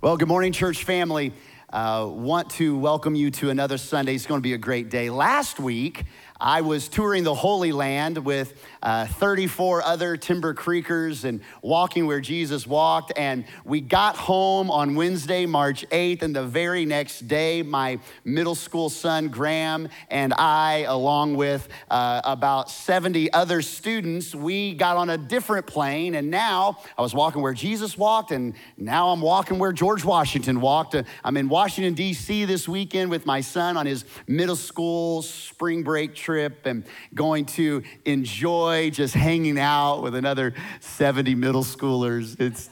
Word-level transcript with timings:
Well, 0.00 0.16
good 0.16 0.28
morning, 0.28 0.52
church 0.52 0.84
family. 0.84 1.32
Uh, 1.72 2.06
want 2.08 2.50
to 2.50 2.78
welcome 2.78 3.16
you 3.16 3.32
to 3.32 3.50
another 3.50 3.78
Sunday. 3.78 4.14
It's 4.14 4.26
going 4.26 4.38
to 4.38 4.42
be 4.42 4.52
a 4.52 4.58
great 4.58 4.90
day. 4.90 5.10
Last 5.10 5.58
week, 5.58 6.04
I 6.40 6.60
was 6.60 6.88
touring 6.88 7.24
the 7.24 7.34
Holy 7.34 7.72
Land 7.72 8.18
with 8.18 8.54
uh, 8.80 9.06
34 9.06 9.82
other 9.82 10.16
Timber 10.16 10.54
Creekers 10.54 11.24
and 11.24 11.40
walking 11.62 12.06
where 12.06 12.20
Jesus 12.20 12.64
walked. 12.64 13.12
And 13.16 13.44
we 13.64 13.80
got 13.80 14.14
home 14.14 14.70
on 14.70 14.94
Wednesday, 14.94 15.46
March 15.46 15.84
8th. 15.90 16.22
And 16.22 16.36
the 16.36 16.44
very 16.44 16.84
next 16.84 17.26
day, 17.26 17.62
my 17.62 17.98
middle 18.24 18.54
school 18.54 18.88
son, 18.88 19.28
Graham, 19.28 19.88
and 20.10 20.32
I, 20.32 20.84
along 20.86 21.34
with 21.34 21.68
uh, 21.90 22.20
about 22.22 22.70
70 22.70 23.32
other 23.32 23.60
students, 23.60 24.32
we 24.32 24.74
got 24.74 24.96
on 24.96 25.10
a 25.10 25.18
different 25.18 25.66
plane. 25.66 26.14
And 26.14 26.30
now 26.30 26.78
I 26.96 27.02
was 27.02 27.14
walking 27.14 27.42
where 27.42 27.52
Jesus 27.52 27.98
walked, 27.98 28.30
and 28.30 28.54
now 28.76 29.08
I'm 29.08 29.20
walking 29.20 29.58
where 29.58 29.72
George 29.72 30.04
Washington 30.04 30.60
walked. 30.60 30.94
I'm 31.24 31.36
in 31.36 31.48
Washington, 31.48 31.94
D.C. 31.94 32.44
this 32.44 32.68
weekend 32.68 33.10
with 33.10 33.26
my 33.26 33.40
son 33.40 33.76
on 33.76 33.86
his 33.86 34.04
middle 34.28 34.54
school 34.54 35.22
spring 35.22 35.82
break 35.82 36.14
trip 36.14 36.27
and 36.66 36.84
going 37.14 37.46
to 37.46 37.82
enjoy 38.04 38.90
just 38.90 39.14
hanging 39.14 39.58
out 39.58 40.02
with 40.02 40.14
another 40.14 40.54
70 40.80 41.34
middle 41.34 41.64
schoolers. 41.64 42.38
It's 42.40 42.68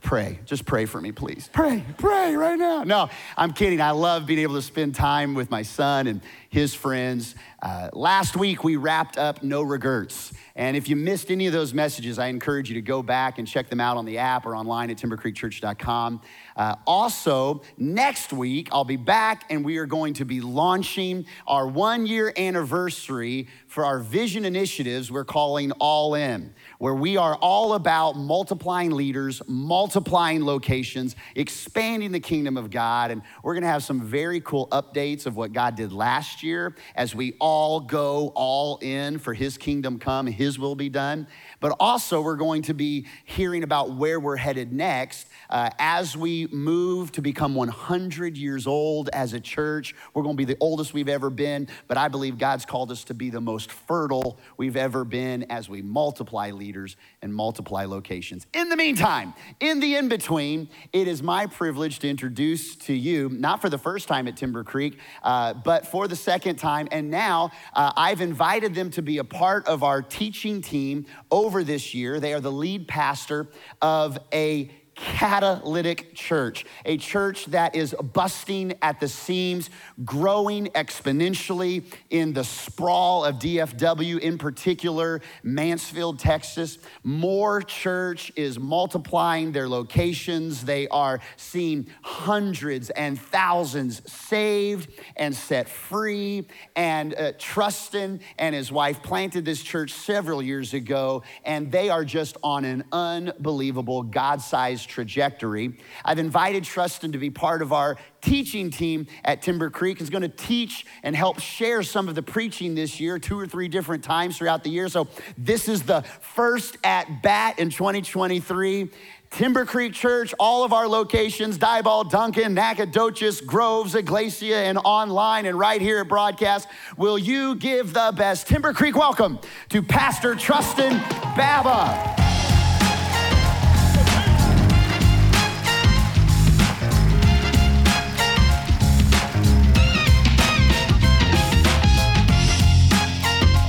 pray. 0.00 0.38
Just 0.44 0.66
pray 0.66 0.86
for 0.86 1.00
me, 1.00 1.12
please. 1.12 1.48
Pray, 1.52 1.84
pray 1.98 2.34
right 2.34 2.58
now. 2.58 2.84
No, 2.84 3.08
I'm 3.36 3.52
kidding. 3.52 3.80
I 3.80 3.90
love 3.90 4.26
being 4.26 4.40
able 4.40 4.54
to 4.54 4.62
spend 4.62 4.94
time 4.94 5.34
with 5.34 5.50
my 5.50 5.62
son 5.62 6.06
and 6.06 6.20
his 6.48 6.74
friends. 6.74 7.34
Uh, 7.62 7.90
last 7.92 8.36
week, 8.36 8.64
we 8.64 8.76
wrapped 8.76 9.18
up 9.18 9.42
No 9.42 9.62
Regrets. 9.62 10.32
And 10.56 10.76
if 10.76 10.88
you 10.88 10.96
missed 10.96 11.30
any 11.30 11.46
of 11.46 11.52
those 11.52 11.72
messages, 11.72 12.18
I 12.18 12.26
encourage 12.26 12.68
you 12.68 12.74
to 12.74 12.82
go 12.82 13.02
back 13.02 13.38
and 13.38 13.46
check 13.46 13.70
them 13.70 13.80
out 13.80 13.96
on 13.96 14.04
the 14.04 14.18
app 14.18 14.46
or 14.46 14.56
online 14.56 14.90
at 14.90 14.98
timbercreekchurch.com. 14.98 16.20
Uh, 16.56 16.74
also, 16.86 17.62
next 17.78 18.32
week, 18.32 18.68
I'll 18.72 18.84
be 18.84 18.96
back 18.96 19.44
and 19.48 19.64
we 19.64 19.78
are 19.78 19.86
going 19.86 20.14
to 20.14 20.24
be 20.24 20.40
launching 20.40 21.24
our 21.46 21.66
one 21.66 22.06
year 22.06 22.32
anniversary 22.36 23.48
for 23.68 23.84
our 23.84 24.00
vision 24.00 24.44
initiatives 24.44 25.10
we're 25.10 25.24
calling 25.24 25.72
All 25.72 26.14
In, 26.14 26.52
where 26.80 26.94
we 26.94 27.18
are 27.18 27.34
all 27.36 27.74
about 27.74 28.16
multiplying 28.16 28.90
leaders, 28.90 29.42
multiplying 29.46 30.42
locations, 30.46 31.14
expanding 31.34 32.10
the 32.10 32.18
kingdom 32.18 32.56
of 32.56 32.70
God. 32.70 33.10
And 33.10 33.20
we're 33.42 33.52
going 33.52 33.64
to 33.64 33.68
have 33.68 33.84
some 33.84 34.00
very 34.00 34.40
cool 34.40 34.66
updates 34.68 35.26
of 35.26 35.36
what 35.36 35.52
God 35.52 35.76
did 35.76 35.92
last 35.92 36.42
year 36.42 36.74
as 36.94 37.14
we 37.14 37.34
all 37.38 37.80
go 37.80 38.32
all 38.34 38.78
in 38.78 39.18
for 39.18 39.34
his 39.34 39.58
kingdom 39.58 39.98
come, 39.98 40.26
his 40.26 40.58
will 40.58 40.74
be 40.74 40.88
done. 40.88 41.26
But 41.60 41.76
also, 41.78 42.22
we're 42.22 42.36
going 42.36 42.62
to 42.62 42.74
be 42.74 43.06
hearing 43.24 43.62
about 43.62 43.92
where 43.92 44.18
we're 44.18 44.36
headed 44.36 44.72
next 44.72 45.28
uh, 45.50 45.70
as 45.78 46.16
we 46.16 46.46
move 46.46 47.12
to 47.12 47.22
become 47.22 47.54
100 47.54 48.36
years 48.36 48.66
old 48.66 49.10
as 49.12 49.34
a 49.34 49.40
church. 49.40 49.94
We're 50.14 50.22
going 50.22 50.36
to 50.36 50.38
be 50.38 50.46
the 50.46 50.56
oldest 50.60 50.94
we've 50.94 51.08
ever 51.08 51.28
been, 51.28 51.68
but 51.86 51.98
I 51.98 52.08
believe 52.08 52.38
God's 52.38 52.64
called 52.64 52.90
us 52.90 53.04
to 53.04 53.14
be 53.14 53.30
the 53.30 53.40
most 53.40 53.70
fertile 53.70 54.38
we've 54.56 54.76
ever 54.76 55.04
been 55.04 55.44
as 55.50 55.68
we 55.68 55.82
multiply 55.82 56.50
leaders 56.50 56.96
and 57.20 57.34
multiply 57.34 57.84
locations. 57.84 58.46
In 58.54 58.68
the 58.68 58.76
meantime, 58.76 59.34
in 59.60 59.80
the 59.80 59.96
in 59.96 60.08
between, 60.08 60.68
it 60.92 61.08
is 61.08 61.22
my 61.22 61.46
privilege 61.46 61.98
to 62.00 62.08
introduce 62.08 62.76
to 62.76 62.94
you, 62.94 63.28
not 63.28 63.60
for 63.60 63.68
the 63.68 63.78
first 63.78 64.08
time 64.08 64.28
at 64.28 64.36
Timber 64.36 64.64
Creek, 64.64 64.98
uh, 65.22 65.54
but 65.54 65.86
for 65.86 66.08
the 66.08 66.16
second 66.16 66.56
time. 66.56 66.88
And 66.90 67.10
now 67.10 67.50
uh, 67.74 67.92
I've 67.96 68.20
invited 68.20 68.74
them 68.74 68.90
to 68.92 69.02
be 69.02 69.18
a 69.18 69.24
part 69.24 69.66
of 69.66 69.82
our 69.82 70.00
teaching 70.00 70.62
team 70.62 71.06
over 71.30 71.49
over 71.50 71.64
this 71.64 71.94
year. 71.94 72.20
They 72.20 72.32
are 72.32 72.38
the 72.38 72.52
lead 72.52 72.86
pastor 72.86 73.48
of 73.82 74.16
a 74.32 74.70
catalytic 75.00 76.14
church, 76.14 76.66
a 76.84 76.98
church 76.98 77.46
that 77.46 77.74
is 77.74 77.94
busting 78.12 78.74
at 78.82 79.00
the 79.00 79.08
seams, 79.08 79.70
growing 80.04 80.66
exponentially 80.68 81.84
in 82.10 82.34
the 82.34 82.44
sprawl 82.44 83.24
of 83.24 83.36
DFW, 83.36 84.18
in 84.18 84.36
particular, 84.36 85.22
Mansfield, 85.42 86.18
Texas. 86.18 86.78
More 87.02 87.62
church 87.62 88.30
is 88.36 88.58
multiplying 88.58 89.52
their 89.52 89.68
locations. 89.68 90.64
They 90.64 90.86
are 90.88 91.20
seeing 91.36 91.86
hundreds 92.02 92.90
and 92.90 93.18
thousands 93.18 94.02
saved 94.10 94.92
and 95.16 95.34
set 95.34 95.68
free. 95.68 96.46
And 96.76 97.14
uh, 97.14 97.32
Trustin 97.38 98.20
and 98.38 98.54
his 98.54 98.70
wife 98.70 99.02
planted 99.02 99.46
this 99.46 99.62
church 99.62 99.94
several 99.94 100.42
years 100.42 100.74
ago, 100.74 101.22
and 101.44 101.72
they 101.72 101.88
are 101.88 102.04
just 102.04 102.36
on 102.42 102.66
an 102.66 102.84
unbelievable 102.92 104.02
God 104.02 104.42
sized 104.42 104.89
trajectory. 104.90 105.78
I've 106.04 106.18
invited 106.18 106.64
Trustin 106.64 107.12
to 107.12 107.18
be 107.18 107.30
part 107.30 107.62
of 107.62 107.72
our 107.72 107.96
teaching 108.20 108.70
team 108.70 109.06
at 109.24 109.40
Timber 109.40 109.70
Creek. 109.70 109.98
He's 109.98 110.10
going 110.10 110.22
to 110.22 110.28
teach 110.28 110.84
and 111.02 111.16
help 111.16 111.40
share 111.40 111.82
some 111.82 112.08
of 112.08 112.14
the 112.14 112.22
preaching 112.22 112.74
this 112.74 113.00
year, 113.00 113.18
two 113.18 113.38
or 113.38 113.46
three 113.46 113.68
different 113.68 114.04
times 114.04 114.36
throughout 114.36 114.64
the 114.64 114.70
year. 114.70 114.88
So 114.88 115.08
this 115.38 115.68
is 115.68 115.82
the 115.82 116.02
first 116.20 116.76
at 116.84 117.22
bat 117.22 117.58
in 117.58 117.70
2023. 117.70 118.90
Timber 119.30 119.64
Creek 119.64 119.92
Church, 119.92 120.34
all 120.40 120.64
of 120.64 120.72
our 120.72 120.88
locations, 120.88 121.56
Diboll, 121.56 122.10
Duncan, 122.10 122.52
Nacogdoches, 122.52 123.40
Groves, 123.40 123.94
Iglesia, 123.94 124.56
and 124.56 124.76
online 124.78 125.46
and 125.46 125.56
right 125.56 125.80
here 125.80 126.00
at 126.00 126.08
Broadcast. 126.08 126.68
Will 126.96 127.16
you 127.16 127.54
give 127.54 127.92
the 127.92 128.12
best 128.16 128.48
Timber 128.48 128.72
Creek 128.72 128.96
welcome 128.96 129.38
to 129.68 129.82
Pastor 129.82 130.34
Trustin 130.34 130.98
Baba? 131.36 132.39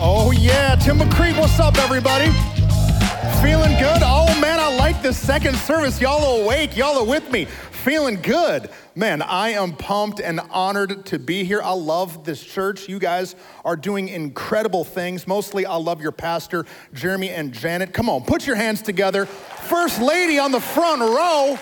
Oh, 0.04 0.32
yeah. 0.32 0.74
Timber 0.78 1.08
Creek, 1.12 1.38
what's 1.38 1.60
up, 1.60 1.78
everybody? 1.78 2.32
Feeling 3.40 3.78
good? 3.78 4.02
Oh, 4.02 4.36
man, 4.42 4.60
I 4.60 4.76
like 4.76 5.04
this 5.04 5.16
second 5.16 5.56
service. 5.56 6.02
Y'all 6.02 6.42
awake. 6.42 6.76
Y'all 6.76 6.98
are 6.98 7.06
with 7.06 7.30
me. 7.30 7.46
Feeling 7.46 8.20
good. 8.20 8.72
Man, 8.96 9.22
I 9.22 9.50
am 9.50 9.74
pumped 9.74 10.20
and 10.20 10.40
honored 10.50 11.06
to 11.06 11.20
be 11.20 11.44
here. 11.44 11.62
I 11.62 11.74
love 11.74 12.24
this 12.24 12.44
church. 12.44 12.90
You 12.90 12.98
guys 12.98 13.36
are 13.64 13.76
doing 13.76 14.10
incredible 14.10 14.84
things. 14.84 15.28
Mostly, 15.28 15.68
I 15.68 15.76
love 15.76 16.02
your 16.02 16.12
pastor, 16.12 16.66
Jeremy 16.96 17.30
and 17.30 17.54
Janet. 17.54 17.94
Come 17.94 18.10
on, 18.10 18.24
put 18.24 18.48
your 18.48 18.56
hands 18.56 18.82
together. 18.82 19.28
First 19.28 20.02
lady 20.02 20.40
on 20.40 20.52
the 20.52 20.62
front 20.62 21.02
row. 21.02 21.60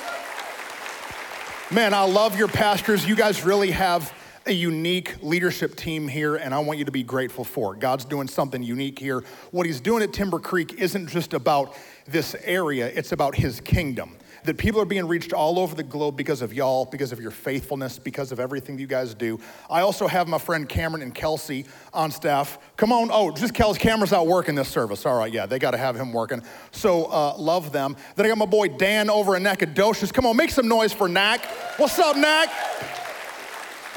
Man, 1.71 1.93
I 1.93 2.05
love 2.05 2.39
your 2.39 2.47
pastors. 2.47 3.05
You 3.05 3.17
guys 3.17 3.43
really 3.43 3.71
have 3.71 4.13
a 4.49 4.53
unique 4.53 5.15
leadership 5.21 5.75
team 5.75 6.07
here, 6.07 6.35
and 6.35 6.55
I 6.55 6.59
want 6.59 6.79
you 6.79 6.85
to 6.85 6.91
be 6.91 7.03
grateful 7.03 7.43
for 7.43 7.75
it. 7.75 7.79
God's 7.79 8.03
doing 8.03 8.27
something 8.27 8.63
unique 8.63 8.97
here. 8.97 9.23
What 9.51 9.67
He's 9.67 9.79
doing 9.79 10.01
at 10.01 10.11
Timber 10.11 10.39
Creek 10.39 10.73
isn't 10.73 11.07
just 11.07 11.33
about 11.35 11.75
this 12.07 12.35
area, 12.43 12.87
it's 12.87 13.11
about 13.11 13.35
His 13.35 13.61
kingdom. 13.61 14.17
That 14.45 14.57
people 14.57 14.81
are 14.81 14.85
being 14.85 15.07
reached 15.07 15.33
all 15.33 15.59
over 15.59 15.75
the 15.75 15.83
globe 15.83 16.15
because 16.15 16.41
of 16.41 16.53
y'all, 16.53 16.85
because 16.85 17.11
of 17.11 17.19
your 17.19 17.29
faithfulness, 17.29 17.99
because 17.99 18.31
of 18.31 18.39
everything 18.39 18.79
you 18.79 18.87
guys 18.87 19.13
do. 19.13 19.39
I 19.69 19.81
also 19.81 20.07
have 20.07 20.27
my 20.27 20.37
friend 20.39 20.67
Cameron 20.67 21.03
and 21.03 21.13
Kelsey 21.13 21.65
on 21.93 22.09
staff. 22.09 22.57
Come 22.75 22.91
on, 22.91 23.09
oh, 23.11 23.31
just 23.31 23.53
Kelsey, 23.53 23.79
Cameron's 23.79 24.13
out 24.13 24.25
working 24.25 24.55
this 24.55 24.69
service. 24.69 25.05
All 25.05 25.17
right, 25.17 25.31
yeah, 25.31 25.45
they 25.45 25.59
got 25.59 25.71
to 25.71 25.77
have 25.77 25.95
him 25.95 26.11
working. 26.11 26.41
So 26.71 27.05
uh, 27.05 27.35
love 27.37 27.71
them. 27.71 27.95
Then 28.15 28.25
I 28.25 28.29
got 28.29 28.37
my 28.37 28.45
boy 28.45 28.69
Dan 28.69 29.09
over 29.09 29.35
in 29.35 29.43
Nacogdoches. 29.43 30.11
Come 30.11 30.25
on, 30.25 30.35
make 30.37 30.49
some 30.49 30.67
noise 30.67 30.93
for 30.93 31.07
Nac. 31.07 31.45
What's 31.77 31.99
up, 31.99 32.15
Nac? 32.15 32.49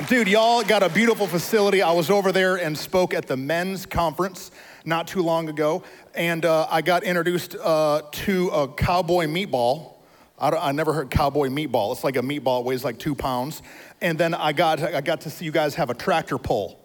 Dude, 0.08 0.26
y'all 0.26 0.62
got 0.62 0.82
a 0.82 0.88
beautiful 0.88 1.26
facility. 1.26 1.82
I 1.82 1.92
was 1.92 2.08
over 2.08 2.32
there 2.32 2.56
and 2.56 2.76
spoke 2.76 3.12
at 3.12 3.26
the 3.26 3.36
men's 3.36 3.84
conference 3.84 4.50
not 4.86 5.06
too 5.06 5.20
long 5.20 5.50
ago, 5.50 5.82
and 6.14 6.46
uh, 6.46 6.66
I 6.70 6.80
got 6.80 7.04
introduced 7.04 7.56
uh, 7.56 8.00
to 8.10 8.48
a 8.48 8.68
cowboy 8.68 9.26
meatball. 9.26 9.96
I, 10.38 10.48
I, 10.48 10.72
never 10.72 10.94
heard 10.94 11.10
cowboy 11.10 11.48
meatball. 11.48 11.92
It's 11.92 12.04
like 12.04 12.16
a 12.16 12.22
meatball, 12.22 12.64
weighs 12.64 12.84
like 12.84 12.98
two 12.98 13.14
pounds. 13.14 13.60
And 14.00 14.16
then 14.16 14.32
I 14.32 14.52
got, 14.52 14.82
I 14.82 15.02
got 15.02 15.20
to 15.20 15.30
see 15.30 15.44
you 15.44 15.52
guys 15.52 15.74
have 15.74 15.90
a 15.90 15.94
tractor 15.94 16.38
pull 16.38 16.81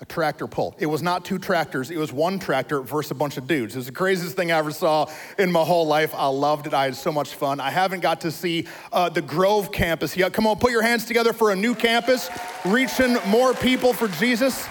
a 0.00 0.04
tractor 0.04 0.46
pull. 0.46 0.74
It 0.78 0.86
was 0.86 1.02
not 1.02 1.24
two 1.24 1.38
tractors, 1.38 1.90
it 1.90 1.96
was 1.96 2.12
one 2.12 2.38
tractor 2.38 2.80
versus 2.80 3.12
a 3.12 3.14
bunch 3.14 3.36
of 3.36 3.46
dudes. 3.46 3.74
It 3.74 3.78
was 3.78 3.86
the 3.86 3.92
craziest 3.92 4.36
thing 4.36 4.50
I 4.50 4.58
ever 4.58 4.70
saw 4.70 5.10
in 5.38 5.50
my 5.52 5.62
whole 5.62 5.86
life. 5.86 6.14
I 6.14 6.26
loved 6.26 6.66
it. 6.66 6.74
I 6.74 6.84
had 6.84 6.96
so 6.96 7.12
much 7.12 7.34
fun. 7.34 7.60
I 7.60 7.70
haven't 7.70 8.00
got 8.00 8.20
to 8.22 8.30
see 8.30 8.66
uh, 8.92 9.08
the 9.08 9.22
Grove 9.22 9.72
campus 9.72 10.16
yet. 10.16 10.32
Come 10.32 10.46
on, 10.46 10.58
put 10.58 10.72
your 10.72 10.82
hands 10.82 11.04
together 11.04 11.32
for 11.32 11.50
a 11.50 11.56
new 11.56 11.74
campus, 11.74 12.28
reaching 12.64 13.16
more 13.26 13.54
people 13.54 13.92
for 13.92 14.08
Jesus. 14.08 14.66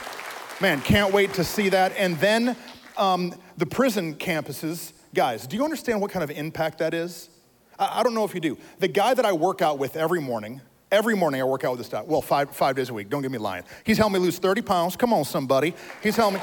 Man, 0.61 0.81
can't 0.81 1.13
wait 1.13 1.33
to 1.33 1.43
see 1.43 1.69
that. 1.69 1.93
And 1.97 2.17
then 2.17 2.55
um, 2.97 3.33
the 3.57 3.65
prison 3.65 4.15
campuses. 4.15 4.93
Guys, 5.13 5.45
do 5.47 5.55
you 5.55 5.63
understand 5.63 6.01
what 6.01 6.11
kind 6.11 6.23
of 6.23 6.31
impact 6.31 6.79
that 6.79 6.93
is? 6.93 7.29
I, 7.77 7.99
I 7.99 8.03
don't 8.03 8.13
know 8.13 8.23
if 8.23 8.33
you 8.33 8.41
do. 8.41 8.57
The 8.79 8.87
guy 8.87 9.13
that 9.13 9.25
I 9.25 9.33
work 9.33 9.61
out 9.61 9.79
with 9.79 9.95
every 9.95 10.21
morning, 10.21 10.61
Every 10.93 11.15
morning 11.15 11.41
I 11.41 11.43
work 11.43 11.63
out 11.63 11.71
with 11.71 11.79
this 11.79 11.89
guy. 11.89 12.03
Well, 12.03 12.21
five, 12.21 12.55
five 12.55 12.75
days 12.75 12.91
a 12.91 12.93
week. 12.93 13.09
Don't 13.09 13.23
get 13.23 13.31
me 13.31 13.39
lying. 13.39 13.63
He's 13.83 13.97
helped 13.97 14.13
me 14.13 14.19
lose 14.19 14.37
30 14.37 14.61
pounds. 14.61 14.95
Come 14.95 15.11
on, 15.11 15.25
somebody. 15.25 15.73
He's 16.03 16.15
helped 16.15 16.35
me. 16.35 16.41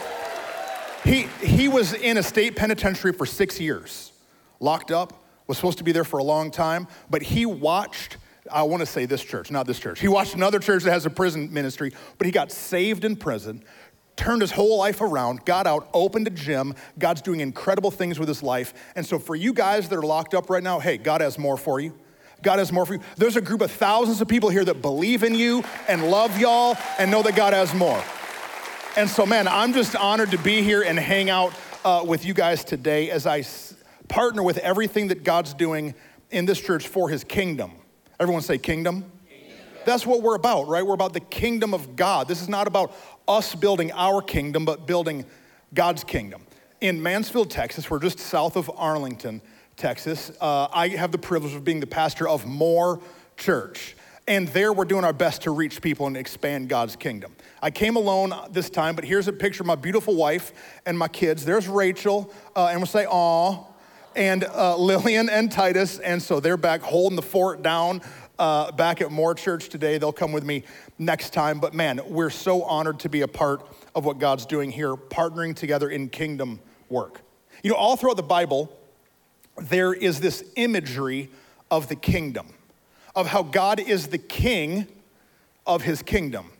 He, 1.04 1.46
he 1.46 1.68
was 1.68 1.92
in 1.94 2.18
a 2.18 2.22
state 2.24 2.56
penitentiary 2.56 3.12
for 3.12 3.26
six 3.26 3.60
years, 3.60 4.10
locked 4.58 4.90
up, 4.90 5.22
was 5.46 5.56
supposed 5.56 5.78
to 5.78 5.84
be 5.84 5.92
there 5.92 6.02
for 6.02 6.18
a 6.18 6.24
long 6.24 6.50
time, 6.50 6.88
but 7.08 7.22
he 7.22 7.46
watched 7.46 8.16
I 8.50 8.62
want 8.64 8.80
to 8.80 8.86
say 8.86 9.06
this 9.06 9.22
church, 9.22 9.52
not 9.52 9.68
this 9.68 9.78
church. 9.78 10.00
He 10.00 10.08
watched 10.08 10.34
another 10.34 10.58
church 10.58 10.82
that 10.82 10.90
has 10.90 11.06
a 11.06 11.10
prison 11.10 11.52
ministry, 11.52 11.92
but 12.18 12.26
he 12.26 12.32
got 12.32 12.50
saved 12.50 13.04
in 13.04 13.14
prison, 13.14 13.62
turned 14.16 14.40
his 14.40 14.50
whole 14.50 14.78
life 14.78 15.00
around, 15.00 15.44
got 15.44 15.68
out, 15.68 15.88
opened 15.94 16.26
a 16.26 16.30
gym. 16.30 16.74
God's 16.98 17.22
doing 17.22 17.38
incredible 17.38 17.92
things 17.92 18.18
with 18.18 18.26
his 18.26 18.42
life. 18.42 18.74
And 18.96 19.06
so, 19.06 19.20
for 19.20 19.36
you 19.36 19.52
guys 19.52 19.88
that 19.90 19.96
are 19.96 20.02
locked 20.02 20.34
up 20.34 20.50
right 20.50 20.62
now, 20.62 20.80
hey, 20.80 20.96
God 20.96 21.20
has 21.20 21.38
more 21.38 21.56
for 21.56 21.78
you. 21.78 21.96
God 22.42 22.58
has 22.58 22.72
more 22.72 22.86
for 22.86 22.94
you. 22.94 23.00
There's 23.16 23.36
a 23.36 23.40
group 23.40 23.60
of 23.60 23.70
thousands 23.70 24.20
of 24.20 24.28
people 24.28 24.48
here 24.48 24.64
that 24.64 24.80
believe 24.82 25.22
in 25.22 25.34
you 25.34 25.64
and 25.88 26.10
love 26.10 26.38
y'all 26.38 26.76
and 26.98 27.10
know 27.10 27.22
that 27.22 27.36
God 27.36 27.52
has 27.52 27.74
more. 27.74 28.02
And 28.96 29.08
so, 29.08 29.24
man, 29.24 29.46
I'm 29.46 29.72
just 29.72 29.94
honored 29.94 30.30
to 30.32 30.38
be 30.38 30.62
here 30.62 30.82
and 30.82 30.98
hang 30.98 31.30
out 31.30 31.52
uh, 31.84 32.02
with 32.06 32.24
you 32.24 32.34
guys 32.34 32.64
today 32.64 33.10
as 33.10 33.26
I 33.26 33.40
s- 33.40 33.74
partner 34.08 34.42
with 34.42 34.58
everything 34.58 35.08
that 35.08 35.22
God's 35.22 35.54
doing 35.54 35.94
in 36.30 36.44
this 36.44 36.60
church 36.60 36.88
for 36.88 37.08
his 37.08 37.22
kingdom. 37.24 37.72
Everyone 38.18 38.42
say 38.42 38.58
kingdom. 38.58 39.10
That's 39.84 40.06
what 40.06 40.22
we're 40.22 40.34
about, 40.34 40.68
right? 40.68 40.84
We're 40.84 40.94
about 40.94 41.12
the 41.14 41.20
kingdom 41.20 41.72
of 41.72 41.96
God. 41.96 42.28
This 42.28 42.42
is 42.42 42.48
not 42.48 42.66
about 42.66 42.92
us 43.26 43.54
building 43.54 43.92
our 43.92 44.20
kingdom, 44.20 44.64
but 44.64 44.86
building 44.86 45.24
God's 45.72 46.04
kingdom. 46.04 46.42
In 46.80 47.02
Mansfield, 47.02 47.50
Texas, 47.50 47.90
we're 47.90 47.98
just 47.98 48.18
south 48.18 48.56
of 48.56 48.70
Arlington, 48.76 49.40
Texas. 49.80 50.30
Uh, 50.42 50.68
I 50.70 50.88
have 50.88 51.10
the 51.10 51.18
privilege 51.18 51.54
of 51.54 51.64
being 51.64 51.80
the 51.80 51.86
pastor 51.86 52.28
of 52.28 52.44
More 52.44 53.00
Church. 53.38 53.96
And 54.28 54.46
there 54.48 54.74
we're 54.74 54.84
doing 54.84 55.04
our 55.04 55.14
best 55.14 55.42
to 55.42 55.52
reach 55.52 55.80
people 55.80 56.06
and 56.06 56.18
expand 56.18 56.68
God's 56.68 56.96
kingdom. 56.96 57.34
I 57.62 57.70
came 57.70 57.96
alone 57.96 58.34
this 58.50 58.68
time, 58.68 58.94
but 58.94 59.04
here's 59.04 59.26
a 59.26 59.32
picture 59.32 59.62
of 59.62 59.66
my 59.66 59.76
beautiful 59.76 60.14
wife 60.14 60.52
and 60.84 60.98
my 60.98 61.08
kids. 61.08 61.46
There's 61.46 61.66
Rachel, 61.66 62.30
uh, 62.54 62.66
and 62.66 62.78
we'll 62.78 62.86
say, 62.86 63.06
aw, 63.06 63.64
and 64.14 64.44
uh, 64.44 64.76
Lillian 64.76 65.30
and 65.30 65.50
Titus. 65.50 65.98
And 65.98 66.22
so 66.22 66.40
they're 66.40 66.58
back 66.58 66.82
holding 66.82 67.16
the 67.16 67.22
fort 67.22 67.62
down 67.62 68.02
uh, 68.38 68.72
back 68.72 69.00
at 69.00 69.10
More 69.10 69.34
Church 69.34 69.70
today. 69.70 69.96
They'll 69.96 70.12
come 70.12 70.32
with 70.32 70.44
me 70.44 70.64
next 70.98 71.32
time. 71.32 71.58
But 71.58 71.72
man, 71.72 72.02
we're 72.06 72.28
so 72.28 72.64
honored 72.64 73.00
to 73.00 73.08
be 73.08 73.22
a 73.22 73.28
part 73.28 73.66
of 73.94 74.04
what 74.04 74.18
God's 74.18 74.44
doing 74.44 74.70
here, 74.70 74.94
partnering 74.94 75.56
together 75.56 75.88
in 75.88 76.10
kingdom 76.10 76.60
work. 76.90 77.22
You 77.62 77.70
know, 77.70 77.76
all 77.76 77.96
throughout 77.96 78.18
the 78.18 78.22
Bible, 78.22 78.76
there 79.60 79.92
is 79.92 80.20
this 80.20 80.44
imagery 80.56 81.30
of 81.70 81.88
the 81.88 81.96
kingdom, 81.96 82.48
of 83.14 83.26
how 83.26 83.42
God 83.42 83.80
is 83.80 84.08
the 84.08 84.18
king 84.18 84.86
of 85.66 85.82
his 85.82 86.02
kingdom. 86.02 86.50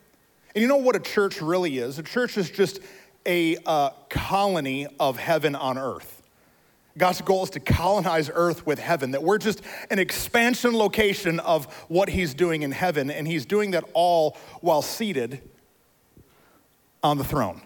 And 0.53 0.61
you 0.61 0.67
know 0.67 0.77
what 0.77 0.95
a 0.95 0.99
church 0.99 1.41
really 1.41 1.77
is? 1.77 1.97
A 1.99 2.03
church 2.03 2.37
is 2.37 2.49
just 2.49 2.79
a 3.25 3.57
uh, 3.65 3.91
colony 4.09 4.87
of 4.99 5.17
heaven 5.17 5.55
on 5.55 5.77
earth. 5.77 6.21
God's 6.97 7.21
goal 7.21 7.43
is 7.43 7.49
to 7.51 7.59
colonize 7.59 8.29
earth 8.33 8.65
with 8.65 8.77
heaven, 8.77 9.11
that 9.11 9.23
we're 9.23 9.37
just 9.37 9.61
an 9.89 9.99
expansion 9.99 10.77
location 10.77 11.39
of 11.39 11.65
what 11.87 12.09
he's 12.09 12.33
doing 12.33 12.63
in 12.63 12.71
heaven, 12.71 13.09
and 13.09 13.27
he's 13.27 13.45
doing 13.45 13.71
that 13.71 13.85
all 13.93 14.37
while 14.59 14.81
seated 14.81 15.41
on 17.01 17.17
the 17.17 17.23
throne. 17.23 17.61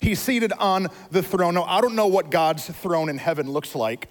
He's 0.00 0.20
seated 0.20 0.52
on 0.54 0.88
the 1.10 1.22
throne. 1.22 1.54
Now, 1.54 1.64
I 1.64 1.80
don't 1.80 1.94
know 1.94 2.06
what 2.06 2.30
God's 2.30 2.66
throne 2.66 3.08
in 3.08 3.18
heaven 3.18 3.50
looks 3.50 3.74
like. 3.74 4.08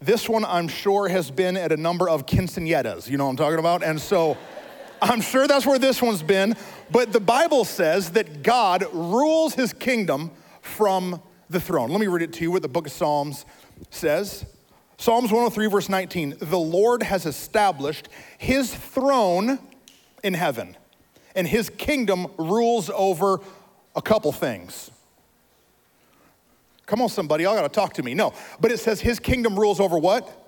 This 0.00 0.28
one, 0.28 0.44
I'm 0.44 0.68
sure, 0.68 1.08
has 1.08 1.30
been 1.30 1.56
at 1.56 1.72
a 1.72 1.76
number 1.76 2.08
of 2.08 2.26
quinceañeras. 2.26 3.08
You 3.08 3.16
know 3.16 3.24
what 3.24 3.30
I'm 3.30 3.36
talking 3.36 3.58
about? 3.58 3.82
And 3.82 4.00
so 4.00 4.36
I'm 5.00 5.20
sure 5.20 5.46
that's 5.46 5.66
where 5.66 5.78
this 5.78 6.02
one's 6.02 6.22
been. 6.22 6.56
But 6.90 7.12
the 7.12 7.20
Bible 7.20 7.64
says 7.64 8.10
that 8.12 8.42
God 8.42 8.84
rules 8.92 9.54
his 9.54 9.72
kingdom 9.72 10.30
from 10.60 11.22
the 11.48 11.60
throne. 11.60 11.90
Let 11.90 12.00
me 12.00 12.06
read 12.06 12.22
it 12.22 12.32
to 12.34 12.42
you 12.42 12.50
what 12.50 12.62
the 12.62 12.68
book 12.68 12.86
of 12.86 12.92
Psalms 12.92 13.44
says. 13.90 14.46
Psalms 14.96 15.30
103, 15.30 15.66
verse 15.66 15.88
19 15.88 16.36
The 16.40 16.58
Lord 16.58 17.02
has 17.02 17.26
established 17.26 18.08
his 18.38 18.74
throne 18.74 19.58
in 20.22 20.34
heaven, 20.34 20.76
and 21.34 21.46
his 21.46 21.68
kingdom 21.68 22.26
rules 22.38 22.90
over 22.90 23.40
a 23.94 24.02
couple 24.02 24.32
things. 24.32 24.90
Come 26.86 27.00
on, 27.00 27.08
somebody, 27.08 27.44
y'all 27.44 27.54
gotta 27.54 27.68
talk 27.68 27.94
to 27.94 28.02
me. 28.02 28.14
No, 28.14 28.32
but 28.60 28.70
it 28.70 28.78
says 28.78 29.00
his 29.00 29.18
kingdom 29.18 29.58
rules 29.58 29.80
over 29.80 29.98
what? 29.98 30.40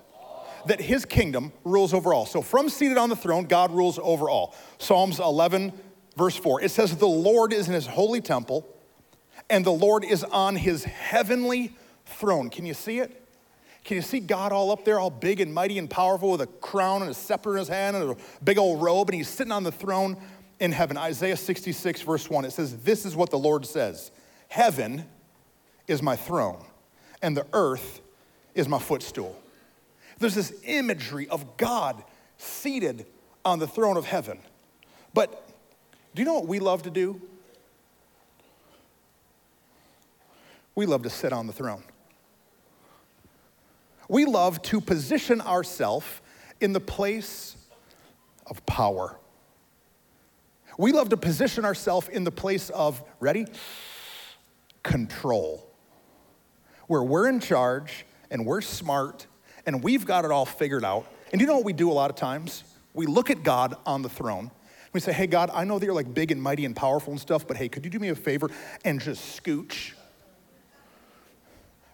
That 0.67 0.79
his 0.79 1.05
kingdom 1.05 1.51
rules 1.63 1.93
over 1.93 2.13
all. 2.13 2.25
So 2.25 2.41
from 2.41 2.69
seated 2.69 2.97
on 2.97 3.09
the 3.09 3.15
throne, 3.15 3.45
God 3.45 3.71
rules 3.71 3.99
over 4.01 4.29
all. 4.29 4.53
Psalms 4.77 5.19
11, 5.19 5.73
verse 6.15 6.35
4, 6.35 6.61
it 6.61 6.69
says, 6.69 6.95
The 6.95 7.07
Lord 7.07 7.53
is 7.53 7.67
in 7.67 7.73
his 7.73 7.87
holy 7.87 8.21
temple, 8.21 8.67
and 9.49 9.65
the 9.65 9.71
Lord 9.71 10.03
is 10.03 10.23
on 10.23 10.55
his 10.55 10.83
heavenly 10.83 11.73
throne. 12.05 12.49
Can 12.49 12.65
you 12.65 12.73
see 12.73 12.99
it? 12.99 13.23
Can 13.83 13.95
you 13.95 14.01
see 14.01 14.19
God 14.19 14.51
all 14.51 14.69
up 14.71 14.83
there, 14.83 14.99
all 14.99 15.09
big 15.09 15.39
and 15.39 15.53
mighty 15.53 15.79
and 15.79 15.89
powerful 15.89 16.31
with 16.31 16.41
a 16.41 16.47
crown 16.47 17.01
and 17.01 17.09
a 17.09 17.13
scepter 17.13 17.53
in 17.53 17.59
his 17.59 17.69
hand 17.69 17.95
and 17.95 18.11
a 18.11 18.17
big 18.43 18.57
old 18.57 18.81
robe, 18.81 19.09
and 19.09 19.15
he's 19.15 19.29
sitting 19.29 19.53
on 19.53 19.63
the 19.63 19.71
throne 19.71 20.17
in 20.59 20.73
heaven? 20.73 20.97
Isaiah 20.97 21.37
66, 21.37 22.01
verse 22.01 22.29
1, 22.29 22.45
it 22.45 22.51
says, 22.51 22.77
This 22.79 23.05
is 23.05 23.15
what 23.15 23.29
the 23.29 23.39
Lord 23.39 23.65
says 23.65 24.11
Heaven 24.49 25.05
is 25.87 26.01
my 26.01 26.15
throne, 26.15 26.63
and 27.21 27.35
the 27.35 27.45
earth 27.53 28.01
is 28.53 28.67
my 28.67 28.79
footstool. 28.79 29.39
There's 30.19 30.35
this 30.35 30.53
imagery 30.65 31.27
of 31.29 31.57
God 31.57 32.03
seated 32.37 33.05
on 33.45 33.59
the 33.59 33.67
throne 33.67 33.97
of 33.97 34.05
heaven. 34.05 34.39
But 35.13 35.47
do 36.13 36.21
you 36.21 36.25
know 36.25 36.33
what 36.33 36.47
we 36.47 36.59
love 36.59 36.83
to 36.83 36.89
do? 36.89 37.21
We 40.75 40.85
love 40.85 41.03
to 41.03 41.09
sit 41.09 41.33
on 41.33 41.47
the 41.47 41.53
throne. 41.53 41.83
We 44.09 44.25
love 44.25 44.61
to 44.63 44.79
position 44.79 45.41
ourselves 45.41 46.05
in 46.61 46.73
the 46.73 46.79
place 46.79 47.55
of 48.45 48.65
power. 48.65 49.17
We 50.77 50.91
love 50.91 51.09
to 51.09 51.17
position 51.17 51.65
ourselves 51.65 52.07
in 52.07 52.23
the 52.23 52.31
place 52.31 52.69
of, 52.69 53.03
ready? 53.19 53.47
Control. 54.83 55.67
Where 56.87 57.03
we're 57.03 57.27
in 57.27 57.39
charge 57.39 58.05
and 58.31 58.45
we're 58.45 58.61
smart 58.61 59.27
and 59.65 59.83
we've 59.83 60.05
got 60.05 60.25
it 60.25 60.31
all 60.31 60.45
figured 60.45 60.83
out. 60.83 61.05
And 61.31 61.41
you 61.41 61.47
know 61.47 61.55
what 61.55 61.65
we 61.65 61.73
do 61.73 61.91
a 61.91 61.93
lot 61.93 62.09
of 62.09 62.15
times? 62.15 62.63
We 62.93 63.05
look 63.05 63.29
at 63.29 63.43
God 63.43 63.75
on 63.85 64.01
the 64.01 64.09
throne. 64.09 64.51
We 64.93 64.99
say, 64.99 65.13
hey, 65.13 65.27
God, 65.27 65.51
I 65.53 65.65
know 65.65 65.77
that 65.77 65.85
you're 65.85 65.93
like 65.93 66.13
big 66.13 66.31
and 66.31 66.41
mighty 66.41 66.65
and 66.65 66.75
powerful 66.75 67.11
and 67.11 67.19
stuff, 67.19 67.47
but 67.47 67.57
hey, 67.57 67.69
could 67.69 67.83
you 67.83 67.91
do 67.91 67.99
me 67.99 68.09
a 68.09 68.15
favor 68.15 68.49
and 68.83 68.99
just 68.99 69.43
scooch? 69.43 69.93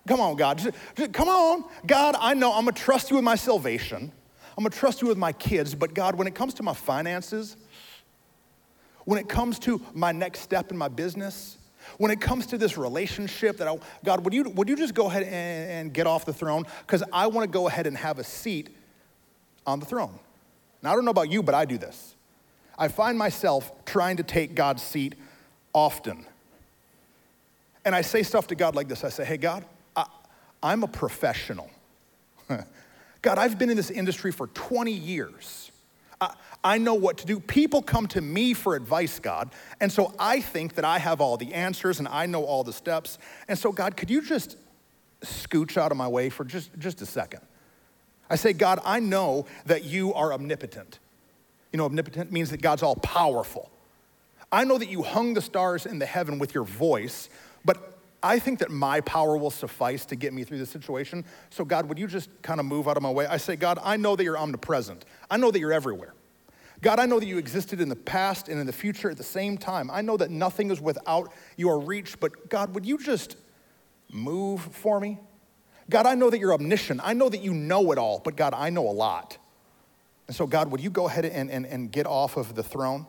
Come 0.07 0.19
on, 0.19 0.35
God. 0.35 0.59
Just, 0.59 0.75
just, 0.95 1.13
come 1.13 1.29
on. 1.29 1.65
God, 1.85 2.15
I 2.19 2.33
know 2.33 2.53
I'm 2.53 2.65
going 2.65 2.75
to 2.75 2.81
trust 2.81 3.09
you 3.09 3.15
with 3.15 3.23
my 3.23 3.35
salvation. 3.35 4.11
I'm 4.57 4.63
going 4.63 4.71
to 4.71 4.77
trust 4.77 5.01
you 5.01 5.07
with 5.07 5.17
my 5.17 5.31
kids. 5.31 5.73
But 5.75 5.93
God, 5.93 6.15
when 6.15 6.27
it 6.27 6.35
comes 6.35 6.53
to 6.55 6.63
my 6.63 6.73
finances, 6.73 7.57
when 9.05 9.19
it 9.19 9.27
comes 9.27 9.59
to 9.59 9.81
my 9.93 10.11
next 10.11 10.41
step 10.41 10.71
in 10.71 10.77
my 10.77 10.87
business, 10.87 11.57
when 11.97 12.11
it 12.11 12.21
comes 12.21 12.45
to 12.47 12.57
this 12.57 12.77
relationship 12.77 13.57
that 13.57 13.67
I, 13.67 13.77
God, 14.03 14.23
would 14.23 14.33
you, 14.33 14.49
would 14.49 14.69
you 14.69 14.75
just 14.75 14.93
go 14.93 15.07
ahead 15.07 15.23
and, 15.23 15.33
and 15.33 15.93
get 15.93 16.07
off 16.07 16.25
the 16.25 16.33
throne? 16.33 16.65
Because 16.81 17.03
I 17.11 17.27
want 17.27 17.49
to 17.49 17.51
go 17.51 17.67
ahead 17.67 17.87
and 17.87 17.97
have 17.97 18.19
a 18.19 18.23
seat 18.23 18.69
on 19.65 19.79
the 19.79 19.85
throne. 19.85 20.17
Now, 20.81 20.91
I 20.91 20.95
don't 20.95 21.05
know 21.05 21.11
about 21.11 21.31
you, 21.31 21.43
but 21.43 21.55
I 21.55 21.65
do 21.65 21.77
this. 21.77 22.15
I 22.77 22.87
find 22.87 23.17
myself 23.17 23.71
trying 23.85 24.17
to 24.17 24.23
take 24.23 24.55
God's 24.55 24.83
seat 24.83 25.15
often. 25.73 26.25
And 27.85 27.95
I 27.95 28.01
say 28.01 28.23
stuff 28.23 28.47
to 28.47 28.55
God 28.55 28.75
like 28.75 28.87
this 28.87 29.03
I 29.03 29.09
say, 29.09 29.25
hey, 29.25 29.37
God, 29.37 29.65
I, 29.95 30.05
I'm 30.61 30.83
a 30.83 30.87
professional. 30.87 31.69
God, 33.21 33.37
I've 33.37 33.57
been 33.57 33.69
in 33.69 33.77
this 33.77 33.91
industry 33.91 34.31
for 34.31 34.47
20 34.47 34.91
years. 34.91 35.71
I, 36.63 36.77
know 36.77 36.93
what 36.93 37.17
to 37.19 37.25
do. 37.25 37.39
People 37.39 37.81
come 37.81 38.07
to 38.07 38.21
me 38.21 38.53
for 38.53 38.75
advice, 38.75 39.19
God. 39.19 39.51
And 39.79 39.91
so 39.91 40.13
I 40.17 40.41
think 40.41 40.75
that 40.75 40.85
I 40.85 40.99
have 40.99 41.21
all 41.21 41.37
the 41.37 41.53
answers 41.53 41.99
and 41.99 42.07
I 42.07 42.25
know 42.25 42.43
all 42.43 42.63
the 42.63 42.73
steps. 42.73 43.17
And 43.47 43.57
so, 43.57 43.71
God, 43.71 43.97
could 43.97 44.09
you 44.09 44.21
just 44.21 44.57
scooch 45.21 45.77
out 45.77 45.91
of 45.91 45.97
my 45.97 46.07
way 46.07 46.29
for 46.29 46.43
just, 46.43 46.71
just 46.79 47.01
a 47.01 47.05
second? 47.05 47.41
I 48.29 48.35
say, 48.35 48.53
God, 48.53 48.79
I 48.83 48.99
know 48.99 49.45
that 49.65 49.83
you 49.83 50.13
are 50.13 50.33
omnipotent. 50.33 50.99
You 51.71 51.77
know, 51.77 51.85
omnipotent 51.85 52.31
means 52.31 52.51
that 52.51 52.61
God's 52.61 52.83
all 52.83 52.95
powerful. 52.95 53.69
I 54.51 54.63
know 54.63 54.77
that 54.77 54.89
you 54.89 55.01
hung 55.01 55.33
the 55.33 55.41
stars 55.41 55.85
in 55.85 55.99
the 55.99 56.05
heaven 56.05 56.39
with 56.39 56.53
your 56.53 56.63
voice, 56.63 57.29
but 57.65 57.92
I 58.23 58.39
think 58.39 58.59
that 58.59 58.71
my 58.71 59.01
power 59.01 59.35
will 59.35 59.51
suffice 59.51 60.05
to 60.05 60.15
get 60.15 60.33
me 60.33 60.45
through 60.45 60.57
this 60.57 60.69
situation. 60.69 61.25
So, 61.49 61.65
God, 61.65 61.89
would 61.89 61.99
you 61.99 62.07
just 62.07 62.29
kind 62.41 62.61
of 62.61 62.65
move 62.65 62.87
out 62.87 62.95
of 62.95 63.03
my 63.03 63.11
way? 63.11 63.27
I 63.27 63.35
say, 63.35 63.57
God, 63.57 63.77
I 63.83 63.97
know 63.97 64.15
that 64.15 64.23
you're 64.23 64.37
omnipresent. 64.37 65.03
I 65.29 65.35
know 65.35 65.51
that 65.51 65.59
you're 65.59 65.73
everywhere. 65.73 66.13
God, 66.81 66.99
I 66.99 67.05
know 67.05 67.19
that 67.19 67.25
you 67.25 67.37
existed 67.37 67.81
in 67.81 67.89
the 67.89 67.95
past 67.95 68.47
and 68.47 68.59
in 68.59 68.65
the 68.65 68.73
future 68.73 69.09
at 69.09 69.17
the 69.17 69.23
same 69.23 69.57
time. 69.57 69.91
I 69.91 70.01
know 70.01 70.17
that 70.17 70.31
nothing 70.31 70.71
is 70.71 70.81
without 70.81 71.33
your 71.57 71.79
reach, 71.79 72.19
but 72.19 72.49
God, 72.49 72.73
would 72.75 72.85
you 72.85 72.97
just 72.97 73.35
move 74.11 74.61
for 74.61 74.99
me? 74.99 75.19
God, 75.89 76.05
I 76.05 76.15
know 76.15 76.29
that 76.29 76.39
you're 76.39 76.53
omniscient. 76.53 77.01
I 77.03 77.13
know 77.13 77.27
that 77.27 77.41
you 77.41 77.53
know 77.53 77.91
it 77.91 77.97
all, 77.97 78.19
but 78.23 78.37
God, 78.37 78.53
I 78.53 78.69
know 78.69 78.87
a 78.89 78.91
lot. 78.91 79.37
And 80.27 80.35
so, 80.35 80.47
God, 80.47 80.71
would 80.71 80.81
you 80.81 80.89
go 80.89 81.07
ahead 81.07 81.25
and, 81.25 81.51
and, 81.51 81.65
and 81.65 81.91
get 81.91 82.05
off 82.05 82.37
of 82.37 82.55
the 82.55 82.63
throne? 82.63 83.05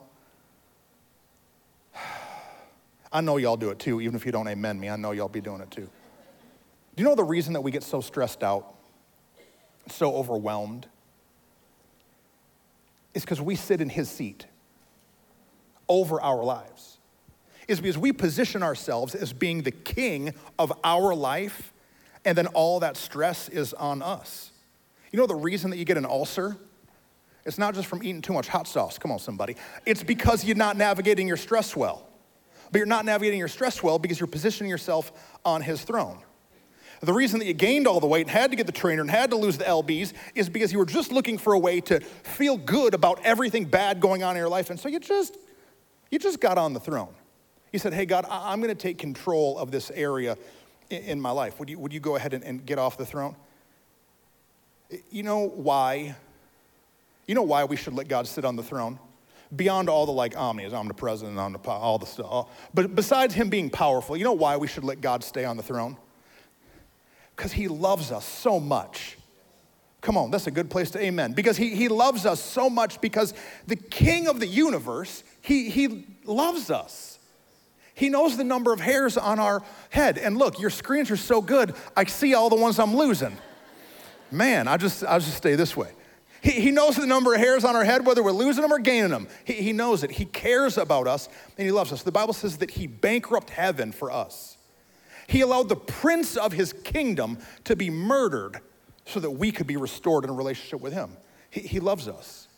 I 3.15 3.23
know 3.23 3.39
y'all 3.39 3.57
do 3.57 3.71
it 3.71 3.79
too, 3.79 4.03
even 4.03 4.15
if 4.15 4.27
you 4.27 4.33
don't 4.33 4.49
amen 4.49 4.79
me. 4.79 4.91
I 4.91 4.97
know 4.97 5.13
y'all 5.13 5.29
be 5.29 5.41
doing 5.41 5.63
it 5.63 5.71
too. 5.71 5.89
Do 6.97 7.03
you 7.03 7.09
know 7.09 7.15
the 7.15 7.25
reason 7.25 7.55
that 7.55 7.63
we 7.63 7.71
get 7.71 7.83
so 7.83 8.03
stressed 8.03 8.43
out, 8.43 8.75
so 9.89 10.15
overwhelmed? 10.15 10.89
is 13.15 13.23
because 13.23 13.41
we 13.41 13.55
sit 13.55 13.81
in 13.81 13.89
his 13.89 14.11
seat 14.11 14.47
over 15.89 16.21
our 16.21 16.43
lives. 16.45 16.99
Is 17.67 17.81
because 17.81 17.97
we 17.97 18.13
position 18.13 18.63
ourselves 18.63 19.15
as 19.15 19.33
being 19.33 19.63
the 19.63 19.71
king 19.71 20.35
of 20.59 20.73
our 20.83 21.15
life, 21.15 21.73
and 22.25 22.37
then 22.37 22.49
all 22.49 22.81
that 22.81 22.97
stress 22.97 23.49
is 23.49 23.73
on 23.73 24.03
us. 24.03 24.51
You 25.13 25.19
know 25.19 25.27
the 25.27 25.35
reason 25.35 25.71
that 25.71 25.79
you 25.79 25.85
get 25.85 25.97
an 25.97 26.05
ulcer? 26.05 26.57
It's 27.47 27.59
not 27.59 27.75
just 27.75 27.87
from 27.87 28.03
eating 28.03 28.21
too 28.21 28.33
much 28.33 28.49
hot 28.49 28.67
sauce. 28.67 28.99
Come 28.99 29.13
on, 29.13 29.19
somebody. 29.19 29.57
It's 29.87 30.03
because 30.03 30.45
you're 30.45 30.57
not 30.57 30.77
navigating 30.77 31.29
your 31.29 31.37
stress 31.37 31.77
well. 31.77 32.09
But 32.75 32.79
you're 32.79 32.87
not 32.87 33.05
navigating 33.05 33.39
your 33.39 33.47
stress 33.47 33.85
well 33.85 34.01
because 34.01 34.19
you're 34.19 34.27
positioning 34.27 34.69
yourself 34.69 35.13
on 35.45 35.63
his 35.63 35.85
throne. 35.85 36.19
The 37.03 37.13
reason 37.13 37.39
that 37.39 37.45
you 37.45 37.55
gained 37.55 37.87
all 37.87 38.01
the 38.01 38.09
weight 38.09 38.23
and 38.23 38.31
had 38.31 38.51
to 38.51 38.57
get 38.57 38.67
the 38.67 38.73
trainer 38.73 39.01
and 39.01 39.09
had 39.09 39.31
to 39.31 39.37
lose 39.37 39.57
the 39.57 39.65
LBs 39.65 40.13
is 40.35 40.49
because 40.49 40.73
you 40.73 40.81
were 40.81 40.85
just 40.85 41.13
looking 41.13 41.39
for 41.39 41.53
a 41.53 41.59
way 41.59 41.81
to 41.83 42.01
feel 42.01 42.57
good 42.57 42.93
about 42.93 43.21
everything 43.23 43.65
bad 43.65 44.01
going 44.01 44.25
on 44.25 44.35
in 44.35 44.41
your 44.41 44.49
life. 44.49 44.71
And 44.71 44.81
so 44.81 44.89
you 44.89 44.99
just, 44.99 45.37
you 46.11 46.19
just 46.19 46.41
got 46.41 46.59
on 46.59 46.73
the 46.73 46.81
throne. 46.81 47.15
You 47.73 47.79
said, 47.79 47.95
hey, 47.95 48.07
God, 48.07 48.27
I'm 48.29 48.61
going 48.61 48.75
to 48.75 48.83
take 48.83 48.99
control 48.99 49.57
of 49.57 49.71
this 49.71 49.93
area 49.93 50.37
in 50.91 51.21
my 51.21 51.31
life. 51.31 51.61
Would 51.61 51.71
you, 51.71 51.79
would 51.79 51.93
you 51.93 52.01
go 52.01 52.17
ahead 52.17 52.35
and, 52.35 52.43
and 52.43 52.67
get 52.67 52.81
off 52.81 52.99
the 52.99 53.07
throne? 53.07 53.37
You 55.13 55.23
know 55.23 55.47
why? 55.47 56.17
You 57.29 57.37
know 57.37 57.43
why 57.43 57.67
we 57.67 57.77
should 57.77 57.95
let 57.95 58.09
God 58.09 58.27
sit 58.27 58.45
on 58.45 58.57
the 58.57 58.65
throne? 58.65 58.99
Beyond 59.55 59.89
all 59.89 60.07
the 60.07 60.13
like 60.13 60.37
omnis, 60.37 60.73
omnipresent, 60.73 61.37
omnip- 61.37 61.69
all 61.69 61.99
the 61.99 62.07
stuff. 62.07 62.49
But 62.73 62.95
besides 62.95 63.35
him 63.35 63.51
being 63.51 63.71
powerful, 63.71 64.17
you 64.17 64.25
know 64.25 64.33
why 64.33 64.57
we 64.57 64.67
should 64.67 64.85
let 64.85 65.01
God 65.01 65.23
stay 65.23 65.45
on 65.45 65.57
the 65.57 65.63
throne? 65.63 65.97
Because 67.37 67.53
he 67.53 67.69
loves 67.69 68.11
us 68.13 68.25
so 68.25 68.59
much. 68.59 69.19
Come 70.01 70.19
on, 70.19 70.31
that's 70.31 70.47
a 70.47 70.51
good 70.51 70.69
place 70.69 70.91
to 70.91 71.03
amen. 71.03 71.33
Because 71.33 71.57
he, 71.57 71.71
he 71.71 71.89
loves 71.89 72.27
us 72.27 72.39
so 72.39 72.69
much 72.69 73.01
because 73.01 73.33
the 73.67 73.77
king 73.77 74.29
of 74.29 74.39
the 74.39 74.47
universe, 74.47 75.25
he, 75.41 75.71
he 75.71 76.07
loves 76.25 76.71
us. 76.71 77.19
He 77.95 78.09
knows 78.09 78.37
the 78.37 78.45
number 78.45 78.73
of 78.73 78.81
hairs 78.81 79.17
on 79.17 79.39
our 79.39 79.63
head. 79.89 80.19
And 80.19 80.37
look, 80.37 80.61
your 80.61 80.71
screens 80.71 81.11
are 81.11 81.17
so 81.17 81.41
good, 81.41 81.75
I 81.97 82.05
see 82.05 82.35
all 82.35 82.51
the 82.51 82.57
ones 82.57 82.79
I'm 82.79 82.95
losing. 82.95 83.37
Man, 84.31 84.69
I 84.69 84.77
just, 84.77 85.05
I 85.05 85.19
just 85.19 85.37
stay 85.37 85.55
this 85.55 85.77
way. 85.77 85.91
He, 86.45 86.61
he 86.61 86.71
knows 86.71 86.97
the 86.97 87.07
number 87.07 87.33
of 87.33 87.41
hairs 87.41 87.65
on 87.65 87.75
our 87.75 87.85
head, 87.85 88.05
whether 88.05 88.23
we're 88.23 88.31
losing 88.31 88.61
them 88.61 88.73
or 88.73 88.79
gaining 88.79 89.11
them. 89.11 89.29
He, 89.45 89.55
he 89.55 89.73
knows 89.73 90.05
it. 90.05 90.11
He 90.11 90.27
cares 90.27 90.77
about 90.77 91.07
us 91.07 91.31
and 91.57 91.65
he 91.65 91.73
loves 91.73 91.91
us. 91.91 92.03
The 92.03 92.13
Bible 92.13 92.35
says 92.35 92.59
that 92.59 92.73
he 92.73 92.87
bankrupt 92.87 93.49
heaven 93.49 93.93
for 93.93 94.11
us. 94.13 94.59
He 95.27 95.41
allowed 95.41 95.71
the 95.71 95.77
prince 95.77 96.37
of 96.37 96.53
his 96.53 96.75
kingdom 96.75 97.39
to 97.65 97.75
be 97.75 97.89
murdered 97.89 98.61
so 99.07 99.21
that 99.21 99.31
we 99.31 99.51
could 99.51 99.67
be 99.67 99.79
restored 99.79 100.25
in 100.25 100.29
a 100.29 100.35
relationship 100.35 100.83
with 100.83 100.93
him. 100.93 101.17
He, 101.49 101.61
he 101.61 101.81
loves 101.81 102.09
us. 102.09 102.49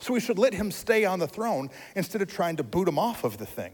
So 0.00 0.12
we 0.12 0.18
should 0.18 0.38
let 0.38 0.52
him 0.52 0.72
stay 0.72 1.04
on 1.04 1.20
the 1.20 1.28
throne 1.28 1.70
instead 1.94 2.22
of 2.22 2.28
trying 2.28 2.56
to 2.56 2.64
boot 2.64 2.88
him 2.88 2.98
off 2.98 3.22
of 3.22 3.38
the 3.38 3.46
thing. 3.46 3.72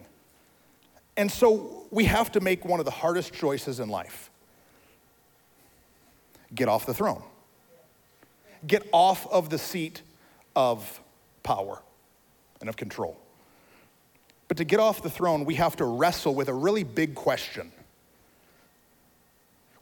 And 1.16 1.32
so 1.32 1.86
we 1.90 2.04
have 2.04 2.30
to 2.32 2.40
make 2.40 2.66
one 2.66 2.80
of 2.80 2.84
the 2.84 2.92
hardest 2.92 3.32
choices 3.32 3.80
in 3.80 3.88
life 3.88 4.30
get 6.54 6.68
off 6.68 6.84
the 6.84 6.92
throne, 6.92 7.22
get 8.66 8.86
off 8.92 9.26
of 9.30 9.50
the 9.50 9.58
seat 9.58 10.02
of 10.54 11.00
power 11.42 11.82
and 12.60 12.68
of 12.68 12.76
control. 12.76 13.18
But 14.48 14.56
to 14.58 14.64
get 14.64 14.80
off 14.80 15.02
the 15.02 15.10
throne, 15.10 15.44
we 15.44 15.54
have 15.56 15.76
to 15.76 15.84
wrestle 15.84 16.34
with 16.34 16.48
a 16.48 16.54
really 16.54 16.84
big 16.84 17.14
question 17.14 17.72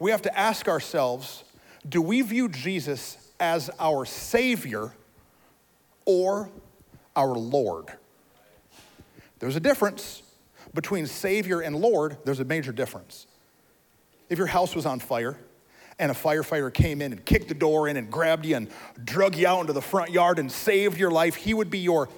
we 0.01 0.11
have 0.11 0.23
to 0.23 0.37
ask 0.37 0.67
ourselves 0.67 1.45
do 1.89 2.03
we 2.03 2.21
view 2.23 2.49
Jesus 2.49 3.33
as 3.39 3.71
our 3.79 4.05
Savior 4.05 4.93
or 6.05 6.51
our 7.15 7.35
Lord? 7.35 7.87
There's 9.39 9.57
a 9.57 9.61
difference 9.61 10.23
between 10.75 11.07
Savior 11.07 11.61
and 11.61 11.77
Lord, 11.77 12.19
there's 12.25 12.41
a 12.41 12.45
major 12.45 12.73
difference. 12.73 13.27
If 14.29 14.37
your 14.37 14.47
house 14.47 14.75
was 14.75 14.85
on 14.85 15.01
fire, 15.01 15.39
and 16.01 16.11
a 16.11 16.15
firefighter 16.15 16.73
came 16.73 17.03
in 17.03 17.13
and 17.13 17.25
kicked 17.25 17.49
the 17.49 17.55
door 17.55 17.87
in 17.87 17.99
and 17.99 18.11
grabbed 18.11 18.47
you 18.47 18.57
and 18.57 18.69
drug 19.05 19.37
you 19.37 19.47
out 19.47 19.61
into 19.61 19.75
the 19.75 19.83
front 19.83 20.11
yard 20.11 20.39
and 20.39 20.51
saved 20.51 20.99
your 20.99 21.11
life, 21.11 21.35
he 21.37 21.53
would 21.53 21.71
be 21.71 21.79
your 21.79 22.09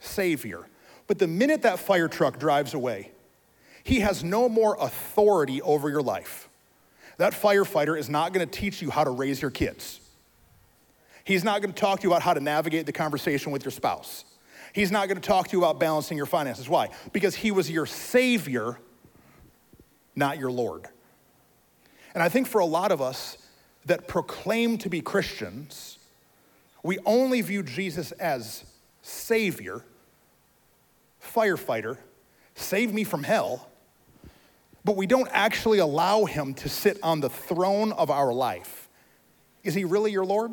savior. 0.00 0.66
But 1.06 1.20
the 1.20 1.28
minute 1.28 1.62
that 1.62 1.78
fire 1.78 2.08
truck 2.08 2.40
drives 2.40 2.74
away, 2.74 3.12
he 3.84 4.00
has 4.00 4.24
no 4.24 4.48
more 4.48 4.76
authority 4.80 5.62
over 5.62 5.88
your 5.88 6.02
life. 6.02 6.48
That 7.18 7.32
firefighter 7.32 7.96
is 7.96 8.10
not 8.10 8.32
going 8.32 8.46
to 8.46 8.60
teach 8.60 8.82
you 8.82 8.90
how 8.90 9.04
to 9.04 9.10
raise 9.10 9.40
your 9.40 9.52
kids. 9.52 10.00
He's 11.22 11.44
not 11.44 11.62
going 11.62 11.72
to 11.72 11.80
talk 11.80 12.00
to 12.00 12.02
you 12.02 12.10
about 12.10 12.22
how 12.22 12.34
to 12.34 12.40
navigate 12.40 12.86
the 12.86 12.92
conversation 12.92 13.52
with 13.52 13.64
your 13.64 13.72
spouse. 13.72 14.24
He's 14.72 14.90
not 14.90 15.06
going 15.06 15.20
to 15.20 15.26
talk 15.26 15.48
to 15.48 15.56
you 15.56 15.64
about 15.64 15.78
balancing 15.78 16.16
your 16.16 16.26
finances. 16.26 16.68
Why? 16.68 16.90
Because 17.12 17.36
he 17.36 17.52
was 17.52 17.70
your 17.70 17.86
savior, 17.86 18.78
not 20.16 20.38
your 20.38 20.50
Lord. 20.50 20.88
And 22.16 22.22
I 22.22 22.30
think 22.30 22.46
for 22.46 22.62
a 22.62 22.64
lot 22.64 22.92
of 22.92 23.02
us 23.02 23.36
that 23.84 24.08
proclaim 24.08 24.78
to 24.78 24.88
be 24.88 25.02
Christians, 25.02 25.98
we 26.82 26.98
only 27.04 27.42
view 27.42 27.62
Jesus 27.62 28.10
as 28.12 28.64
savior, 29.02 29.82
firefighter, 31.22 31.98
save 32.54 32.94
me 32.94 33.04
from 33.04 33.22
hell, 33.22 33.68
but 34.82 34.96
we 34.96 35.06
don't 35.06 35.28
actually 35.30 35.76
allow 35.76 36.24
him 36.24 36.54
to 36.54 36.70
sit 36.70 36.98
on 37.02 37.20
the 37.20 37.28
throne 37.28 37.92
of 37.92 38.10
our 38.10 38.32
life. 38.32 38.88
Is 39.62 39.74
he 39.74 39.84
really 39.84 40.10
your 40.10 40.24
Lord? 40.24 40.52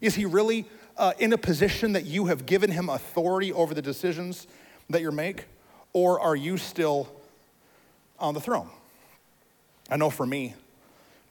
Is 0.00 0.16
he 0.16 0.26
really 0.26 0.66
uh, 0.96 1.12
in 1.20 1.32
a 1.32 1.38
position 1.38 1.92
that 1.92 2.06
you 2.06 2.26
have 2.26 2.44
given 2.44 2.72
him 2.72 2.88
authority 2.88 3.52
over 3.52 3.72
the 3.72 3.82
decisions 3.82 4.48
that 4.88 5.00
you 5.00 5.12
make? 5.12 5.44
Or 5.92 6.18
are 6.18 6.34
you 6.34 6.56
still 6.56 7.08
on 8.18 8.34
the 8.34 8.40
throne? 8.40 8.68
I 9.90 9.96
know 9.96 10.08
for 10.08 10.24
me, 10.24 10.54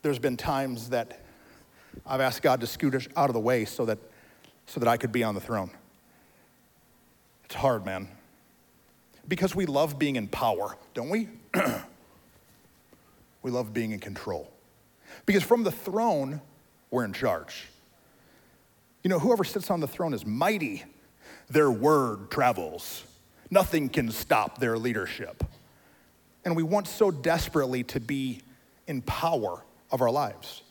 there's 0.01 0.19
been 0.19 0.35
times 0.35 0.89
that 0.89 1.21
I've 2.05 2.21
asked 2.21 2.41
God 2.41 2.59
to 2.61 2.67
scoot 2.67 2.93
us 2.93 3.07
out 3.15 3.29
of 3.29 3.33
the 3.33 3.39
way 3.39 3.65
so 3.65 3.85
that, 3.85 3.97
so 4.65 4.79
that 4.79 4.89
I 4.89 4.97
could 4.97 5.11
be 5.11 5.23
on 5.23 5.33
the 5.33 5.41
throne. 5.41 5.71
It's 7.45 7.55
hard, 7.55 7.85
man. 7.85 8.09
Because 9.27 9.55
we 9.55 9.65
love 9.65 9.97
being 9.97 10.17
in 10.17 10.27
power, 10.27 10.75
don't 10.93 11.09
we? 11.09 11.29
we 13.41 13.51
love 13.51 13.73
being 13.73 13.91
in 13.91 13.99
control. 13.99 14.51
Because 15.25 15.43
from 15.43 15.63
the 15.63 15.71
throne, 15.71 16.41
we're 16.91 17.05
in 17.05 17.13
charge. 17.13 17.67
You 19.03 19.09
know, 19.09 19.19
whoever 19.19 19.43
sits 19.43 19.71
on 19.71 19.79
the 19.79 19.87
throne 19.87 20.13
is 20.13 20.25
mighty. 20.25 20.83
Their 21.49 21.71
word 21.71 22.29
travels. 22.29 23.03
Nothing 23.49 23.89
can 23.89 24.11
stop 24.11 24.59
their 24.59 24.77
leadership. 24.77 25.43
And 26.43 26.55
we 26.55 26.63
want 26.63 26.87
so 26.87 27.09
desperately 27.09 27.83
to 27.85 27.99
be 27.99 28.41
in 28.89 29.03
power 29.03 29.63
of 29.91 30.01
our 30.01 30.09
lives. 30.09 30.63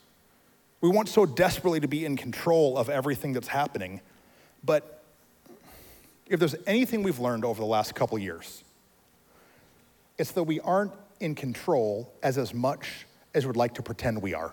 We 0.80 0.90
want 0.90 1.08
so 1.08 1.24
desperately 1.24 1.80
to 1.80 1.88
be 1.88 2.04
in 2.04 2.16
control 2.16 2.76
of 2.76 2.90
everything 2.90 3.32
that's 3.32 3.48
happening. 3.48 4.00
But 4.64 5.02
if 6.26 6.38
there's 6.38 6.56
anything 6.66 7.02
we've 7.02 7.20
learned 7.20 7.44
over 7.44 7.60
the 7.60 7.66
last 7.66 7.94
couple 7.94 8.18
years, 8.18 8.62
it's 10.18 10.32
that 10.32 10.42
we 10.42 10.60
aren't 10.60 10.92
in 11.20 11.34
control 11.34 12.12
as 12.22 12.38
as 12.38 12.52
much 12.52 13.06
as 13.34 13.46
we'd 13.46 13.56
like 13.56 13.74
to 13.74 13.82
pretend 13.82 14.20
we 14.20 14.34
are. 14.34 14.52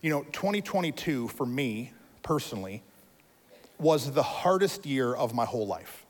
You 0.00 0.10
know, 0.10 0.22
2022 0.32 1.28
for 1.28 1.44
me 1.44 1.92
personally 2.22 2.82
was 3.78 4.12
the 4.12 4.22
hardest 4.22 4.86
year 4.86 5.14
of 5.14 5.34
my 5.34 5.44
whole 5.44 5.66
life. 5.66 6.06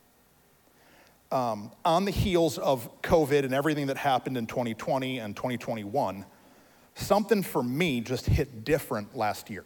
Um, 1.30 1.70
on 1.84 2.04
the 2.04 2.10
heels 2.10 2.56
of 2.56 3.02
COVID 3.02 3.44
and 3.44 3.52
everything 3.52 3.88
that 3.88 3.98
happened 3.98 4.36
in 4.38 4.46
2020 4.46 5.18
and 5.18 5.36
2021, 5.36 6.24
something 6.94 7.42
for 7.42 7.62
me 7.62 8.00
just 8.00 8.26
hit 8.26 8.64
different 8.64 9.16
last 9.16 9.50
year. 9.50 9.64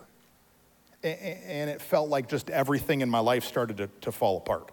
And 1.05 1.71
it 1.71 1.81
felt 1.81 2.09
like 2.09 2.29
just 2.29 2.51
everything 2.51 3.01
in 3.01 3.11
my 3.11 3.19
life 3.21 3.45
started 3.45 3.77
to, 3.79 3.89
to 4.03 4.13
fall 4.13 4.39
apart. 4.39 4.71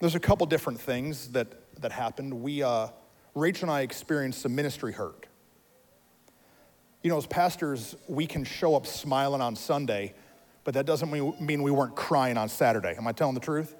There's 0.00 0.14
a 0.14 0.20
couple 0.20 0.46
different 0.46 0.80
things 0.80 1.28
that 1.28 1.48
that 1.80 1.92
happened, 1.92 2.42
we, 2.42 2.62
uh, 2.62 2.88
Rachel 3.34 3.68
and 3.68 3.76
I 3.76 3.82
experienced 3.82 4.42
some 4.42 4.54
ministry 4.54 4.92
hurt. 4.92 5.26
You 7.02 7.10
know, 7.10 7.16
as 7.16 7.26
pastors, 7.26 7.96
we 8.08 8.26
can 8.26 8.44
show 8.44 8.74
up 8.74 8.86
smiling 8.86 9.42
on 9.42 9.56
Sunday, 9.56 10.14
but 10.64 10.74
that 10.74 10.86
doesn't 10.86 11.10
mean 11.10 11.62
we 11.62 11.70
weren't 11.70 11.94
crying 11.94 12.38
on 12.38 12.48
Saturday. 12.48 12.94
Am 12.96 13.06
I 13.06 13.12
telling 13.12 13.34
the 13.34 13.40
truth? 13.40 13.76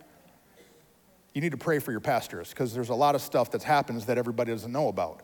You 1.35 1.41
need 1.41 1.50
to 1.50 1.59
pray 1.59 1.81
for 1.81 1.91
your 1.91 2.00
pastors 2.00 2.50
because 2.50 2.73
there's 2.73 2.88
a 2.88 2.95
lot 2.95 3.17
of 3.17 3.21
stuff 3.21 3.50
that 3.50 3.62
happens 3.64 4.07
that 4.07 4.17
everybody 4.17 4.53
doesn't 4.53 4.71
know 4.71 4.88
about. 4.88 5.23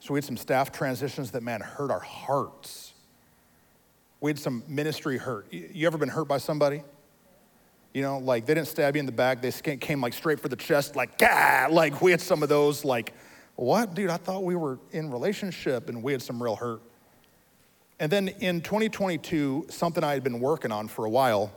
So 0.00 0.14
we 0.14 0.18
had 0.18 0.24
some 0.24 0.36
staff 0.36 0.72
transitions 0.72 1.30
that, 1.32 1.42
man, 1.42 1.60
hurt 1.60 1.90
our 1.90 2.00
hearts. 2.00 2.94
We 4.20 4.30
had 4.30 4.38
some 4.38 4.64
ministry 4.66 5.18
hurt. 5.18 5.52
You 5.52 5.86
ever 5.86 5.98
been 5.98 6.08
hurt 6.08 6.26
by 6.26 6.38
somebody? 6.38 6.82
You 7.92 8.02
know, 8.02 8.18
like 8.18 8.46
they 8.46 8.54
didn't 8.54 8.68
stab 8.68 8.96
you 8.96 9.00
in 9.00 9.06
the 9.06 9.12
back, 9.12 9.42
they 9.42 9.50
came 9.76 10.00
like 10.00 10.12
straight 10.12 10.40
for 10.40 10.48
the 10.48 10.56
chest, 10.56 10.96
like, 10.96 11.10
ah, 11.22 11.66
like 11.70 12.02
we 12.02 12.10
had 12.10 12.20
some 12.20 12.42
of 12.42 12.48
those, 12.48 12.84
like, 12.84 13.14
what, 13.56 13.94
dude, 13.94 14.10
I 14.10 14.18
thought 14.18 14.44
we 14.44 14.54
were 14.54 14.78
in 14.92 15.10
relationship 15.10 15.88
and 15.88 16.02
we 16.02 16.12
had 16.12 16.20
some 16.20 16.42
real 16.42 16.56
hurt. 16.56 16.82
And 17.98 18.12
then 18.12 18.28
in 18.28 18.60
2022, 18.60 19.66
something 19.70 20.04
I 20.04 20.12
had 20.12 20.22
been 20.22 20.40
working 20.40 20.72
on 20.72 20.88
for 20.88 21.06
a 21.06 21.10
while, 21.10 21.50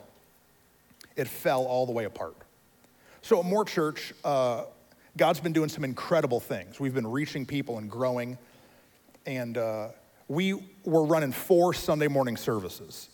it 1.17 1.27
fell 1.27 1.65
all 1.65 1.85
the 1.85 1.91
way 1.91 2.05
apart. 2.05 2.35
So 3.21 3.39
at 3.39 3.45
More 3.45 3.65
Church, 3.65 4.13
uh, 4.23 4.65
God's 5.17 5.39
been 5.39 5.53
doing 5.53 5.69
some 5.69 5.83
incredible 5.83 6.39
things. 6.39 6.79
We've 6.79 6.93
been 6.93 7.07
reaching 7.07 7.45
people 7.45 7.77
and 7.77 7.89
growing. 7.89 8.37
And 9.25 9.57
uh, 9.57 9.89
we 10.27 10.53
were 10.85 11.03
running 11.03 11.31
four 11.31 11.73
Sunday 11.73 12.07
morning 12.07 12.37
services. 12.37 13.09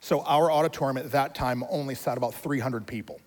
So 0.00 0.20
our 0.20 0.50
auditorium 0.50 0.96
at 0.96 1.12
that 1.12 1.34
time 1.34 1.64
only 1.68 1.94
sat 1.94 2.16
about 2.16 2.34
300 2.34 2.86
people. 2.86 3.20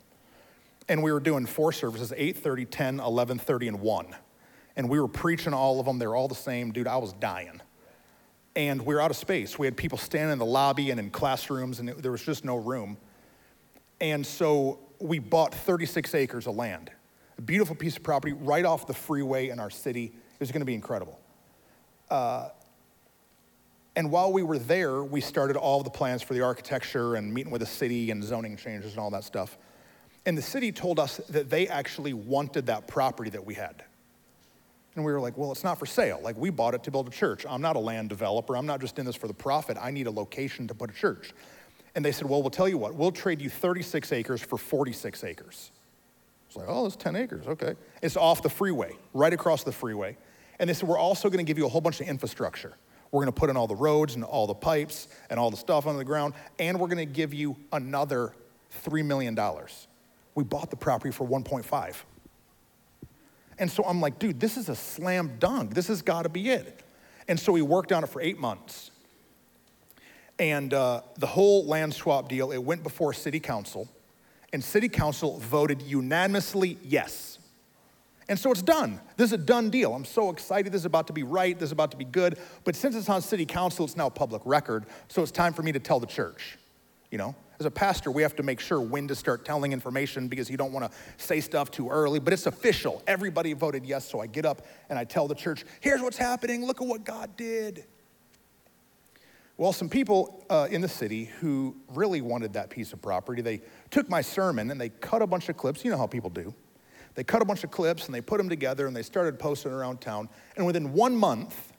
And 0.90 1.04
we 1.04 1.12
were 1.12 1.20
doing 1.20 1.46
four 1.46 1.72
services, 1.72 2.12
8.30, 2.12 2.68
10, 2.70 2.98
11.30, 3.00 3.68
and 3.68 3.80
1. 3.82 4.16
And 4.76 4.90
we 4.90 5.00
were 5.00 5.08
preaching 5.08 5.54
all 5.54 5.80
of 5.80 5.86
them. 5.86 6.00
They 6.00 6.08
were 6.08 6.16
all 6.16 6.28
the 6.28 6.36
same. 6.36 6.72
Dude, 6.72 6.88
I 6.88 6.98
was 6.98 7.14
dying 7.14 7.62
and 8.56 8.82
we 8.86 8.94
were 8.94 9.02
out 9.02 9.12
of 9.12 9.18
space. 9.18 9.58
We 9.58 9.68
had 9.68 9.76
people 9.76 9.98
standing 9.98 10.34
in 10.34 10.40
the 10.40 10.46
lobby 10.46 10.92
and 10.92 11.00
in 11.00 11.10
classrooms, 11.10 11.80
and 11.80 11.90
it, 11.90 12.02
there 12.02 12.12
was 12.12 12.24
just 12.24 12.46
no 12.46 12.56
room. 12.56 12.98
And 14.00 14.26
so 14.26 14.80
we 15.04 15.20
bought 15.20 15.54
36 15.54 16.16
acres 16.16 16.48
of 16.48 16.56
land, 16.56 16.90
a 17.38 17.42
beautiful 17.42 17.76
piece 17.76 17.98
of 17.98 18.04
property 18.04 18.34
right 18.34 18.64
off 18.64 18.88
the 18.88 18.94
freeway 18.94 19.50
in 19.50 19.60
our 19.60 19.70
city. 19.70 20.06
It 20.06 20.40
was 20.40 20.52
going 20.52 20.62
to 20.62 20.66
be 20.66 20.74
incredible. 20.74 21.20
Uh, 22.10 22.50
and 23.98 24.10
while 24.10 24.32
we 24.32 24.44
were 24.44 24.58
there, 24.58 25.04
we 25.04 25.20
started 25.20 25.58
all 25.58 25.84
the 25.84 25.90
plans 25.90 26.22
for 26.22 26.34
the 26.34 26.42
architecture 26.42 27.16
and 27.16 27.34
meeting 27.34 27.52
with 27.52 27.60
the 27.60 27.68
city 27.68 28.12
and 28.12 28.24
zoning 28.24 28.56
changes 28.56 28.92
and 28.92 29.00
all 29.00 29.12
that 29.12 29.26
stuff. 29.26 29.58
And 30.26 30.38
the 30.38 30.42
city 30.42 30.72
told 30.72 31.00
us 31.00 31.18
that 31.30 31.50
they 31.50 31.68
actually 31.68 32.14
wanted 32.14 32.68
that 32.68 32.88
property 32.88 33.30
that 33.32 33.46
we 33.46 33.56
had. 33.56 33.84
And 34.96 35.04
we 35.04 35.12
were 35.12 35.20
like, 35.20 35.38
well, 35.38 35.52
it's 35.52 35.66
not 35.66 35.80
for 35.80 35.86
sale. 35.86 36.22
Like, 36.24 36.38
we 36.38 36.50
bought 36.50 36.76
it 36.76 36.84
to 36.84 36.92
build 36.92 37.08
a 37.08 37.12
church. 37.12 37.46
I'm 37.50 37.62
not 37.62 37.76
a 37.76 37.80
land 37.80 38.10
developer. 38.10 38.56
I'm 38.56 38.68
not 38.68 38.80
just 38.80 38.98
in 39.00 39.06
this 39.06 39.18
for 39.18 39.28
the 39.28 39.34
profit. 39.34 39.78
I 39.82 39.92
need 39.92 40.08
a 40.08 40.12
location 40.12 40.68
to 40.70 40.74
put 40.74 40.92
a 40.92 40.94
church. 40.94 41.34
And 41.96 42.04
they 42.04 42.12
said, 42.12 42.28
well, 42.28 42.42
we'll 42.42 42.50
tell 42.50 42.68
you 42.68 42.78
what, 42.78 42.96
we'll 42.96 43.12
trade 43.12 43.42
you 43.42 43.50
36 43.50 44.12
acres 44.12 44.42
for 44.42 44.58
46 44.58 45.24
acres. 45.24 45.72
It's 46.48 46.56
like, 46.56 46.68
oh, 46.70 46.84
that's 46.84 46.96
10 46.96 47.16
acres. 47.16 47.48
Okay. 47.48 47.76
It's 48.02 48.18
off 48.18 48.42
the 48.42 48.50
freeway, 48.50 48.96
right 49.14 49.34
across 49.34 49.64
the 49.64 49.72
freeway. 49.72 50.18
And 50.60 50.70
they 50.70 50.74
said, 50.74 50.88
we're 50.88 50.98
also 50.98 51.30
going 51.30 51.44
to 51.44 51.50
give 51.50 51.58
you 51.58 51.66
a 51.66 51.70
whole 51.70 51.82
bunch 51.82 52.00
of 52.00 52.08
infrastructure. 52.08 52.74
We're 53.12 53.22
going 53.22 53.34
to 53.34 53.40
put 53.40 53.50
in 53.50 53.58
all 53.58 53.68
the 53.68 53.76
roads 53.76 54.16
and 54.16 54.24
all 54.24 54.48
the 54.48 54.56
pipes 54.56 55.08
and 55.30 55.40
all 55.40 55.52
the 55.52 55.58
stuff 55.58 55.86
on 55.86 55.98
the 55.98 56.06
ground, 56.06 56.34
and 56.60 56.80
we're 56.80 56.88
going 56.88 56.98
to 56.98 57.06
give 57.06 57.34
you 57.34 57.56
another 57.72 58.34
$3 58.86 59.06
million. 59.06 59.38
We 60.36 60.44
bought 60.44 60.72
the 60.72 60.76
property 60.76 61.12
for 61.12 61.28
1.5. 61.28 61.96
And 63.60 63.72
so 63.72 63.84
I'm 63.84 64.02
like, 64.02 64.18
dude, 64.20 64.40
this 64.40 64.58
is 64.58 64.70
a 64.70 64.76
slam 64.76 65.34
dunk. 65.40 65.74
This 65.74 65.88
has 65.88 66.02
got 66.02 66.24
to 66.24 66.30
be 66.30 66.50
it. 66.50 66.84
And 67.28 67.40
so 67.40 67.52
we 67.52 67.62
worked 67.62 67.92
on 67.92 68.04
it 68.04 68.08
for 68.08 68.22
eight 68.22 68.40
months. 68.40 68.92
And 70.44 70.74
uh, 70.74 71.04
the 71.18 71.26
whole 71.26 71.66
land 71.68 71.94
swap 71.94 72.28
deal, 72.28 72.52
it 72.52 72.58
went 72.58 72.84
before 72.84 73.14
city 73.14 73.40
council, 73.40 73.88
and 74.52 74.62
city 74.62 74.90
council 74.90 75.40
voted 75.40 75.82
unanimously 75.82 76.78
yes. 76.84 77.40
And 78.28 78.38
so 78.38 78.52
it's 78.52 78.62
done. 78.62 79.00
This 79.16 79.28
is 79.28 79.34
a 79.34 79.38
done 79.38 79.70
deal. 79.70 79.96
I'm 79.96 80.04
so 80.04 80.30
excited. 80.30 80.74
This 80.74 80.82
is 80.82 80.86
about 80.86 81.08
to 81.08 81.14
be 81.14 81.24
right. 81.24 81.58
This 81.58 81.68
is 81.68 81.72
about 81.72 81.92
to 81.92 81.98
be 81.98 82.04
good. 82.04 82.38
But 82.66 82.76
since 82.76 82.94
it's 82.94 83.08
on 83.08 83.22
city 83.22 83.46
council, 83.46 83.86
it's 83.86 83.96
now 83.96 84.10
public 84.10 84.42
record. 84.44 84.86
So 85.08 85.22
it's 85.22 85.32
time 85.32 85.54
for 85.54 85.64
me 85.64 85.72
to 85.72 85.80
tell 85.80 86.02
the 86.02 86.08
church, 86.08 86.58
you 87.10 87.18
know? 87.18 87.36
As 87.58 87.66
a 87.66 87.72
pastor, 87.72 88.12
we 88.12 88.22
have 88.22 88.36
to 88.36 88.44
make 88.44 88.60
sure 88.60 88.82
when 88.82 89.08
to 89.08 89.16
start 89.16 89.46
telling 89.46 89.72
information 89.72 90.28
because 90.28 90.50
you 90.50 90.58
don't 90.58 90.74
want 90.74 90.92
to 90.92 90.98
say 91.16 91.40
stuff 91.40 91.72
too 91.72 91.88
early, 91.88 92.20
but 92.20 92.34
it's 92.34 92.48
official. 92.48 93.02
Everybody 93.08 93.54
voted 93.54 93.86
yes, 93.86 94.10
so 94.10 94.20
I 94.20 94.28
get 94.28 94.46
up 94.46 94.66
and 94.90 95.00
I 95.00 95.06
tell 95.06 95.30
the 95.30 95.36
church, 95.36 95.64
here's 95.80 96.02
what's 96.02 96.18
happening, 96.18 96.66
look 96.66 96.82
at 96.82 96.88
what 96.88 97.06
God 97.06 97.38
did. 97.38 97.86
Well, 99.58 99.72
some 99.72 99.88
people 99.88 100.44
uh, 100.50 100.68
in 100.72 100.82
the 100.82 100.88
city 100.88 101.26
who 101.40 101.76
really 101.90 102.22
wanted 102.22 102.54
that 102.54 102.70
piece 102.70 102.92
of 102.92 103.02
property, 103.02 103.42
they 103.42 103.62
took 103.92 104.10
my 104.10 104.22
sermon 104.22 104.72
and 104.72 104.82
they 104.82 104.90
cut 104.90 105.22
a 105.22 105.28
bunch 105.28 105.48
of 105.50 105.58
clips. 105.58 105.86
You 105.86 105.92
know 105.92 105.98
how 105.98 106.08
people 106.08 106.32
do. 106.32 106.54
They 107.16 107.24
cut 107.24 107.44
a 107.44 107.46
bunch 107.46 107.64
of 107.64 107.70
clips 107.70 108.08
and 108.08 108.16
they 108.16 108.22
put 108.22 108.40
them 108.40 108.50
together 108.50 108.88
and 108.88 108.96
they 108.96 109.04
started 109.04 109.38
posting 109.38 109.72
around 109.72 110.02
town. 110.02 110.28
And 110.58 110.66
within 110.66 110.94
one 110.94 111.16
month, 111.16 111.74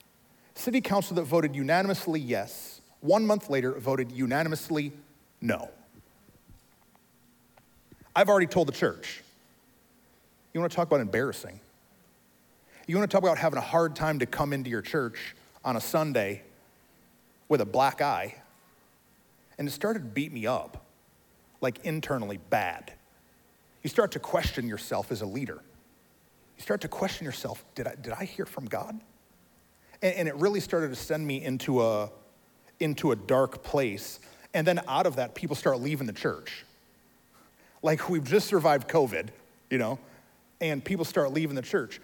city 0.53 0.79
council 0.79 1.15
that 1.17 1.23
voted 1.23 1.53
unanimously 1.53 2.21
yes, 2.21 2.79
one 3.01 3.25
month 3.25 3.49
later 3.49 3.73
voted 3.73 4.11
unanimously 4.11 4.93
no. 5.41 5.69
I've 8.15 8.29
already 8.29 8.47
told 8.47 8.69
the 8.69 8.73
church. 8.73 9.21
You 10.53 10.61
want 10.61 10.71
to 10.71 10.75
talk 10.75 10.87
about 10.87 11.01
embarrassing? 11.01 11.59
You 12.87 12.95
want 12.97 13.11
to 13.11 13.13
talk 13.13 13.23
about 13.23 13.37
having 13.37 13.57
a 13.57 13.61
hard 13.61 13.97
time 13.97 14.19
to 14.19 14.25
come 14.25 14.53
into 14.53 14.69
your 14.69 14.81
church 14.81 15.35
on 15.65 15.75
a 15.75 15.81
Sunday 15.81 16.43
with 17.47 17.61
a 17.61 17.65
black 17.65 18.01
eye? 18.01 18.35
And 19.57 19.67
it 19.67 19.71
started 19.71 19.99
to 19.99 20.05
beat 20.05 20.33
me 20.33 20.45
up, 20.45 20.85
like 21.61 21.79
internally 21.85 22.39
bad. 22.49 22.93
You 23.83 23.89
start 23.89 24.11
to 24.13 24.19
question 24.19 24.67
yourself 24.67 25.11
as 25.11 25.21
a 25.21 25.25
leader. 25.25 25.61
You 26.57 26.63
start 26.63 26.81
to 26.81 26.87
question 26.87 27.25
yourself 27.25 27.63
did 27.75 27.87
I, 27.87 27.95
did 27.95 28.13
I 28.13 28.25
hear 28.25 28.45
from 28.45 28.65
God? 28.65 28.99
And, 30.01 30.15
and 30.15 30.27
it 30.27 30.35
really 30.35 30.59
started 30.59 30.89
to 30.89 30.95
send 30.95 31.25
me 31.25 31.43
into 31.43 31.81
a, 31.81 32.09
into 32.79 33.11
a 33.11 33.15
dark 33.15 33.63
place 33.63 34.19
and 34.55 34.65
then 34.65 34.79
out 34.87 35.05
of 35.05 35.17
that, 35.17 35.35
people 35.35 35.55
start 35.57 35.81
leaving 35.81 36.07
the 36.07 36.13
church. 36.13 36.63
Like 37.83 38.09
we've 38.09 38.23
just 38.23 38.47
survived 38.47 38.87
COVID, 38.87 39.27
you 39.69 39.77
know, 39.77 39.99
and 40.61 40.83
people 40.83 41.03
start 41.03 41.33
leaving 41.33 41.57
the 41.57 41.61
church. 41.61 41.99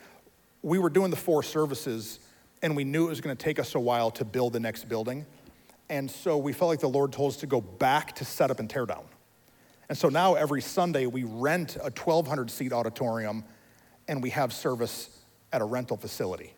We 0.61 0.77
were 0.77 0.89
doing 0.89 1.11
the 1.11 1.17
four 1.17 1.43
services, 1.43 2.19
and 2.61 2.75
we 2.75 2.83
knew 2.83 3.07
it 3.07 3.09
was 3.09 3.21
going 3.21 3.35
to 3.35 3.43
take 3.43 3.59
us 3.59 3.75
a 3.75 3.79
while 3.79 4.11
to 4.11 4.25
build 4.25 4.53
the 4.53 4.59
next 4.59 4.87
building. 4.87 5.25
And 5.89 6.09
so 6.09 6.37
we 6.37 6.53
felt 6.53 6.69
like 6.69 6.79
the 6.79 6.87
Lord 6.87 7.11
told 7.11 7.31
us 7.33 7.37
to 7.37 7.47
go 7.47 7.61
back 7.61 8.15
to 8.15 8.25
set 8.25 8.51
up 8.51 8.59
and 8.59 8.69
tear 8.69 8.85
down. 8.85 9.03
And 9.89 9.97
so 9.97 10.07
now 10.07 10.35
every 10.35 10.61
Sunday 10.61 11.05
we 11.05 11.23
rent 11.23 11.75
a 11.75 11.91
1,200 11.91 12.49
seat 12.49 12.71
auditorium 12.71 13.43
and 14.07 14.23
we 14.23 14.29
have 14.29 14.53
service 14.53 15.09
at 15.51 15.61
a 15.61 15.65
rental 15.65 15.97
facility. 15.97 16.53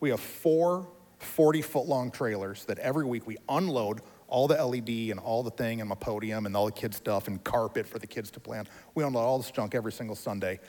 We 0.00 0.10
have 0.10 0.20
four 0.20 0.86
40 1.24 1.62
foot 1.62 1.86
long 1.86 2.10
trailers 2.10 2.64
that 2.66 2.78
every 2.78 3.04
week 3.06 3.26
we 3.26 3.38
unload 3.48 4.02
all 4.28 4.48
the 4.48 4.62
LED 4.62 5.10
and 5.10 5.18
all 5.18 5.42
the 5.42 5.50
thing 5.50 5.80
and 5.80 5.88
my 5.88 5.94
podium 5.94 6.46
and 6.46 6.56
all 6.56 6.66
the 6.66 6.72
kids' 6.72 6.96
stuff 6.96 7.28
and 7.28 7.42
carpet 7.44 7.86
for 7.86 7.98
the 7.98 8.06
kids 8.06 8.30
to 8.32 8.40
play 8.40 8.58
on. 8.58 8.66
We 8.94 9.04
unload 9.04 9.24
all 9.24 9.38
this 9.38 9.50
junk 9.50 9.74
every 9.74 9.92
single 9.92 10.16
Sunday. 10.16 10.60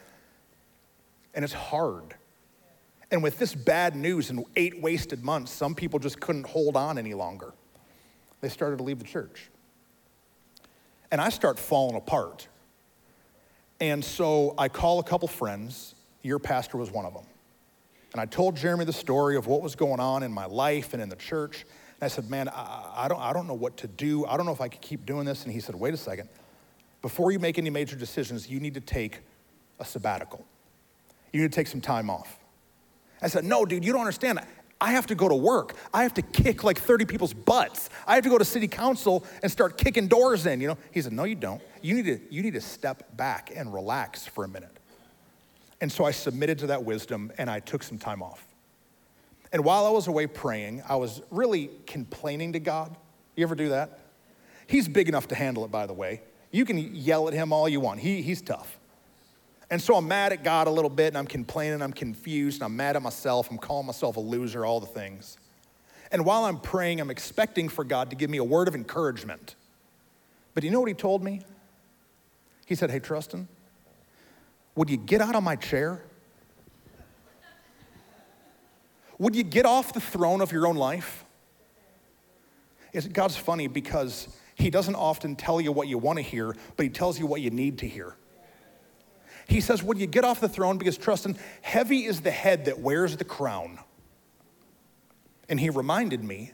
And 1.33 1.43
it's 1.43 1.53
hard. 1.53 2.15
And 3.11 3.21
with 3.21 3.37
this 3.37 3.53
bad 3.53 3.95
news 3.95 4.29
and 4.29 4.43
eight 4.55 4.81
wasted 4.81 5.23
months, 5.23 5.51
some 5.51 5.75
people 5.75 5.99
just 5.99 6.19
couldn't 6.19 6.47
hold 6.47 6.75
on 6.75 6.97
any 6.97 7.13
longer. 7.13 7.53
They 8.41 8.49
started 8.49 8.77
to 8.77 8.83
leave 8.83 8.99
the 8.99 9.05
church. 9.05 9.49
And 11.11 11.21
I 11.21 11.29
start 11.29 11.59
falling 11.59 11.95
apart. 11.95 12.47
And 13.79 14.03
so 14.03 14.53
I 14.57 14.69
call 14.69 14.99
a 14.99 15.03
couple 15.03 15.27
friends. 15.27 15.95
Your 16.23 16.39
pastor 16.39 16.77
was 16.77 16.91
one 16.91 17.05
of 17.05 17.13
them. 17.13 17.25
And 18.11 18.21
I 18.21 18.25
told 18.25 18.55
Jeremy 18.55 18.85
the 18.85 18.93
story 18.93 19.35
of 19.35 19.45
what 19.45 19.61
was 19.61 19.75
going 19.75 19.99
on 19.99 20.23
in 20.23 20.31
my 20.31 20.45
life 20.45 20.93
and 20.93 21.03
in 21.03 21.09
the 21.09 21.15
church. 21.15 21.65
And 21.99 22.03
I 22.03 22.07
said, 22.07 22.29
Man, 22.29 22.49
I, 22.49 22.91
I, 22.95 23.07
don't, 23.07 23.19
I 23.19 23.33
don't 23.33 23.47
know 23.47 23.53
what 23.53 23.77
to 23.77 23.87
do. 23.87 24.25
I 24.25 24.37
don't 24.37 24.45
know 24.45 24.53
if 24.53 24.61
I 24.61 24.67
could 24.67 24.81
keep 24.81 25.05
doing 25.05 25.25
this. 25.25 25.43
And 25.43 25.53
he 25.53 25.59
said, 25.59 25.75
Wait 25.75 25.93
a 25.93 25.97
second. 25.97 26.29
Before 27.01 27.31
you 27.31 27.39
make 27.39 27.57
any 27.57 27.69
major 27.69 27.95
decisions, 27.95 28.49
you 28.49 28.59
need 28.59 28.73
to 28.73 28.81
take 28.81 29.19
a 29.79 29.85
sabbatical. 29.85 30.45
You 31.31 31.41
need 31.41 31.51
to 31.51 31.55
take 31.55 31.67
some 31.67 31.81
time 31.81 32.09
off. 32.09 32.39
I 33.21 33.27
said, 33.27 33.43
No, 33.43 33.65
dude, 33.65 33.83
you 33.83 33.91
don't 33.91 34.01
understand. 34.01 34.39
I 34.79 34.91
have 34.91 35.07
to 35.07 35.15
go 35.15 35.29
to 35.29 35.35
work. 35.35 35.75
I 35.93 36.03
have 36.03 36.13
to 36.15 36.21
kick 36.21 36.63
like 36.63 36.77
30 36.77 37.05
people's 37.05 37.33
butts. 37.33 37.89
I 38.05 38.15
have 38.15 38.23
to 38.25 38.29
go 38.29 38.37
to 38.37 38.45
city 38.45 38.67
council 38.67 39.25
and 39.41 39.49
start 39.51 39.77
kicking 39.77 40.07
doors 40.07 40.45
in, 40.45 40.59
you 40.59 40.67
know? 40.67 40.77
He 40.91 41.01
said, 41.01 41.13
No, 41.13 41.23
you 41.23 41.35
don't. 41.35 41.61
You 41.81 41.95
need 41.95 42.05
to, 42.05 42.19
you 42.29 42.43
need 42.43 42.53
to 42.53 42.61
step 42.61 43.15
back 43.15 43.51
and 43.55 43.73
relax 43.73 44.25
for 44.25 44.43
a 44.43 44.47
minute. 44.47 44.77
And 45.81 45.91
so 45.91 46.03
I 46.03 46.11
submitted 46.11 46.59
to 46.59 46.67
that 46.67 46.83
wisdom 46.83 47.31
and 47.37 47.49
I 47.49 47.59
took 47.59 47.83
some 47.83 47.97
time 47.97 48.21
off. 48.21 48.45
And 49.51 49.63
while 49.63 49.85
I 49.85 49.89
was 49.89 50.07
away 50.07 50.27
praying, 50.27 50.83
I 50.87 50.95
was 50.95 51.21
really 51.31 51.69
complaining 51.85 52.53
to 52.53 52.59
God. 52.59 52.95
You 53.35 53.43
ever 53.43 53.55
do 53.55 53.69
that? 53.69 53.99
He's 54.67 54.87
big 54.87 55.07
enough 55.07 55.27
to 55.29 55.35
handle 55.35 55.63
it, 55.63 55.71
by 55.71 55.85
the 55.85 55.93
way. 55.93 56.21
You 56.51 56.65
can 56.65 56.77
yell 56.77 57.27
at 57.27 57.33
him 57.33 57.53
all 57.53 57.67
you 57.69 57.79
want, 57.79 57.99
he, 57.99 58.21
he's 58.21 58.41
tough. 58.41 58.79
And 59.69 59.81
so 59.81 59.95
I'm 59.95 60.07
mad 60.07 60.31
at 60.31 60.43
God 60.43 60.67
a 60.67 60.69
little 60.69 60.89
bit, 60.89 61.07
and 61.07 61.17
I'm 61.17 61.27
complaining, 61.27 61.81
I'm 61.81 61.93
confused, 61.93 62.57
and 62.57 62.65
I'm 62.65 62.75
mad 62.75 62.95
at 62.95 63.01
myself, 63.01 63.49
I'm 63.49 63.57
calling 63.57 63.87
myself 63.87 64.17
a 64.17 64.19
loser, 64.19 64.65
all 64.65 64.79
the 64.79 64.85
things. 64.85 65.37
And 66.11 66.23
while 66.23 66.45
I'm 66.45 66.59
praying, 66.59 67.01
I'm 67.01 67.09
expecting 67.09 67.67
for 67.67 67.83
God 67.83 68.11
to 68.11 68.15
give 68.15 68.29
me 68.29 68.37
a 68.37 68.43
word 68.43 68.67
of 68.67 68.75
encouragement. 68.75 69.55
But 70.53 70.63
you 70.63 70.71
know 70.71 70.79
what 70.79 70.87
he 70.87 70.93
told 70.93 71.23
me? 71.23 71.41
He 72.65 72.75
said, 72.75 72.91
Hey, 72.91 72.99
Trustin, 72.99 73.47
would 74.75 74.89
you 74.89 74.97
get 74.97 75.21
out 75.21 75.35
of 75.35 75.43
my 75.43 75.55
chair? 75.55 76.01
Would 79.17 79.35
you 79.35 79.43
get 79.43 79.65
off 79.65 79.93
the 79.93 80.01
throne 80.01 80.41
of 80.41 80.51
your 80.51 80.67
own 80.67 80.75
life? 80.75 81.25
God's 83.11 83.35
funny 83.35 83.67
because 83.67 84.27
He 84.55 84.69
doesn't 84.69 84.95
often 84.95 85.35
tell 85.35 85.59
you 85.59 85.71
what 85.71 85.87
you 85.87 85.97
want 85.97 86.17
to 86.17 86.23
hear, 86.23 86.55
but 86.75 86.83
He 86.83 86.89
tells 86.89 87.19
you 87.19 87.25
what 87.25 87.41
you 87.41 87.49
need 87.49 87.79
to 87.79 87.87
hear. 87.87 88.15
He 89.47 89.61
says, 89.61 89.83
Would 89.83 89.99
you 89.99 90.07
get 90.07 90.23
off 90.23 90.39
the 90.39 90.49
throne? 90.49 90.77
Because 90.77 90.97
trust 90.97 91.25
Him, 91.25 91.35
heavy 91.61 92.05
is 92.05 92.21
the 92.21 92.31
head 92.31 92.65
that 92.65 92.79
wears 92.79 93.17
the 93.17 93.25
crown. 93.25 93.79
And 95.47 95.59
He 95.59 95.69
reminded 95.69 96.23
me 96.23 96.51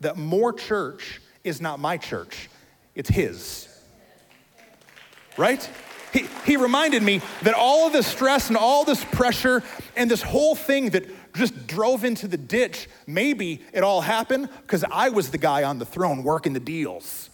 that 0.00 0.16
more 0.16 0.52
church 0.52 1.20
is 1.44 1.60
not 1.60 1.78
my 1.78 1.96
church, 1.96 2.48
it's 2.94 3.08
his. 3.08 3.68
Right? 5.36 5.68
He, 6.12 6.26
he 6.44 6.56
reminded 6.56 7.02
me 7.02 7.20
that 7.42 7.54
all 7.54 7.86
of 7.86 7.92
this 7.92 8.06
stress 8.06 8.48
and 8.48 8.56
all 8.56 8.84
this 8.84 9.04
pressure 9.04 9.62
and 9.96 10.10
this 10.10 10.22
whole 10.22 10.56
thing 10.56 10.90
that 10.90 11.06
just 11.34 11.68
drove 11.68 12.04
into 12.04 12.26
the 12.26 12.36
ditch, 12.36 12.88
maybe 13.06 13.62
it 13.72 13.84
all 13.84 14.00
happened 14.00 14.48
because 14.62 14.84
I 14.90 15.10
was 15.10 15.30
the 15.30 15.38
guy 15.38 15.62
on 15.62 15.78
the 15.78 15.84
throne 15.84 16.24
working 16.24 16.52
the 16.52 16.60
deals. 16.60 17.30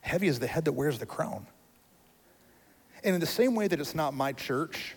Heavy 0.00 0.28
is 0.28 0.38
the 0.38 0.46
head 0.46 0.64
that 0.64 0.72
wears 0.72 0.98
the 0.98 1.06
crown. 1.06 1.46
And 3.02 3.14
in 3.14 3.20
the 3.20 3.26
same 3.26 3.54
way 3.54 3.68
that 3.68 3.80
it's 3.80 3.94
not 3.94 4.14
my 4.14 4.32
church, 4.32 4.94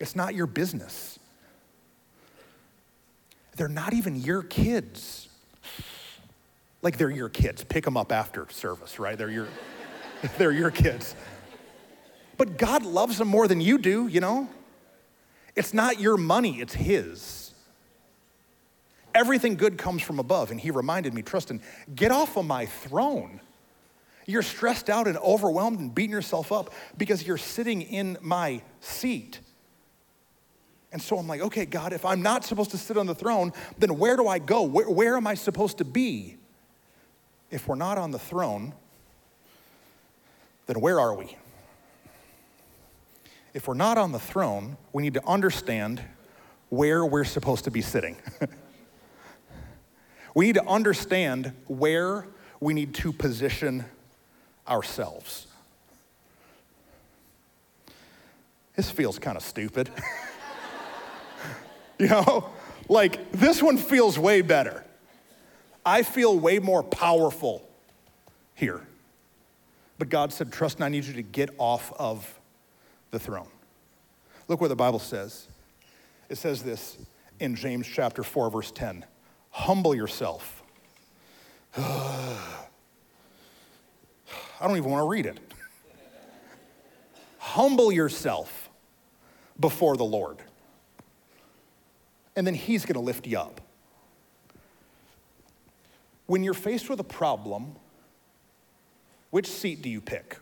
it's 0.00 0.16
not 0.16 0.34
your 0.34 0.46
business. 0.46 1.18
They're 3.56 3.68
not 3.68 3.92
even 3.92 4.16
your 4.16 4.42
kids. 4.42 5.28
Like 6.80 6.96
they're 6.96 7.10
your 7.10 7.28
kids. 7.28 7.64
Pick 7.64 7.84
them 7.84 7.96
up 7.96 8.12
after 8.12 8.46
service, 8.50 8.98
right? 8.98 9.18
They're 9.18 9.30
your, 9.30 9.48
they're 10.38 10.52
your 10.52 10.70
kids. 10.70 11.14
But 12.36 12.56
God 12.56 12.84
loves 12.84 13.18
them 13.18 13.28
more 13.28 13.48
than 13.48 13.60
you 13.60 13.78
do, 13.78 14.06
you 14.06 14.20
know? 14.20 14.48
It's 15.56 15.74
not 15.74 16.00
your 16.00 16.16
money, 16.16 16.60
it's 16.60 16.74
His. 16.74 17.52
Everything 19.12 19.56
good 19.56 19.76
comes 19.76 20.02
from 20.02 20.20
above. 20.20 20.52
And 20.52 20.60
He 20.60 20.70
reminded 20.70 21.12
me, 21.12 21.22
Trustin, 21.22 21.60
get 21.92 22.12
off 22.12 22.36
of 22.36 22.46
my 22.46 22.66
throne. 22.66 23.40
You're 24.28 24.42
stressed 24.42 24.90
out 24.90 25.08
and 25.08 25.16
overwhelmed 25.16 25.80
and 25.80 25.94
beating 25.94 26.12
yourself 26.12 26.52
up 26.52 26.74
because 26.98 27.26
you're 27.26 27.38
sitting 27.38 27.80
in 27.80 28.18
my 28.20 28.60
seat. 28.78 29.40
And 30.92 31.00
so 31.00 31.16
I'm 31.16 31.26
like, 31.26 31.40
okay, 31.40 31.64
God, 31.64 31.94
if 31.94 32.04
I'm 32.04 32.20
not 32.20 32.44
supposed 32.44 32.70
to 32.72 32.76
sit 32.76 32.98
on 32.98 33.06
the 33.06 33.14
throne, 33.14 33.54
then 33.78 33.96
where 33.96 34.16
do 34.16 34.28
I 34.28 34.38
go? 34.38 34.64
Where, 34.64 34.88
where 34.90 35.16
am 35.16 35.26
I 35.26 35.32
supposed 35.32 35.78
to 35.78 35.86
be? 35.86 36.36
If 37.50 37.66
we're 37.68 37.76
not 37.76 37.96
on 37.96 38.10
the 38.10 38.18
throne, 38.18 38.74
then 40.66 40.78
where 40.82 41.00
are 41.00 41.14
we? 41.14 41.38
If 43.54 43.66
we're 43.66 43.72
not 43.72 43.96
on 43.96 44.12
the 44.12 44.18
throne, 44.18 44.76
we 44.92 45.02
need 45.02 45.14
to 45.14 45.26
understand 45.26 46.02
where 46.68 47.02
we're 47.06 47.24
supposed 47.24 47.64
to 47.64 47.70
be 47.70 47.80
sitting. 47.80 48.18
we 50.34 50.44
need 50.44 50.56
to 50.56 50.66
understand 50.66 51.54
where 51.66 52.26
we 52.60 52.74
need 52.74 52.92
to 52.96 53.10
position 53.10 53.86
ourselves. 54.68 55.46
This 58.76 58.90
feels 58.90 59.18
kind 59.18 59.36
of 59.36 59.42
stupid. 59.42 59.90
you 61.98 62.06
know, 62.06 62.48
like 62.88 63.32
this 63.32 63.62
one 63.62 63.76
feels 63.76 64.18
way 64.18 64.40
better. 64.40 64.84
I 65.84 66.02
feel 66.02 66.38
way 66.38 66.58
more 66.58 66.82
powerful 66.82 67.68
here. 68.54 68.82
But 69.98 70.10
God 70.10 70.32
said, 70.32 70.52
Trustin, 70.52 70.82
I 70.82 70.88
need 70.88 71.04
you 71.04 71.14
to 71.14 71.22
get 71.22 71.50
off 71.58 71.92
of 71.98 72.38
the 73.10 73.18
throne. 73.18 73.48
Look 74.46 74.60
what 74.60 74.68
the 74.68 74.76
Bible 74.76 74.98
says. 74.98 75.48
It 76.28 76.38
says 76.38 76.62
this 76.62 76.98
in 77.40 77.54
James 77.54 77.86
chapter 77.86 78.22
4, 78.22 78.50
verse 78.50 78.70
10 78.70 79.04
Humble 79.50 79.94
yourself. 79.94 80.62
I 84.60 84.66
don't 84.66 84.76
even 84.76 84.90
want 84.90 85.02
to 85.02 85.08
read 85.08 85.26
it. 85.26 85.38
Humble 87.38 87.92
yourself 87.92 88.68
before 89.58 89.96
the 89.96 90.04
Lord, 90.04 90.38
and 92.36 92.46
then 92.46 92.54
He's 92.54 92.84
going 92.84 92.94
to 92.94 93.00
lift 93.00 93.26
you 93.26 93.38
up. 93.38 93.60
When 96.26 96.44
you're 96.44 96.54
faced 96.54 96.90
with 96.90 97.00
a 97.00 97.04
problem, 97.04 97.74
which 99.30 99.46
seat 99.46 99.82
do 99.82 99.88
you 99.88 100.00
pick? 100.00 100.38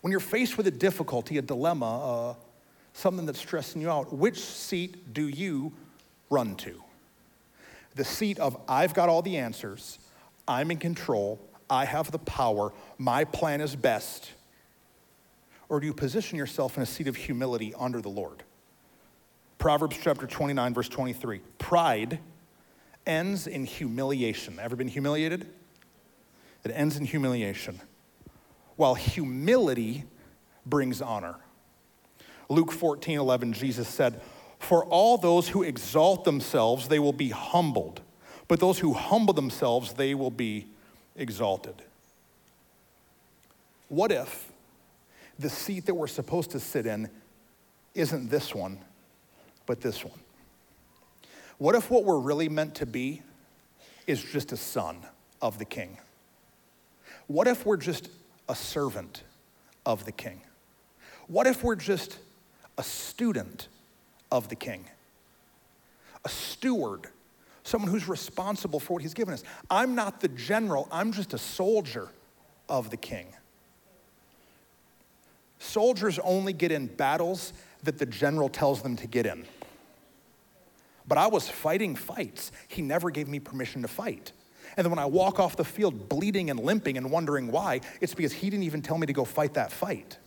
When 0.00 0.10
you're 0.10 0.20
faced 0.20 0.56
with 0.56 0.66
a 0.66 0.70
difficulty, 0.70 1.38
a 1.38 1.42
dilemma, 1.42 2.30
uh, 2.30 2.34
something 2.92 3.26
that's 3.26 3.38
stressing 3.38 3.80
you 3.80 3.90
out, 3.90 4.12
which 4.12 4.38
seat 4.40 5.12
do 5.14 5.28
you 5.28 5.72
run 6.28 6.56
to? 6.56 6.82
The 7.94 8.04
seat 8.04 8.38
of, 8.38 8.60
I've 8.68 8.94
got 8.94 9.08
all 9.08 9.22
the 9.22 9.36
answers, 9.36 9.98
I'm 10.50 10.72
in 10.72 10.78
control, 10.78 11.40
I 11.70 11.84
have 11.84 12.10
the 12.10 12.18
power, 12.18 12.72
my 12.98 13.22
plan 13.22 13.60
is 13.60 13.76
best? 13.76 14.32
Or 15.68 15.78
do 15.78 15.86
you 15.86 15.94
position 15.94 16.36
yourself 16.36 16.76
in 16.76 16.82
a 16.82 16.86
seat 16.86 17.06
of 17.06 17.14
humility 17.14 17.72
under 17.78 18.00
the 18.00 18.08
Lord? 18.08 18.42
Proverbs 19.58 19.96
chapter 20.02 20.26
29, 20.26 20.74
verse 20.74 20.88
23. 20.88 21.40
Pride 21.58 22.18
ends 23.06 23.46
in 23.46 23.64
humiliation. 23.64 24.58
Ever 24.60 24.74
been 24.74 24.88
humiliated? 24.88 25.46
It 26.64 26.72
ends 26.74 26.96
in 26.96 27.04
humiliation, 27.04 27.80
while 28.74 28.96
humility 28.96 30.02
brings 30.66 31.00
honor. 31.00 31.36
Luke 32.48 32.72
14, 32.72 33.20
11, 33.20 33.52
Jesus 33.52 33.86
said, 33.86 34.20
For 34.58 34.84
all 34.86 35.16
those 35.16 35.50
who 35.50 35.62
exalt 35.62 36.24
themselves, 36.24 36.88
they 36.88 36.98
will 36.98 37.12
be 37.12 37.28
humbled 37.28 38.00
but 38.50 38.58
those 38.58 38.80
who 38.80 38.92
humble 38.92 39.32
themselves, 39.32 39.92
they 39.92 40.12
will 40.12 40.32
be 40.32 40.66
exalted. 41.14 41.76
What 43.88 44.10
if 44.10 44.50
the 45.38 45.48
seat 45.48 45.86
that 45.86 45.94
we're 45.94 46.08
supposed 46.08 46.50
to 46.50 46.58
sit 46.58 46.84
in 46.84 47.08
isn't 47.94 48.28
this 48.28 48.52
one, 48.52 48.80
but 49.66 49.80
this 49.80 50.04
one? 50.04 50.18
What 51.58 51.76
if 51.76 51.92
what 51.92 52.02
we're 52.02 52.18
really 52.18 52.48
meant 52.48 52.74
to 52.74 52.86
be 52.86 53.22
is 54.08 54.20
just 54.20 54.50
a 54.50 54.56
son 54.56 54.96
of 55.40 55.60
the 55.60 55.64
king? 55.64 55.98
What 57.28 57.46
if 57.46 57.64
we're 57.64 57.76
just 57.76 58.08
a 58.48 58.56
servant 58.56 59.22
of 59.86 60.06
the 60.06 60.12
king? 60.12 60.40
What 61.28 61.46
if 61.46 61.62
we're 61.62 61.76
just 61.76 62.18
a 62.76 62.82
student 62.82 63.68
of 64.32 64.48
the 64.48 64.56
king? 64.56 64.86
A 66.24 66.28
steward 66.28 67.06
someone 67.62 67.90
who's 67.90 68.08
responsible 68.08 68.80
for 68.80 68.94
what 68.94 69.02
he's 69.02 69.14
given 69.14 69.34
us. 69.34 69.42
I'm 69.70 69.94
not 69.94 70.20
the 70.20 70.28
general, 70.28 70.88
I'm 70.90 71.12
just 71.12 71.34
a 71.34 71.38
soldier 71.38 72.08
of 72.68 72.90
the 72.90 72.96
king. 72.96 73.26
Soldiers 75.58 76.18
only 76.20 76.52
get 76.52 76.72
in 76.72 76.86
battles 76.86 77.52
that 77.82 77.98
the 77.98 78.06
general 78.06 78.48
tells 78.48 78.82
them 78.82 78.96
to 78.96 79.06
get 79.06 79.26
in. 79.26 79.44
But 81.06 81.18
I 81.18 81.26
was 81.26 81.48
fighting 81.48 81.96
fights. 81.96 82.52
He 82.68 82.82
never 82.82 83.10
gave 83.10 83.28
me 83.28 83.40
permission 83.40 83.82
to 83.82 83.88
fight. 83.88 84.32
And 84.76 84.84
then 84.84 84.90
when 84.90 84.98
I 84.98 85.06
walk 85.06 85.40
off 85.40 85.56
the 85.56 85.64
field 85.64 86.08
bleeding 86.08 86.50
and 86.50 86.60
limping 86.60 86.96
and 86.96 87.10
wondering 87.10 87.50
why, 87.50 87.80
it's 88.00 88.14
because 88.14 88.32
he 88.32 88.48
didn't 88.48 88.62
even 88.64 88.82
tell 88.82 88.96
me 88.96 89.06
to 89.06 89.12
go 89.12 89.24
fight 89.24 89.54
that 89.54 89.72
fight. 89.72 90.18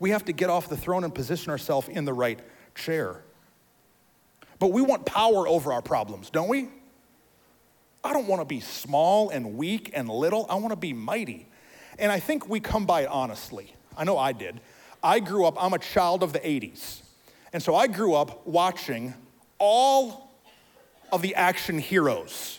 We 0.00 0.10
have 0.10 0.24
to 0.24 0.32
get 0.32 0.50
off 0.50 0.68
the 0.68 0.76
throne 0.76 1.04
and 1.04 1.14
position 1.14 1.50
ourselves 1.50 1.88
in 1.88 2.04
the 2.04 2.12
right 2.12 2.40
chair. 2.74 3.22
But 4.64 4.72
we 4.72 4.80
want 4.80 5.04
power 5.04 5.46
over 5.46 5.74
our 5.74 5.82
problems, 5.82 6.30
don't 6.30 6.48
we? 6.48 6.70
I 8.02 8.14
don't 8.14 8.26
want 8.26 8.40
to 8.40 8.46
be 8.46 8.60
small 8.60 9.28
and 9.28 9.58
weak 9.58 9.90
and 9.92 10.08
little. 10.08 10.46
I 10.48 10.54
want 10.54 10.70
to 10.70 10.76
be 10.76 10.94
mighty. 10.94 11.46
And 11.98 12.10
I 12.10 12.18
think 12.18 12.48
we 12.48 12.60
come 12.60 12.86
by 12.86 13.02
it 13.02 13.08
honestly. 13.08 13.74
I 13.94 14.04
know 14.04 14.16
I 14.16 14.32
did. 14.32 14.58
I 15.02 15.20
grew 15.20 15.44
up, 15.44 15.62
I'm 15.62 15.74
a 15.74 15.78
child 15.78 16.22
of 16.22 16.32
the 16.32 16.38
80s. 16.38 17.02
And 17.52 17.62
so 17.62 17.74
I 17.74 17.88
grew 17.88 18.14
up 18.14 18.46
watching 18.46 19.12
all 19.58 20.30
of 21.12 21.20
the 21.20 21.34
action 21.34 21.78
heroes. 21.78 22.58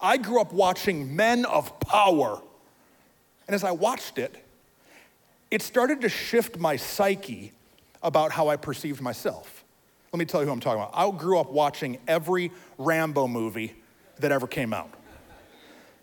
I 0.00 0.16
grew 0.16 0.40
up 0.40 0.52
watching 0.52 1.14
men 1.14 1.44
of 1.44 1.78
power. 1.78 2.42
And 3.46 3.54
as 3.54 3.62
I 3.62 3.70
watched 3.70 4.18
it, 4.18 4.44
it 5.52 5.62
started 5.62 6.00
to 6.00 6.08
shift 6.08 6.58
my 6.58 6.74
psyche 6.74 7.52
about 8.02 8.32
how 8.32 8.48
I 8.48 8.56
perceived 8.56 9.00
myself. 9.00 9.61
Let 10.12 10.18
me 10.18 10.26
tell 10.26 10.42
you 10.42 10.46
who 10.46 10.52
I'm 10.52 10.60
talking 10.60 10.82
about. 10.82 10.92
I 10.92 11.10
grew 11.16 11.38
up 11.38 11.50
watching 11.50 11.96
every 12.06 12.52
Rambo 12.76 13.26
movie 13.26 13.74
that 14.18 14.30
ever 14.30 14.46
came 14.46 14.74
out. 14.74 14.90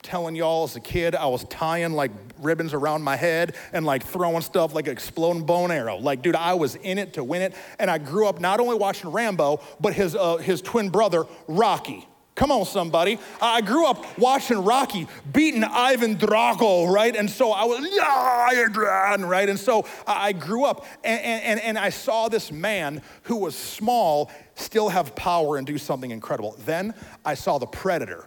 Telling 0.01 0.35
y'all 0.35 0.63
as 0.63 0.75
a 0.75 0.79
kid, 0.79 1.13
I 1.13 1.27
was 1.27 1.43
tying 1.43 1.93
like 1.93 2.09
ribbons 2.39 2.73
around 2.73 3.03
my 3.03 3.15
head 3.15 3.55
and 3.71 3.85
like 3.85 4.03
throwing 4.03 4.41
stuff 4.41 4.73
like 4.73 4.87
an 4.87 4.93
exploding 4.93 5.45
bone 5.45 5.69
arrow. 5.69 5.97
Like, 5.97 6.23
dude, 6.23 6.35
I 6.35 6.55
was 6.55 6.73
in 6.73 6.97
it 6.97 7.13
to 7.13 7.23
win 7.23 7.43
it. 7.43 7.53
And 7.77 7.91
I 7.91 7.99
grew 7.99 8.25
up 8.25 8.39
not 8.39 8.59
only 8.59 8.77
watching 8.77 9.11
Rambo, 9.11 9.61
but 9.79 9.93
his, 9.93 10.15
uh, 10.15 10.37
his 10.37 10.63
twin 10.63 10.89
brother, 10.89 11.27
Rocky. 11.47 12.07
Come 12.39 12.53
on, 12.53 12.63
somebody. 12.63 13.19
I 13.41 13.59
grew 13.59 13.85
up 13.85 14.17
watching 14.17 14.63
Rocky 14.63 15.09
beating 15.33 15.65
Ivan 15.65 16.15
Drago, 16.15 16.89
right? 16.89 17.13
And 17.13 17.29
so 17.29 17.51
I 17.51 17.65
was, 17.65 17.85
yeah, 17.91 19.17
right? 19.27 19.49
And 19.49 19.59
so 19.59 19.85
I 20.07 20.31
grew 20.31 20.63
up 20.63 20.85
and, 21.03 21.19
and, 21.19 21.59
and 21.59 21.77
I 21.77 21.89
saw 21.89 22.29
this 22.29 22.49
man 22.49 23.01
who 23.23 23.35
was 23.35 23.57
small 23.57 24.31
still 24.55 24.87
have 24.87 25.15
power 25.15 25.57
and 25.57 25.67
do 25.67 25.77
something 25.77 26.11
incredible. 26.11 26.55
Then 26.59 26.93
I 27.25 27.33
saw 27.33 27.57
the 27.57 27.67
Predator. 27.67 28.25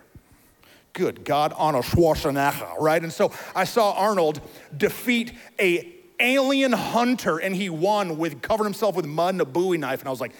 Good 0.92 1.24
God, 1.24 1.54
Arnold 1.56 1.86
Schwarzenegger, 1.86 2.78
right? 2.78 3.02
And 3.02 3.10
so 3.10 3.32
I 3.56 3.64
saw 3.64 3.92
Arnold 3.92 4.42
defeat 4.76 5.32
a 5.58 5.90
alien 6.20 6.72
hunter 6.72 7.38
and 7.38 7.54
he 7.54 7.68
won 7.68 8.16
with 8.16 8.42
covered 8.42 8.64
himself 8.64 8.94
with 8.94 9.04
mud 9.04 9.34
and 9.34 9.40
a 9.40 9.44
bowie 9.44 9.76
knife 9.76 10.00
and 10.00 10.08
i 10.08 10.10
was 10.10 10.20
like 10.20 10.32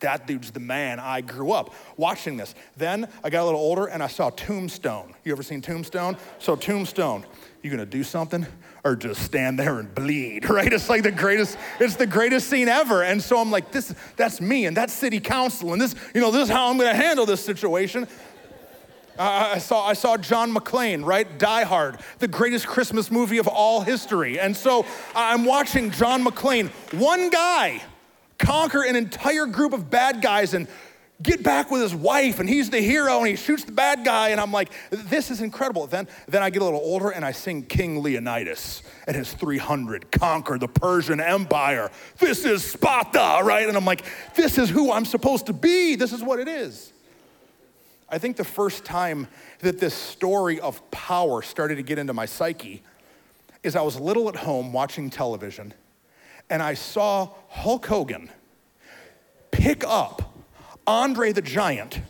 that 0.00 0.26
dude's 0.26 0.50
the 0.50 0.60
man. 0.60 1.00
I 1.00 1.20
grew 1.20 1.52
up 1.52 1.74
watching 1.96 2.36
this. 2.36 2.54
Then 2.76 3.08
I 3.24 3.30
got 3.30 3.42
a 3.42 3.46
little 3.46 3.60
older 3.60 3.86
and 3.86 4.02
I 4.02 4.08
saw 4.08 4.30
Tombstone. 4.30 5.14
You 5.24 5.32
ever 5.32 5.42
seen 5.42 5.62
Tombstone? 5.62 6.16
So, 6.38 6.54
Tombstone, 6.54 7.24
you 7.62 7.70
gonna 7.70 7.86
do 7.86 8.02
something 8.02 8.46
or 8.84 8.94
just 8.94 9.22
stand 9.22 9.58
there 9.58 9.78
and 9.78 9.92
bleed, 9.94 10.48
right? 10.50 10.72
It's 10.72 10.88
like 10.88 11.02
the 11.02 11.10
greatest, 11.10 11.56
it's 11.80 11.96
the 11.96 12.06
greatest 12.06 12.48
scene 12.48 12.68
ever. 12.68 13.02
And 13.02 13.22
so 13.22 13.38
I'm 13.38 13.50
like, 13.50 13.72
this, 13.72 13.94
that's 14.16 14.40
me 14.40 14.66
and 14.66 14.76
that's 14.76 14.92
city 14.92 15.20
council 15.20 15.72
and 15.72 15.80
this, 15.80 15.94
you 16.14 16.20
know, 16.20 16.30
this 16.30 16.44
is 16.44 16.50
how 16.50 16.70
I'm 16.70 16.76
gonna 16.76 16.94
handle 16.94 17.26
this 17.26 17.44
situation. 17.44 18.06
I, 19.18 19.58
saw, 19.58 19.86
I 19.86 19.94
saw 19.94 20.18
John 20.18 20.54
McClane, 20.54 21.02
right? 21.02 21.38
Die 21.38 21.64
Hard, 21.64 21.98
the 22.18 22.28
greatest 22.28 22.66
Christmas 22.66 23.10
movie 23.10 23.38
of 23.38 23.48
all 23.48 23.80
history. 23.80 24.38
And 24.38 24.54
so 24.54 24.84
I'm 25.14 25.46
watching 25.46 25.90
John 25.90 26.22
McClane, 26.22 26.68
one 26.92 27.30
guy, 27.30 27.82
conquer 28.38 28.82
an 28.82 28.96
entire 28.96 29.46
group 29.46 29.72
of 29.72 29.90
bad 29.90 30.22
guys 30.22 30.54
and 30.54 30.68
get 31.22 31.42
back 31.42 31.70
with 31.70 31.80
his 31.80 31.94
wife 31.94 32.40
and 32.40 32.48
he's 32.48 32.68
the 32.68 32.80
hero 32.80 33.18
and 33.18 33.28
he 33.28 33.36
shoots 33.36 33.64
the 33.64 33.72
bad 33.72 34.04
guy 34.04 34.30
and 34.30 34.40
i'm 34.40 34.52
like 34.52 34.70
this 34.90 35.30
is 35.30 35.40
incredible. 35.40 35.86
Then 35.86 36.08
then 36.28 36.42
i 36.42 36.50
get 36.50 36.60
a 36.60 36.64
little 36.64 36.80
older 36.80 37.10
and 37.10 37.24
i 37.24 37.32
sing 37.32 37.62
king 37.62 38.02
leonidas 38.02 38.82
and 39.06 39.16
his 39.16 39.32
300 39.32 40.12
conquer 40.12 40.58
the 40.58 40.68
persian 40.68 41.20
empire. 41.20 41.90
This 42.18 42.44
is 42.44 42.62
sparta 42.62 43.40
right? 43.42 43.66
And 43.66 43.76
i'm 43.76 43.84
like 43.84 44.04
this 44.34 44.58
is 44.58 44.68
who 44.68 44.92
i'm 44.92 45.06
supposed 45.06 45.46
to 45.46 45.52
be. 45.52 45.96
This 45.96 46.12
is 46.12 46.22
what 46.22 46.38
it 46.38 46.48
is. 46.48 46.92
I 48.08 48.18
think 48.18 48.36
the 48.36 48.44
first 48.44 48.84
time 48.84 49.26
that 49.60 49.78
this 49.78 49.94
story 49.94 50.60
of 50.60 50.88
power 50.90 51.42
started 51.42 51.76
to 51.76 51.82
get 51.82 51.98
into 51.98 52.12
my 52.12 52.26
psyche 52.26 52.82
is 53.62 53.74
i 53.74 53.80
was 53.80 53.98
little 53.98 54.28
at 54.28 54.36
home 54.36 54.72
watching 54.72 55.08
television 55.08 55.72
and 56.50 56.62
I 56.62 56.74
saw 56.74 57.30
Hulk 57.48 57.86
Hogan 57.86 58.30
pick 59.50 59.84
up 59.84 60.34
Andre 60.86 61.32
the 61.32 61.42
Giant 61.42 62.00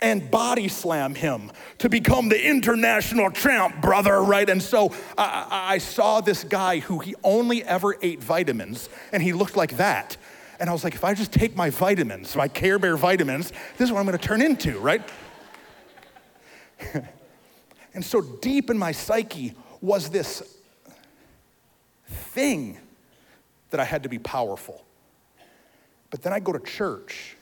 and 0.00 0.30
body 0.30 0.68
slam 0.68 1.14
him 1.14 1.50
to 1.78 1.88
become 1.88 2.28
the 2.28 2.48
international 2.48 3.30
champ, 3.30 3.80
brother, 3.80 4.20
right? 4.20 4.48
And 4.48 4.60
so 4.60 4.92
I, 5.16 5.46
I, 5.74 5.78
saw 5.78 6.20
this 6.20 6.42
guy 6.42 6.80
who 6.80 6.98
he 6.98 7.14
only 7.22 7.62
ever 7.62 7.96
ate 8.02 8.20
vitamins, 8.20 8.88
and 9.12 9.22
he 9.22 9.32
looked 9.32 9.56
like 9.56 9.76
that. 9.76 10.16
And 10.58 10.68
I 10.68 10.72
was 10.72 10.82
like, 10.84 10.94
if 10.94 11.04
I 11.04 11.14
just 11.14 11.32
take 11.32 11.56
my 11.56 11.70
vitamins, 11.70 12.34
my 12.34 12.48
Care 12.48 12.80
Bear 12.80 12.96
vitamins, 12.96 13.52
this 13.78 13.86
is 13.88 13.92
what 13.92 14.00
I'm 14.00 14.06
gonna 14.06 14.18
turn 14.18 14.42
into, 14.42 14.78
right? 14.80 15.02
and 17.94 18.04
so 18.04 18.20
deep 18.20 18.70
in 18.70 18.78
my 18.78 18.90
psyche 18.90 19.54
was 19.80 20.10
this 20.10 20.58
thing 22.06 22.78
that 23.72 23.80
I 23.80 23.84
had 23.84 24.04
to 24.04 24.08
be 24.08 24.18
powerful. 24.18 24.84
But 26.10 26.22
then 26.22 26.32
I 26.32 26.40
go 26.40 26.52
to 26.52 26.60
church. 26.60 27.36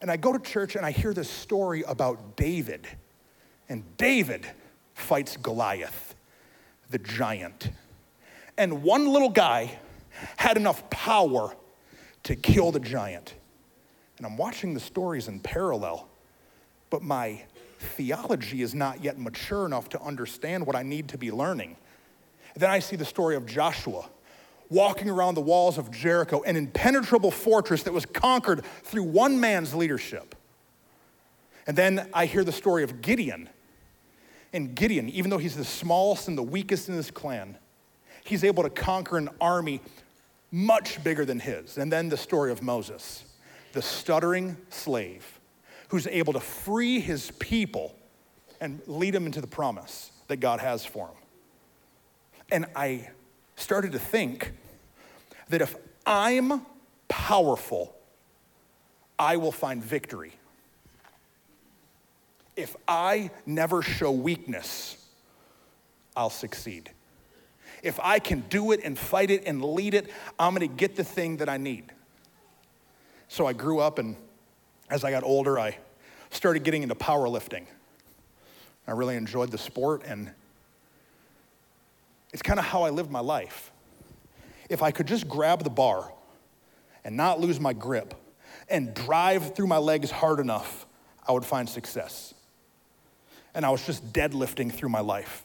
And 0.00 0.10
I 0.10 0.16
go 0.16 0.32
to 0.32 0.38
church 0.38 0.76
and 0.76 0.86
I 0.86 0.92
hear 0.92 1.12
this 1.12 1.28
story 1.28 1.82
about 1.82 2.36
David. 2.36 2.86
And 3.68 3.82
David 3.96 4.46
fights 4.94 5.36
Goliath, 5.36 6.14
the 6.90 6.98
giant. 6.98 7.70
And 8.56 8.82
one 8.82 9.08
little 9.08 9.30
guy 9.30 9.78
had 10.36 10.56
enough 10.56 10.88
power 10.90 11.54
to 12.24 12.36
kill 12.36 12.70
the 12.70 12.80
giant. 12.80 13.34
And 14.18 14.26
I'm 14.26 14.36
watching 14.36 14.74
the 14.74 14.80
stories 14.80 15.28
in 15.28 15.40
parallel, 15.40 16.08
but 16.90 17.02
my 17.02 17.42
theology 17.78 18.60
is 18.60 18.74
not 18.74 19.02
yet 19.02 19.18
mature 19.18 19.64
enough 19.64 19.88
to 19.90 20.02
understand 20.02 20.66
what 20.66 20.76
I 20.76 20.82
need 20.82 21.08
to 21.08 21.18
be 21.18 21.30
learning. 21.30 21.76
Then 22.54 22.70
I 22.70 22.80
see 22.80 22.96
the 22.96 23.04
story 23.04 23.34
of 23.36 23.46
Joshua 23.46 24.10
walking 24.70 25.08
around 25.08 25.34
the 25.34 25.40
walls 25.40 25.78
of 25.78 25.90
Jericho, 25.90 26.42
an 26.42 26.56
impenetrable 26.56 27.30
fortress 27.30 27.82
that 27.84 27.92
was 27.92 28.04
conquered 28.06 28.64
through 28.82 29.04
one 29.04 29.40
man's 29.40 29.74
leadership. 29.74 30.34
And 31.66 31.76
then 31.76 32.08
I 32.12 32.26
hear 32.26 32.44
the 32.44 32.52
story 32.52 32.82
of 32.82 33.00
Gideon. 33.00 33.48
And 34.52 34.74
Gideon, 34.74 35.08
even 35.10 35.30
though 35.30 35.38
he's 35.38 35.56
the 35.56 35.64
smallest 35.64 36.28
and 36.28 36.36
the 36.36 36.42
weakest 36.42 36.88
in 36.88 36.94
his 36.94 37.10
clan, 37.10 37.58
he's 38.24 38.44
able 38.44 38.62
to 38.62 38.70
conquer 38.70 39.18
an 39.18 39.28
army 39.40 39.80
much 40.50 41.02
bigger 41.04 41.24
than 41.24 41.40
his. 41.40 41.76
And 41.76 41.92
then 41.92 42.08
the 42.08 42.16
story 42.16 42.50
of 42.50 42.62
Moses, 42.62 43.24
the 43.72 43.82
stuttering 43.82 44.56
slave 44.70 45.38
who's 45.88 46.06
able 46.06 46.32
to 46.34 46.40
free 46.40 47.00
his 47.00 47.30
people 47.38 47.94
and 48.60 48.80
lead 48.86 49.14
them 49.14 49.26
into 49.26 49.40
the 49.40 49.46
promise 49.46 50.10
that 50.28 50.36
God 50.36 50.60
has 50.60 50.84
for 50.84 51.08
him. 51.08 51.14
And 52.50 52.66
I 52.74 53.08
started 53.58 53.92
to 53.92 53.98
think 53.98 54.52
that 55.48 55.60
if 55.60 55.76
I'm 56.06 56.62
powerful, 57.08 57.94
I 59.18 59.36
will 59.36 59.52
find 59.52 59.82
victory. 59.82 60.32
If 62.56 62.76
I 62.86 63.30
never 63.46 63.82
show 63.82 64.10
weakness, 64.10 64.96
I'll 66.16 66.30
succeed. 66.30 66.90
If 67.82 68.00
I 68.00 68.18
can 68.18 68.40
do 68.48 68.72
it 68.72 68.80
and 68.84 68.98
fight 68.98 69.30
it 69.30 69.44
and 69.46 69.62
lead 69.62 69.94
it, 69.94 70.10
I'm 70.38 70.54
gonna 70.54 70.66
get 70.66 70.96
the 70.96 71.04
thing 71.04 71.36
that 71.38 71.48
I 71.48 71.56
need. 71.56 71.92
So 73.28 73.46
I 73.46 73.52
grew 73.52 73.80
up, 73.80 73.98
and 73.98 74.16
as 74.88 75.04
I 75.04 75.10
got 75.10 75.22
older, 75.22 75.58
I 75.58 75.76
started 76.30 76.64
getting 76.64 76.82
into 76.82 76.94
powerlifting. 76.94 77.66
I 78.86 78.92
really 78.92 79.16
enjoyed 79.16 79.50
the 79.50 79.58
sport, 79.58 80.02
and 80.06 80.30
it's 82.32 82.42
kind 82.42 82.58
of 82.58 82.64
how 82.64 82.82
I 82.82 82.90
lived 82.90 83.10
my 83.10 83.20
life. 83.20 83.72
If 84.68 84.82
I 84.82 84.90
could 84.90 85.06
just 85.06 85.28
grab 85.28 85.64
the 85.64 85.70
bar 85.70 86.12
and 87.04 87.16
not 87.16 87.40
lose 87.40 87.58
my 87.58 87.72
grip 87.72 88.14
and 88.68 88.92
drive 88.92 89.54
through 89.54 89.66
my 89.66 89.78
legs 89.78 90.10
hard 90.10 90.40
enough, 90.40 90.86
I 91.26 91.32
would 91.32 91.44
find 91.44 91.68
success. 91.68 92.34
And 93.54 93.64
I 93.64 93.70
was 93.70 93.84
just 93.84 94.12
deadlifting 94.12 94.72
through 94.72 94.90
my 94.90 95.00
life. 95.00 95.44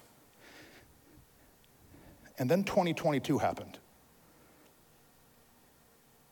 And 2.37 2.49
then 2.49 2.63
2022 2.63 3.37
happened. 3.37 3.77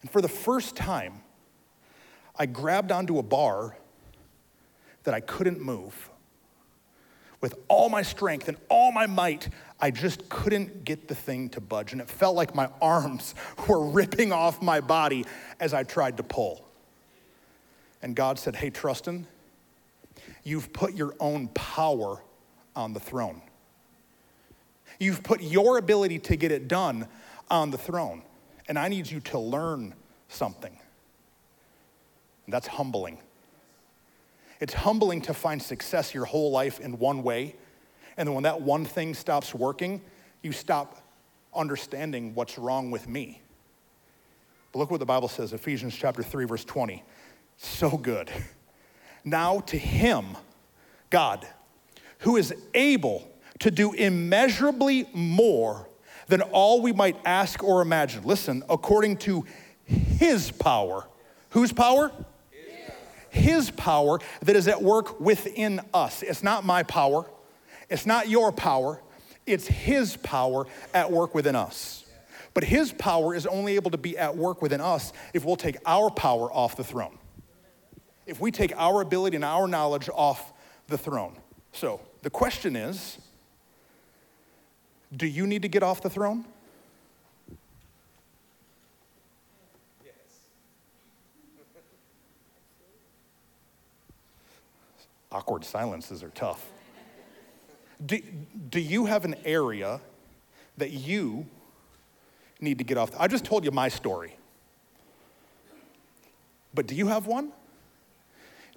And 0.01 0.09
for 0.09 0.21
the 0.21 0.27
first 0.27 0.75
time, 0.75 1.21
I 2.35 2.45
grabbed 2.45 2.91
onto 2.91 3.19
a 3.19 3.23
bar 3.23 3.77
that 5.03 5.13
I 5.13 5.19
couldn't 5.19 5.61
move. 5.61 6.09
With 7.39 7.55
all 7.67 7.89
my 7.89 8.01
strength 8.01 8.47
and 8.47 8.57
all 8.69 8.91
my 8.91 9.07
might, 9.07 9.49
I 9.81 9.89
just 9.89 10.29
couldn't 10.29 10.85
get 10.85 11.07
the 11.07 11.15
thing 11.15 11.49
to 11.49 11.61
budge. 11.61 11.91
And 11.91 12.01
it 12.01 12.09
felt 12.09 12.35
like 12.35 12.53
my 12.53 12.69
arms 12.81 13.33
were 13.67 13.83
ripping 13.83 14.31
off 14.31 14.61
my 14.61 14.79
body 14.79 15.25
as 15.59 15.73
I 15.73 15.83
tried 15.83 16.17
to 16.17 16.23
pull. 16.23 16.67
And 18.01 18.15
God 18.15 18.37
said, 18.39 18.55
Hey, 18.55 18.69
Trustin, 18.69 19.25
you've 20.43 20.71
put 20.71 20.93
your 20.93 21.15
own 21.19 21.47
power 21.49 22.21
on 22.75 22.93
the 22.93 22.99
throne. 22.99 23.41
You've 24.99 25.23
put 25.23 25.41
your 25.41 25.77
ability 25.77 26.19
to 26.19 26.35
get 26.35 26.51
it 26.51 26.67
done 26.67 27.07
on 27.49 27.71
the 27.71 27.77
throne. 27.77 28.21
And 28.67 28.77
I 28.77 28.87
need 28.87 29.09
you 29.09 29.19
to 29.21 29.39
learn 29.39 29.95
something. 30.29 30.77
And 32.45 32.53
that's 32.53 32.67
humbling. 32.67 33.17
It's 34.59 34.73
humbling 34.73 35.21
to 35.23 35.33
find 35.33 35.61
success 35.61 36.13
your 36.13 36.25
whole 36.25 36.51
life 36.51 36.79
in 36.79 36.99
one 36.99 37.23
way 37.23 37.55
and 38.21 38.27
then 38.27 38.35
when 38.35 38.43
that 38.43 38.61
one 38.61 38.85
thing 38.85 39.15
stops 39.15 39.55
working, 39.55 39.99
you 40.43 40.51
stop 40.51 41.01
understanding 41.55 42.35
what's 42.35 42.55
wrong 42.55 42.91
with 42.91 43.07
me. 43.07 43.41
But 44.71 44.77
look 44.77 44.91
what 44.91 44.99
the 44.99 45.07
Bible 45.07 45.27
says, 45.27 45.53
Ephesians 45.53 45.95
chapter 45.95 46.21
3, 46.21 46.45
verse 46.45 46.63
20. 46.63 47.03
So 47.57 47.97
good. 47.97 48.29
Now 49.25 49.61
to 49.61 49.75
him, 49.75 50.37
God, 51.09 51.47
who 52.19 52.37
is 52.37 52.53
able 52.75 53.27
to 53.57 53.71
do 53.71 53.91
immeasurably 53.93 55.09
more 55.15 55.89
than 56.27 56.41
all 56.41 56.79
we 56.79 56.93
might 56.93 57.17
ask 57.25 57.63
or 57.63 57.81
imagine. 57.81 58.21
Listen, 58.23 58.61
according 58.69 59.17
to 59.17 59.47
his 59.85 60.51
power. 60.51 61.07
Whose 61.49 61.73
power? 61.73 62.11
His 63.31 63.71
power 63.71 64.19
that 64.43 64.55
is 64.55 64.67
at 64.67 64.83
work 64.83 65.19
within 65.19 65.81
us. 65.91 66.21
It's 66.21 66.43
not 66.43 66.63
my 66.63 66.83
power. 66.83 67.25
It's 67.91 68.05
not 68.05 68.29
your 68.29 68.53
power, 68.53 69.01
it's 69.45 69.67
His 69.67 70.15
power 70.17 70.65
at 70.93 71.11
work 71.11 71.35
within 71.35 71.57
us. 71.57 72.05
But 72.53 72.63
His 72.63 72.93
power 72.93 73.35
is 73.35 73.45
only 73.45 73.75
able 73.75 73.91
to 73.91 73.97
be 73.97 74.17
at 74.17 74.35
work 74.35 74.61
within 74.61 74.79
us 74.79 75.11
if 75.33 75.43
we'll 75.43 75.57
take 75.57 75.75
our 75.85 76.09
power 76.09 76.51
off 76.51 76.77
the 76.77 76.85
throne. 76.85 77.17
If 78.25 78.39
we 78.39 78.49
take 78.49 78.73
our 78.77 79.01
ability 79.01 79.35
and 79.35 79.43
our 79.43 79.67
knowledge 79.67 80.09
off 80.13 80.53
the 80.87 80.97
throne. 80.97 81.35
So 81.73 81.99
the 82.21 82.29
question 82.29 82.77
is 82.77 83.17
do 85.15 85.27
you 85.27 85.45
need 85.45 85.63
to 85.63 85.67
get 85.67 85.83
off 85.83 86.01
the 86.01 86.09
throne? 86.09 86.45
Yes. 90.01 90.13
Awkward 95.33 95.65
silences 95.65 96.23
are 96.23 96.29
tough. 96.29 96.70
Do, 98.05 98.19
do 98.69 98.79
you 98.79 99.05
have 99.05 99.25
an 99.25 99.35
area 99.45 100.01
that 100.77 100.91
you 100.91 101.45
need 102.59 102.77
to 102.77 102.83
get 102.83 102.97
off? 102.97 103.11
I 103.19 103.27
just 103.27 103.45
told 103.45 103.63
you 103.63 103.71
my 103.71 103.89
story. 103.89 104.35
But 106.73 106.87
do 106.87 106.95
you 106.95 107.07
have 107.07 107.27
one? 107.27 107.51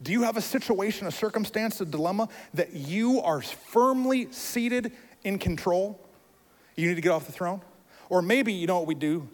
Do 0.03 0.13
you 0.13 0.23
have 0.23 0.37
a 0.37 0.43
situation, 0.43 1.07
a 1.07 1.13
circumstance, 1.13 1.81
a 1.81 1.85
dilemma 1.85 2.29
that 2.55 2.75
you 2.75 3.21
are 3.21 3.41
firmly 3.41 4.31
seated 4.33 4.93
in 5.23 5.39
control? 5.39 5.99
You 6.77 6.89
need 6.89 6.97
to 6.97 7.01
get 7.01 7.13
off 7.13 7.27
the 7.27 7.33
throne? 7.33 7.61
Or 8.09 8.21
maybe, 8.21 8.53
you 8.53 8.67
know 8.67 8.79
what 8.79 8.87
we 8.87 8.95
do? 8.95 9.29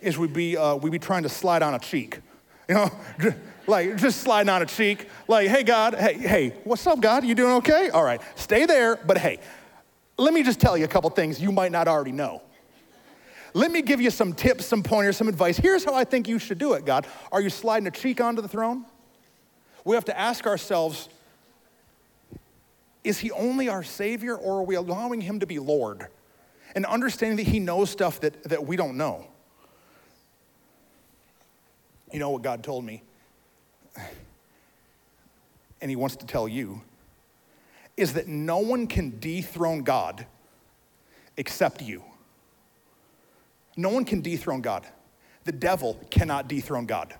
Is 0.00 0.18
we 0.18 0.26
be, 0.26 0.56
uh, 0.56 0.74
we 0.76 0.90
be 0.90 0.98
trying 0.98 1.22
to 1.22 1.28
slide 1.28 1.62
on 1.62 1.74
a 1.74 1.78
cheek. 1.78 2.20
You 2.68 2.76
know, 2.76 2.90
like 3.66 3.96
just 3.96 4.20
sliding 4.20 4.48
on 4.48 4.62
a 4.62 4.66
cheek. 4.66 5.08
Like, 5.28 5.48
hey, 5.48 5.62
God, 5.62 5.94
hey, 5.94 6.14
hey, 6.14 6.54
what's 6.64 6.86
up, 6.86 7.00
God? 7.00 7.24
You 7.24 7.34
doing 7.34 7.54
okay? 7.54 7.90
All 7.90 8.04
right, 8.04 8.20
stay 8.34 8.66
there, 8.66 8.96
but 8.96 9.18
hey, 9.18 9.38
let 10.18 10.34
me 10.34 10.42
just 10.42 10.60
tell 10.60 10.76
you 10.76 10.84
a 10.84 10.88
couple 10.88 11.10
things 11.10 11.40
you 11.40 11.52
might 11.52 11.72
not 11.72 11.88
already 11.88 12.12
know. 12.12 12.42
Let 13.54 13.70
me 13.70 13.82
give 13.82 14.00
you 14.00 14.10
some 14.10 14.32
tips, 14.32 14.64
some 14.64 14.82
pointers, 14.82 15.16
some 15.16 15.28
advice. 15.28 15.58
Here's 15.58 15.84
how 15.84 15.94
I 15.94 16.04
think 16.04 16.26
you 16.26 16.38
should 16.38 16.58
do 16.58 16.72
it, 16.72 16.86
God. 16.86 17.06
Are 17.30 17.40
you 17.40 17.50
sliding 17.50 17.86
a 17.86 17.90
cheek 17.90 18.20
onto 18.20 18.40
the 18.40 18.48
throne? 18.48 18.86
We 19.84 19.94
have 19.94 20.06
to 20.06 20.18
ask 20.18 20.46
ourselves 20.46 21.08
is 23.04 23.18
he 23.18 23.32
only 23.32 23.68
our 23.68 23.82
Savior, 23.82 24.36
or 24.36 24.58
are 24.60 24.62
we 24.62 24.76
allowing 24.76 25.20
him 25.20 25.40
to 25.40 25.46
be 25.46 25.58
Lord? 25.58 26.06
And 26.74 26.86
understanding 26.86 27.44
that 27.44 27.50
he 27.50 27.58
knows 27.58 27.90
stuff 27.90 28.20
that, 28.20 28.44
that 28.44 28.64
we 28.64 28.76
don't 28.76 28.96
know. 28.96 29.26
You 32.12 32.20
know 32.20 32.30
what 32.30 32.42
God 32.42 32.62
told 32.62 32.84
me? 32.84 33.02
And 35.80 35.90
he 35.90 35.96
wants 35.96 36.16
to 36.16 36.26
tell 36.26 36.46
you 36.46 36.82
is 37.96 38.14
that 38.14 38.26
no 38.26 38.58
one 38.58 38.86
can 38.86 39.18
dethrone 39.20 39.82
God 39.82 40.26
except 41.36 41.82
you. 41.82 42.02
No 43.76 43.88
one 43.88 44.04
can 44.04 44.20
dethrone 44.20 44.60
God. 44.60 44.86
The 45.44 45.52
devil 45.52 45.98
cannot 46.10 46.48
dethrone 46.48 46.86
God. 46.86 47.14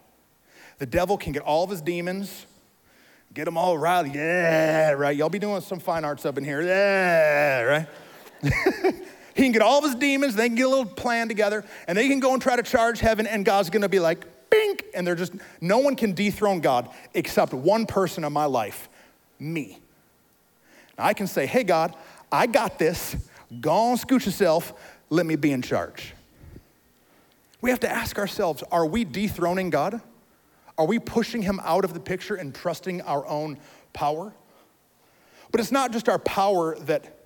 The 0.78 0.86
devil 0.86 1.16
can 1.16 1.32
get 1.32 1.42
all 1.42 1.64
of 1.64 1.70
his 1.70 1.80
demons, 1.80 2.46
get 3.34 3.44
them 3.44 3.56
all 3.56 3.76
riled. 3.76 4.14
Yeah, 4.14 4.92
right. 4.92 5.16
Y'all 5.16 5.28
be 5.28 5.38
doing 5.38 5.60
some 5.60 5.78
fine 5.78 6.04
arts 6.04 6.24
up 6.24 6.38
in 6.38 6.44
here. 6.44 6.62
Yeah, 6.62 7.62
right. 7.62 7.88
he 9.34 9.42
can 9.42 9.52
get 9.52 9.62
all 9.62 9.78
of 9.78 9.84
his 9.84 9.94
demons, 9.94 10.34
they 10.34 10.48
can 10.48 10.56
get 10.56 10.66
a 10.66 10.68
little 10.68 10.84
plan 10.84 11.28
together, 11.28 11.64
and 11.86 11.96
they 11.96 12.08
can 12.08 12.20
go 12.20 12.32
and 12.32 12.42
try 12.42 12.56
to 12.56 12.62
charge 12.62 13.00
heaven, 13.00 13.26
and 13.26 13.44
God's 13.44 13.70
gonna 13.70 13.88
be 13.88 14.00
like, 14.00 14.24
and 14.94 15.06
they're 15.06 15.14
just, 15.14 15.32
no 15.60 15.78
one 15.78 15.96
can 15.96 16.12
dethrone 16.12 16.60
God 16.60 16.88
except 17.14 17.52
one 17.52 17.86
person 17.86 18.24
in 18.24 18.32
my 18.32 18.44
life, 18.44 18.88
me. 19.38 19.78
Now 20.98 21.04
I 21.04 21.14
can 21.14 21.26
say, 21.26 21.46
hey, 21.46 21.64
God, 21.64 21.94
I 22.30 22.46
got 22.46 22.78
this. 22.78 23.16
Go 23.60 23.70
on, 23.70 23.96
scoot 23.96 24.24
yourself. 24.24 24.72
Let 25.10 25.26
me 25.26 25.36
be 25.36 25.52
in 25.52 25.62
charge. 25.62 26.14
We 27.60 27.70
have 27.70 27.80
to 27.80 27.90
ask 27.90 28.18
ourselves 28.18 28.62
are 28.70 28.86
we 28.86 29.04
dethroning 29.04 29.70
God? 29.70 30.00
Are 30.78 30.86
we 30.86 30.98
pushing 30.98 31.42
him 31.42 31.60
out 31.64 31.84
of 31.84 31.94
the 31.94 32.00
picture 32.00 32.34
and 32.34 32.54
trusting 32.54 33.02
our 33.02 33.26
own 33.26 33.58
power? 33.92 34.32
But 35.50 35.60
it's 35.60 35.70
not 35.70 35.92
just 35.92 36.08
our 36.08 36.18
power 36.18 36.76
that 36.80 37.18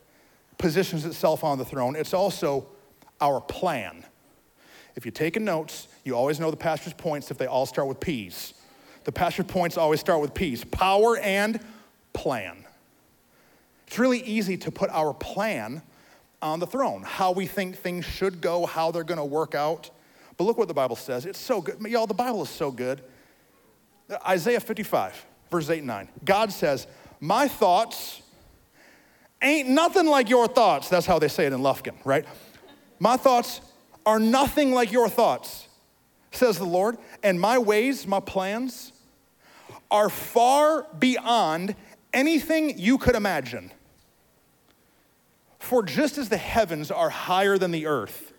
positions 0.58 1.04
itself 1.04 1.44
on 1.44 1.58
the 1.58 1.64
throne, 1.64 1.96
it's 1.96 2.12
also 2.12 2.66
our 3.20 3.40
plan. 3.40 4.04
If 4.96 5.04
you're 5.04 5.12
taking 5.12 5.44
notes, 5.44 5.88
you 6.04 6.16
always 6.16 6.40
know 6.40 6.50
the 6.50 6.56
pastor's 6.56 6.94
points 6.94 7.30
if 7.30 7.38
they 7.38 7.46
all 7.46 7.66
start 7.66 7.86
with 7.86 8.00
P's. 8.00 8.54
The 9.04 9.12
pastor's 9.12 9.46
points 9.46 9.76
always 9.76 10.00
start 10.00 10.20
with 10.20 10.34
P's 10.34 10.64
power 10.64 11.18
and 11.18 11.60
plan. 12.12 12.64
It's 13.86 13.98
really 13.98 14.20
easy 14.22 14.56
to 14.56 14.70
put 14.70 14.90
our 14.90 15.14
plan 15.14 15.82
on 16.42 16.60
the 16.60 16.66
throne, 16.66 17.02
how 17.02 17.32
we 17.32 17.46
think 17.46 17.76
things 17.76 18.04
should 18.04 18.40
go, 18.40 18.66
how 18.66 18.90
they're 18.90 19.04
gonna 19.04 19.24
work 19.24 19.54
out. 19.54 19.90
But 20.36 20.44
look 20.44 20.58
what 20.58 20.68
the 20.68 20.74
Bible 20.74 20.96
says. 20.96 21.26
It's 21.26 21.38
so 21.38 21.60
good. 21.60 21.80
Y'all, 21.82 22.06
the 22.06 22.14
Bible 22.14 22.42
is 22.42 22.48
so 22.48 22.70
good. 22.70 23.02
Isaiah 24.26 24.60
55, 24.60 25.26
verse 25.50 25.70
8 25.70 25.78
and 25.78 25.86
9. 25.86 26.08
God 26.24 26.52
says, 26.52 26.86
My 27.20 27.48
thoughts 27.48 28.22
ain't 29.42 29.68
nothing 29.68 30.06
like 30.06 30.28
your 30.28 30.46
thoughts. 30.46 30.88
That's 30.88 31.06
how 31.06 31.18
they 31.18 31.28
say 31.28 31.46
it 31.46 31.52
in 31.52 31.60
Lufkin, 31.60 31.94
right? 32.04 32.24
My 32.98 33.16
thoughts 33.16 33.60
are 34.06 34.20
nothing 34.20 34.72
like 34.72 34.92
your 34.92 35.08
thoughts, 35.08 35.68
says 36.30 36.56
the 36.56 36.64
Lord. 36.64 36.96
And 37.22 37.40
my 37.40 37.58
ways, 37.58 38.06
my 38.06 38.20
plans, 38.20 38.92
are 39.90 40.08
far 40.08 40.86
beyond 40.98 41.74
anything 42.14 42.78
you 42.78 42.96
could 42.96 43.16
imagine. 43.16 43.72
For 45.58 45.82
just 45.82 46.16
as 46.16 46.28
the 46.28 46.36
heavens 46.36 46.90
are 46.92 47.10
higher 47.10 47.58
than 47.58 47.72
the 47.72 47.86
earth, 47.86 48.32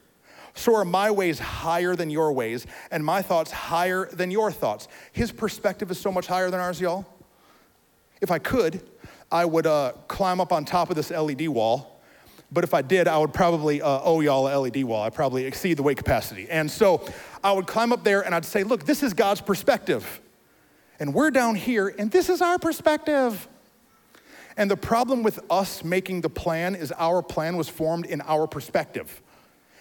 so 0.54 0.74
are 0.76 0.86
my 0.86 1.12
ways 1.12 1.38
higher 1.38 1.96
than 1.96 2.10
your 2.10 2.32
ways, 2.32 2.66
and 2.90 3.06
my 3.06 3.22
thoughts 3.22 3.52
higher 3.52 4.10
than 4.12 4.32
your 4.32 4.52
thoughts. 4.52 4.88
His 5.12 5.32
perspective 5.32 5.92
is 5.92 6.00
so 6.00 6.12
much 6.12 6.26
higher 6.26 6.50
than 6.50 6.60
ours, 6.60 6.82
y'all. 6.82 7.06
If 8.22 8.32
I 8.32 8.40
could, 8.40 8.82
I 9.32 9.46
would 9.46 9.68
uh, 9.68 9.92
climb 10.08 10.42
up 10.42 10.52
on 10.52 10.66
top 10.66 10.90
of 10.90 10.96
this 10.96 11.12
LED 11.12 11.48
wall. 11.50 11.97
But 12.52 12.64
if 12.64 12.74
I 12.74 12.82
did, 12.82 13.08
I 13.08 13.18
would 13.18 13.34
probably 13.34 13.82
uh, 13.82 14.02
owe 14.04 14.22
y'all 14.22 14.48
a 14.48 14.56
LED 14.58 14.84
wall. 14.84 15.04
I'd 15.04 15.14
probably 15.14 15.46
exceed 15.46 15.76
the 15.76 15.84
weight 15.84 15.98
capacity. 15.98 16.50
And 16.50 16.72
so 16.72 17.06
I 17.44 17.52
would 17.52 17.68
climb 17.68 17.92
up 17.92 18.04
there 18.04 18.22
and 18.22 18.34
I'd 18.34 18.46
say, 18.46 18.64
look, 18.64 18.86
this 18.86 19.04
is 19.04 19.14
God's 19.14 19.42
perspective. 19.42 20.22
And 21.00 21.14
we're 21.14 21.30
down 21.30 21.56
here, 21.56 21.94
and 22.00 22.10
this 22.10 22.28
is 22.28 22.42
our 22.42 22.58
perspective. 22.58 23.48
And 24.56 24.72
the 24.72 24.78
problem 24.78 25.22
with 25.22 25.40
us 25.52 25.84
making 25.84 26.22
the 26.22 26.30
plan 26.30 26.74
is 26.74 26.92
our 26.98 27.22
plan 27.22 27.56
was 27.56 27.70
formed 27.70 28.08
in 28.08 28.22
our 28.22 28.48
perspective. 28.48 29.22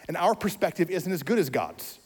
And 0.09 0.17
our 0.17 0.35
perspective 0.35 0.91
isn't 0.91 1.11
as 1.11 1.23
good 1.23 1.39
as 1.39 1.49
God's. 1.49 1.99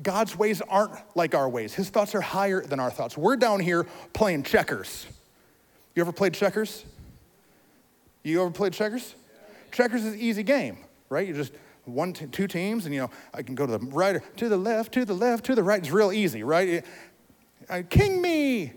God's 0.00 0.36
ways 0.38 0.62
aren't 0.62 0.92
like 1.16 1.34
our 1.34 1.48
ways. 1.48 1.74
His 1.74 1.90
thoughts 1.90 2.14
are 2.14 2.20
higher 2.20 2.60
than 2.60 2.78
our 2.78 2.90
thoughts. 2.90 3.18
We're 3.18 3.36
down 3.36 3.60
here 3.60 3.86
playing 4.12 4.44
checkers. 4.44 5.06
You 5.94 6.02
ever 6.02 6.12
played 6.12 6.34
checkers? 6.34 6.84
You 8.22 8.40
ever 8.40 8.50
played 8.50 8.72
checkers? 8.72 9.16
Checkers 9.72 10.04
is 10.04 10.14
an 10.14 10.20
easy 10.20 10.42
game, 10.42 10.78
right? 11.08 11.26
You 11.26 11.34
just 11.34 11.52
one, 11.84 12.12
two 12.12 12.46
teams, 12.46 12.84
and 12.84 12.94
you 12.94 13.00
know, 13.00 13.10
I 13.34 13.42
can 13.42 13.54
go 13.54 13.66
to 13.66 13.78
the 13.78 13.86
right, 13.86 14.16
or 14.16 14.20
to 14.20 14.48
the 14.48 14.56
left, 14.56 14.92
to 14.92 15.04
the 15.04 15.14
left, 15.14 15.44
to 15.46 15.54
the 15.54 15.62
right. 15.62 15.80
It's 15.80 15.90
real 15.90 16.12
easy, 16.12 16.44
right? 16.44 16.84
Uh, 17.68 17.82
king 17.88 18.22
me. 18.22 18.74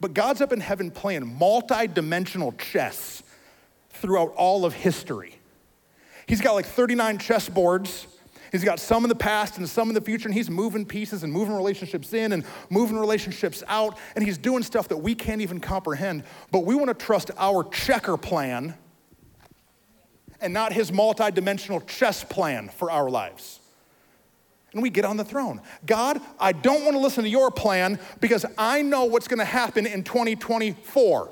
But 0.00 0.14
God's 0.14 0.40
up 0.40 0.52
in 0.52 0.60
heaven 0.60 0.90
playing 0.90 1.26
multi 1.38 1.88
dimensional 1.88 2.52
chess 2.52 3.22
throughout 3.90 4.32
all 4.36 4.64
of 4.64 4.72
history. 4.72 5.34
He's 6.26 6.40
got 6.40 6.54
like 6.54 6.66
39 6.66 7.18
chess 7.18 7.48
boards. 7.48 8.06
He's 8.52 8.64
got 8.64 8.78
some 8.80 9.04
in 9.04 9.08
the 9.10 9.14
past 9.14 9.58
and 9.58 9.68
some 9.68 9.88
in 9.88 9.94
the 9.94 10.00
future, 10.00 10.28
and 10.28 10.34
he's 10.34 10.48
moving 10.48 10.86
pieces 10.86 11.22
and 11.22 11.32
moving 11.32 11.54
relationships 11.54 12.14
in 12.14 12.32
and 12.32 12.44
moving 12.70 12.96
relationships 12.96 13.62
out, 13.66 13.98
and 14.14 14.24
he's 14.24 14.38
doing 14.38 14.62
stuff 14.62 14.88
that 14.88 14.96
we 14.96 15.14
can't 15.14 15.42
even 15.42 15.60
comprehend. 15.60 16.22
But 16.50 16.60
we 16.60 16.74
want 16.74 16.88
to 16.88 16.94
trust 16.94 17.30
our 17.36 17.64
checker 17.64 18.16
plan 18.16 18.74
and 20.40 20.52
not 20.52 20.72
his 20.72 20.90
multidimensional 20.90 21.86
chess 21.86 22.24
plan 22.24 22.68
for 22.68 22.90
our 22.90 23.10
lives. 23.10 23.60
And 24.72 24.82
we 24.82 24.90
get 24.90 25.04
on 25.04 25.16
the 25.16 25.24
throne. 25.24 25.62
God, 25.86 26.20
I 26.38 26.52
don't 26.52 26.84
want 26.84 26.94
to 26.94 27.00
listen 27.00 27.24
to 27.24 27.30
your 27.30 27.50
plan 27.50 27.98
because 28.20 28.44
I 28.56 28.82
know 28.82 29.04
what's 29.06 29.26
going 29.26 29.38
to 29.38 29.44
happen 29.44 29.86
in 29.86 30.04
2024. 30.04 31.30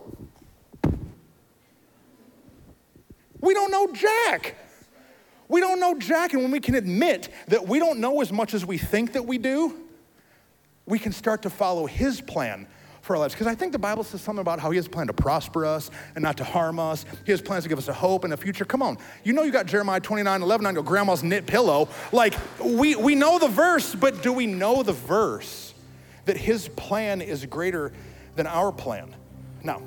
We 3.41 3.55
don't 3.55 3.71
know 3.71 3.93
Jack. 3.93 4.57
We 5.49 5.61
don't 5.61 5.79
know 5.79 5.97
Jack, 5.97 6.33
and 6.33 6.43
when 6.43 6.51
we 6.51 6.59
can 6.59 6.75
admit 6.75 7.29
that 7.49 7.69
we 7.69 7.79
don't 7.79 8.01
know 8.01 8.21
as 8.21 8.33
much 8.33 8.55
as 8.55 8.67
we 8.67 8.79
think 8.79 9.13
that 9.13 9.25
we 9.25 9.39
do, 9.39 9.81
we 10.87 10.99
can 10.99 11.13
start 11.13 11.43
to 11.43 11.51
follow 11.51 11.87
his 11.87 12.21
plan 12.21 12.67
for 13.07 13.15
our 13.15 13.21
lives. 13.21 13.35
Because 13.35 13.47
I 13.47 13.55
think 13.55 13.73
the 13.73 13.79
Bible 13.79 14.05
says 14.05 14.21
something 14.21 14.41
about 14.41 14.61
how 14.61 14.71
he 14.71 14.77
has 14.77 14.87
a 14.87 14.91
plan 14.91 15.07
to 15.07 15.13
prosper 15.13 15.65
us 15.65 15.91
and 16.15 16.23
not 16.23 16.37
to 16.39 16.45
harm 16.45 16.79
us. 16.79 17.07
He 17.25 17.31
has 17.31 17.41
plans 17.41 17.63
to 17.63 17.69
give 17.69 17.79
us 17.79 17.89
a 17.89 17.93
hope 17.93 18.25
and 18.25 18.33
a 18.33 18.37
future. 18.37 18.65
Come 18.65 18.83
on. 18.83 18.99
You 19.25 19.33
know 19.33 19.45
you 19.45 19.53
got 19.53 19.67
Jeremiah 19.67 20.01
29, 20.01 20.43
11 20.43 20.67
on 20.67 20.75
your 20.75 20.83
grandma's 20.83 21.23
knit 21.23 21.47
pillow. 21.47 21.89
Like, 22.13 22.35
we, 22.63 22.97
we 22.97 23.15
know 23.15 23.39
the 23.39 23.49
verse, 23.49 23.95
but 23.95 24.23
do 24.23 24.33
we 24.33 24.47
know 24.47 24.83
the 24.83 24.93
verse 24.93 25.73
that 26.25 26.37
his 26.37 26.69
plan 26.69 27.21
is 27.23 27.47
greater 27.47 27.93
than 28.35 28.47
our 28.47 28.73
plan? 28.73 29.15
Now, 29.63 29.83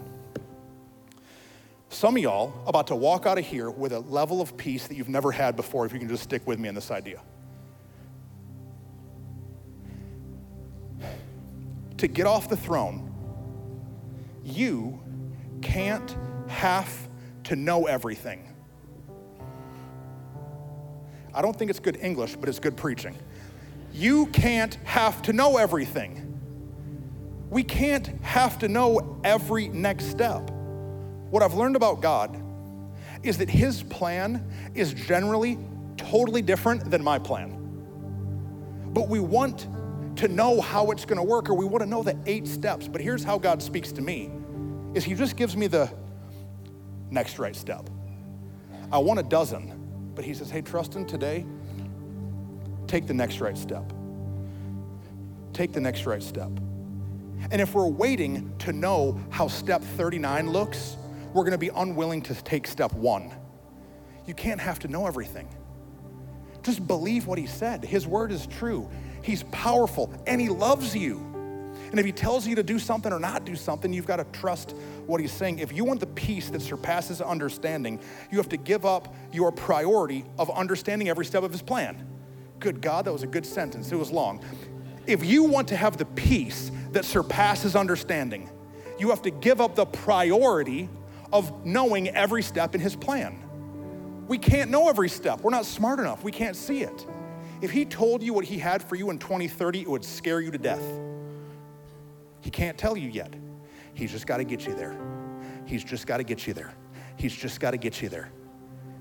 some 1.89 2.15
of 2.15 2.23
y'all 2.23 2.53
about 2.67 2.87
to 2.87 2.95
walk 2.95 3.25
out 3.25 3.37
of 3.37 3.45
here 3.45 3.69
with 3.69 3.91
a 3.91 3.99
level 3.99 4.41
of 4.41 4.55
peace 4.55 4.87
that 4.87 4.95
you've 4.95 5.09
never 5.09 5.31
had 5.31 5.55
before, 5.55 5.85
if 5.85 5.91
you 5.91 5.99
can 5.99 6.07
just 6.07 6.23
stick 6.23 6.45
with 6.47 6.59
me 6.59 6.69
on 6.69 6.75
this 6.75 6.91
idea. 6.91 7.21
To 11.97 12.07
get 12.07 12.25
off 12.25 12.47
the 12.47 12.55
throne, 12.55 13.08
you 14.51 15.01
can't 15.61 16.15
have 16.47 17.07
to 17.45 17.55
know 17.55 17.85
everything. 17.85 18.45
I 21.33 21.41
don't 21.41 21.55
think 21.57 21.69
it's 21.69 21.79
good 21.79 21.97
English, 22.01 22.35
but 22.35 22.49
it's 22.49 22.59
good 22.59 22.75
preaching. 22.75 23.17
You 23.93 24.27
can't 24.27 24.75
have 24.83 25.21
to 25.23 25.33
know 25.33 25.57
everything. 25.57 26.25
We 27.49 27.63
can't 27.63 28.07
have 28.21 28.59
to 28.59 28.67
know 28.67 29.19
every 29.23 29.69
next 29.69 30.05
step. 30.05 30.49
What 31.29 31.43
I've 31.43 31.53
learned 31.53 31.75
about 31.75 32.01
God 32.01 32.41
is 33.23 33.37
that 33.39 33.49
His 33.49 33.83
plan 33.83 34.47
is 34.75 34.93
generally 34.93 35.57
totally 35.97 36.41
different 36.41 36.89
than 36.89 37.03
my 37.03 37.19
plan. 37.19 37.55
But 38.93 39.09
we 39.09 39.19
want 39.19 39.67
to 40.17 40.27
know 40.27 40.61
how 40.61 40.91
it's 40.91 41.05
gonna 41.05 41.23
work 41.23 41.49
or 41.49 41.53
we 41.53 41.65
wanna 41.65 41.85
know 41.85 42.03
the 42.03 42.17
eight 42.25 42.47
steps. 42.47 42.87
But 42.87 43.01
here's 43.01 43.23
how 43.23 43.37
God 43.37 43.61
speaks 43.61 43.91
to 43.93 44.01
me 44.01 44.31
is 44.93 45.03
he 45.03 45.13
just 45.13 45.35
gives 45.35 45.55
me 45.55 45.67
the 45.67 45.91
next 47.11 47.39
right 47.39 47.55
step. 47.55 47.89
I 48.91 48.97
want 48.97 49.19
a 49.19 49.23
dozen, 49.23 50.11
but 50.15 50.25
he 50.25 50.33
says, 50.33 50.49
hey, 50.49 50.61
Trustin, 50.61 51.07
today, 51.07 51.45
take 52.87 53.07
the 53.07 53.13
next 53.13 53.39
right 53.39 53.57
step. 53.57 53.93
Take 55.53 55.73
the 55.73 55.81
next 55.81 56.05
right 56.05 56.23
step. 56.23 56.51
And 57.51 57.61
if 57.61 57.73
we're 57.73 57.87
waiting 57.87 58.53
to 58.59 58.73
know 58.73 59.19
how 59.29 59.47
step 59.47 59.81
39 59.81 60.51
looks, 60.51 60.97
we're 61.33 61.43
gonna 61.43 61.57
be 61.57 61.69
unwilling 61.69 62.21
to 62.23 62.35
take 62.43 62.67
step 62.67 62.91
one. 62.93 63.31
You 64.25 64.33
can't 64.33 64.59
have 64.59 64.79
to 64.79 64.87
know 64.87 65.07
everything. 65.07 65.47
Just 66.63 66.85
believe 66.85 67.27
what 67.27 67.37
he 67.37 67.47
said. 67.47 67.83
His 67.83 68.05
word 68.05 68.31
is 68.31 68.45
true. 68.47 68.89
He's 69.23 69.43
powerful 69.43 70.13
and 70.27 70.41
he 70.41 70.49
loves 70.49 70.95
you. 70.95 71.28
And 71.89 71.99
if 71.99 72.05
he 72.05 72.11
tells 72.11 72.45
you 72.45 72.55
to 72.55 72.63
do 72.63 72.77
something 72.77 73.11
or 73.11 73.19
not 73.19 73.45
do 73.45 73.55
something, 73.55 73.91
you've 73.91 74.05
got 74.05 74.17
to 74.17 74.39
trust 74.39 74.75
what 75.07 75.19
he's 75.19 75.31
saying. 75.31 75.59
If 75.59 75.73
you 75.73 75.83
want 75.83 75.99
the 75.99 76.07
peace 76.07 76.49
that 76.49 76.61
surpasses 76.61 77.21
understanding, 77.21 77.99
you 78.31 78.37
have 78.37 78.49
to 78.49 78.57
give 78.57 78.85
up 78.85 79.13
your 79.31 79.51
priority 79.51 80.25
of 80.37 80.51
understanding 80.51 81.09
every 81.09 81.25
step 81.25 81.43
of 81.43 81.51
his 81.51 81.61
plan. 81.61 82.07
Good 82.59 82.81
God, 82.81 83.05
that 83.05 83.13
was 83.13 83.23
a 83.23 83.27
good 83.27 83.45
sentence. 83.45 83.91
It 83.91 83.95
was 83.95 84.11
long. 84.11 84.43
If 85.07 85.25
you 85.25 85.43
want 85.43 85.69
to 85.69 85.75
have 85.75 85.97
the 85.97 86.05
peace 86.05 86.71
that 86.91 87.05
surpasses 87.05 87.75
understanding, 87.75 88.49
you 88.99 89.09
have 89.09 89.23
to 89.23 89.31
give 89.31 89.61
up 89.61 89.75
the 89.75 89.85
priority 89.85 90.89
of 91.31 91.65
knowing 91.65 92.09
every 92.09 92.43
step 92.43 92.75
in 92.75 92.81
his 92.81 92.95
plan. 92.95 93.43
We 94.27 94.37
can't 94.37 94.69
know 94.69 94.89
every 94.89 95.09
step. 95.09 95.41
We're 95.41 95.51
not 95.51 95.65
smart 95.65 95.99
enough. 95.99 96.23
We 96.23 96.31
can't 96.31 96.55
see 96.55 96.81
it. 96.81 97.07
If 97.61 97.71
he 97.71 97.85
told 97.85 98.21
you 98.21 98.33
what 98.33 98.45
he 98.45 98.59
had 98.59 98.83
for 98.83 98.95
you 98.95 99.09
in 99.09 99.17
2030, 99.17 99.81
it 99.81 99.89
would 99.89 100.05
scare 100.05 100.39
you 100.39 100.51
to 100.51 100.57
death. 100.57 100.83
He 102.41 102.49
can't 102.49 102.77
tell 102.77 102.97
you 102.97 103.09
yet. 103.09 103.33
He's 103.93 104.11
just 104.11 104.27
got 104.27 104.37
to 104.37 104.43
get 104.43 104.65
you 104.65 104.73
there. 104.75 104.97
He's 105.65 105.83
just 105.83 106.07
got 106.07 106.17
to 106.17 106.23
get 106.23 106.47
you 106.47 106.53
there. 106.53 106.73
He's 107.17 107.35
just 107.35 107.59
got 107.59 107.71
to 107.71 107.77
get 107.77 108.01
you 108.01 108.09
there. 108.09 108.31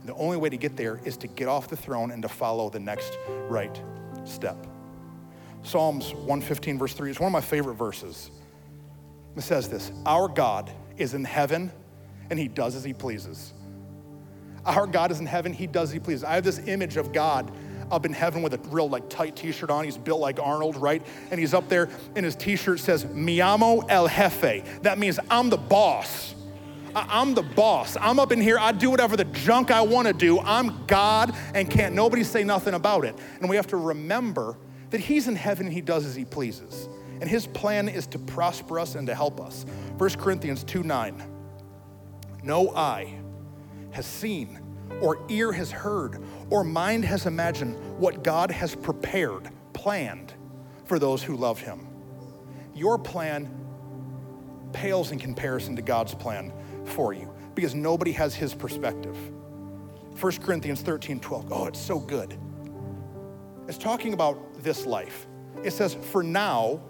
The 0.04 0.14
only 0.14 0.36
way 0.36 0.48
to 0.48 0.56
get 0.56 0.76
there 0.76 1.00
is 1.04 1.16
to 1.18 1.26
get 1.26 1.48
off 1.48 1.68
the 1.68 1.76
throne 1.76 2.10
and 2.10 2.22
to 2.22 2.28
follow 2.28 2.70
the 2.70 2.80
next 2.80 3.18
right 3.48 3.80
step. 4.24 4.66
Psalms 5.62 6.14
115, 6.14 6.78
verse 6.78 6.94
3 6.94 7.10
is 7.10 7.20
one 7.20 7.28
of 7.28 7.32
my 7.32 7.40
favorite 7.40 7.74
verses. 7.74 8.30
It 9.36 9.42
says 9.42 9.68
this 9.68 9.92
Our 10.06 10.28
God 10.28 10.70
is 10.96 11.14
in 11.14 11.24
heaven 11.24 11.70
and 12.30 12.38
he 12.38 12.48
does 12.48 12.74
as 12.74 12.84
he 12.84 12.92
pleases. 12.92 13.52
Our 14.68 14.86
God 14.86 15.10
is 15.10 15.18
in 15.18 15.26
heaven, 15.26 15.52
He 15.52 15.66
does 15.66 15.90
as 15.90 15.94
He 15.94 15.98
pleases. 15.98 16.24
I 16.24 16.34
have 16.34 16.44
this 16.44 16.58
image 16.58 16.96
of 16.96 17.12
God 17.12 17.50
up 17.90 18.06
in 18.06 18.12
heaven 18.12 18.42
with 18.42 18.54
a 18.54 18.58
real 18.68 18.88
like 18.88 19.08
tight 19.08 19.36
t-shirt 19.36 19.70
on. 19.70 19.84
He's 19.84 19.98
built 19.98 20.20
like 20.20 20.38
Arnold, 20.40 20.76
right? 20.76 21.02
And 21.30 21.38
he's 21.38 21.54
up 21.54 21.68
there 21.68 21.88
and 22.16 22.24
his 22.24 22.36
t-shirt 22.36 22.80
says, 22.80 23.04
Mi 23.06 23.40
amo 23.40 23.80
el 23.88 24.08
jefe. 24.08 24.64
That 24.82 24.98
means 24.98 25.18
I'm 25.30 25.50
the 25.50 25.56
boss. 25.56 26.34
I'm 26.94 27.34
the 27.34 27.42
boss. 27.42 27.96
I'm 28.00 28.18
up 28.18 28.32
in 28.32 28.40
here. 28.40 28.58
I 28.58 28.72
do 28.72 28.90
whatever 28.90 29.16
the 29.16 29.24
junk 29.24 29.70
I 29.70 29.82
want 29.82 30.08
to 30.08 30.14
do. 30.14 30.40
I'm 30.40 30.86
God 30.86 31.34
and 31.54 31.70
can't 31.70 31.94
nobody 31.94 32.24
say 32.24 32.44
nothing 32.44 32.74
about 32.74 33.04
it. 33.04 33.14
And 33.40 33.48
we 33.48 33.56
have 33.56 33.66
to 33.68 33.76
remember 33.76 34.56
that 34.90 35.00
He's 35.00 35.28
in 35.28 35.36
heaven 35.36 35.66
and 35.66 35.74
He 35.74 35.80
does 35.80 36.06
as 36.06 36.14
He 36.14 36.24
pleases. 36.24 36.88
And 37.20 37.28
His 37.28 37.46
plan 37.46 37.88
is 37.88 38.06
to 38.08 38.18
prosper 38.18 38.78
us 38.78 38.94
and 38.94 39.06
to 39.06 39.14
help 39.14 39.40
us. 39.40 39.64
1 39.98 40.10
Corinthians 40.10 40.64
2 40.64 40.82
9. 40.82 41.22
No 42.42 42.74
eye 42.74 43.18
has 43.90 44.06
seen, 44.06 44.60
or 45.00 45.18
ear 45.28 45.52
has 45.52 45.70
heard, 45.70 46.22
or 46.50 46.64
mind 46.64 47.04
has 47.04 47.26
imagined 47.26 47.76
what 47.98 48.22
God 48.22 48.50
has 48.50 48.74
prepared, 48.74 49.50
planned 49.72 50.34
for 50.84 50.98
those 50.98 51.22
who 51.22 51.36
love 51.36 51.60
Him. 51.60 51.86
Your 52.74 52.98
plan 52.98 53.48
pales 54.72 55.10
in 55.10 55.18
comparison 55.18 55.76
to 55.76 55.82
God's 55.82 56.14
plan 56.14 56.52
for 56.84 57.12
you 57.12 57.32
because 57.54 57.74
nobody 57.74 58.12
has 58.12 58.34
His 58.34 58.54
perspective. 58.54 59.16
1 60.20 60.32
Corinthians 60.38 60.80
13 60.80 61.20
12. 61.20 61.52
Oh, 61.52 61.66
it's 61.66 61.80
so 61.80 61.98
good. 61.98 62.36
It's 63.68 63.78
talking 63.78 64.14
about 64.14 64.62
this 64.62 64.86
life. 64.86 65.26
It 65.62 65.72
says, 65.72 65.94
For 65.94 66.22
now, 66.22 66.80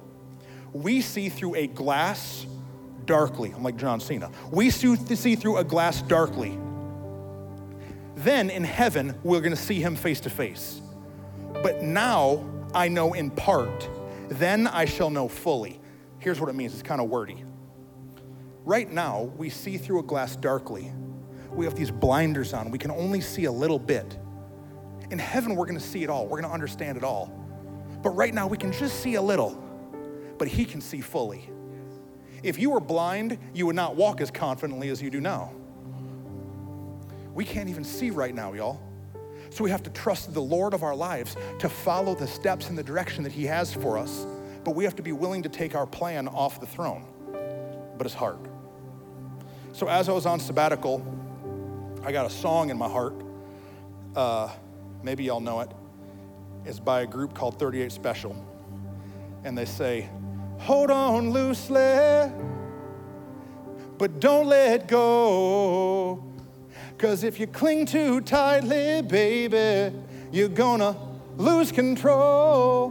we 0.73 1.01
see 1.01 1.29
through 1.29 1.57
a 1.57 1.67
glass 1.67 2.47
darkly. 3.05 3.53
I'm 3.55 3.63
like 3.63 3.77
John 3.77 4.01
Cena. 4.01 4.31
We 4.51 4.71
see 4.71 5.35
through 5.35 5.57
a 5.57 5.65
glass 5.65 6.03
darkly. 6.03 6.59
Then 8.19 8.51
in 8.51 8.65
heaven, 8.65 9.15
we're 9.23 9.41
gonna 9.41 9.55
see 9.55 9.81
him 9.81 9.95
face 9.95 10.19
to 10.23 10.31
face. 10.31 10.83
But 11.63 11.83
now 11.83 12.45
I 12.75 12.89
know 12.89 13.13
in 13.13 13.31
part, 13.31 13.89
then 14.29 14.67
I 14.67 14.87
shall 14.87 15.09
know 15.09 15.29
fully. 15.29 15.81
Here's 16.19 16.41
what 16.41 16.51
it 16.51 16.55
means 16.55 16.73
it's 16.73 16.83
kind 16.83 17.01
of 17.01 17.09
wordy. 17.09 17.45
Right 18.65 18.91
now, 18.91 19.31
we 19.37 19.51
see 19.51 19.79
through 19.79 20.01
a 20.01 20.03
glass 20.03 20.35
darkly. 20.35 20.93
We 21.53 21.65
have 21.65 21.77
these 21.77 21.93
blinders 21.93 22.53
on, 22.55 22.73
we 22.73 22.79
can 22.79 22.91
only 22.91 23.21
see 23.21 23.45
a 23.45 23.53
little 23.53 23.79
bit. 23.79 24.19
In 25.13 25.19
heaven, 25.21 25.55
we're 25.55 25.67
gonna 25.67 25.79
see 25.79 26.03
it 26.03 26.11
all, 26.11 26.27
we're 26.27 26.41
gonna 26.41 26.53
understand 26.53 26.99
it 26.99 27.05
all. 27.05 27.33
But 28.03 28.11
right 28.11 28.35
now, 28.35 28.49
we 28.49 28.57
can 28.57 28.73
just 28.73 28.99
see 28.99 29.15
a 29.15 29.23
little, 29.23 29.63
but 30.39 30.49
he 30.49 30.65
can 30.65 30.81
see 30.81 31.01
fully. 31.01 31.49
If 32.43 32.59
you 32.59 32.71
were 32.71 32.81
blind, 32.81 33.39
you 33.55 33.67
would 33.67 33.77
not 33.77 33.95
walk 33.95 34.21
as 34.21 34.33
confidently 34.33 34.89
as 34.89 35.01
you 35.01 35.09
do 35.09 35.21
now 35.21 35.53
we 37.39 37.45
can't 37.45 37.69
even 37.69 37.85
see 37.85 38.11
right 38.11 38.35
now, 38.35 38.53
y'all. 38.53 38.81
So 39.51 39.63
we 39.63 39.71
have 39.71 39.85
to 39.85 39.91
trust 39.91 40.35
the 40.35 40.43
Lord 40.43 40.75
of 40.75 40.83
our 40.83 40.97
lives 40.97 41.37
to 41.61 41.69
follow 41.69 42.17
the 42.17 42.27
steps 42.27 42.69
in 42.69 42.75
the 42.75 42.83
direction 42.83 43.23
that 43.23 43.31
He 43.31 43.45
has 43.45 43.73
for 43.73 43.97
us. 43.97 44.27
But 44.65 44.73
we 44.73 44.83
have 44.83 44.97
to 44.97 45.05
be 45.05 45.13
willing 45.13 45.45
to 45.45 45.49
take 45.49 45.77
our 45.77 45.87
plan 45.87 46.27
off 46.27 46.59
the 46.59 46.67
throne. 46.67 47.05
But 47.97 48.09
it's 48.09 48.15
hard. 48.15 48.41
So 49.73 49.87
as 49.87 50.09
I 50.09 50.13
was 50.15 50.27
on 50.27 50.41
sabbatical, 50.41 51.01
I 52.03 52.11
got 52.11 52.27
a 52.27 52.31
song 52.31 52.71
in 52.71 52.77
my 52.77 52.89
heart. 52.89 53.15
Uh, 54.17 54.51
maybe 55.05 55.23
y'all 55.23 55.39
know 55.39 55.61
it. 55.61 55.71
It's 56.65 56.81
by 56.81 57.03
a 57.03 57.07
group 57.07 57.35
called 57.35 57.57
38 57.57 57.93
Special. 57.93 58.35
And 59.45 59.57
they 59.57 59.65
say, 59.65 60.11
Hold 60.59 60.91
on 60.91 61.31
loosely, 61.31 62.33
but 63.97 64.19
don't 64.19 64.49
let 64.49 64.89
go. 64.89 66.28
Cause 66.99 67.23
if 67.23 67.39
you 67.39 67.47
cling 67.47 67.87
too 67.87 68.21
tightly, 68.21 69.03
baby, 69.03 69.97
you're 70.33 70.49
gonna 70.49 70.97
lose 71.37 71.71
control. 71.71 72.91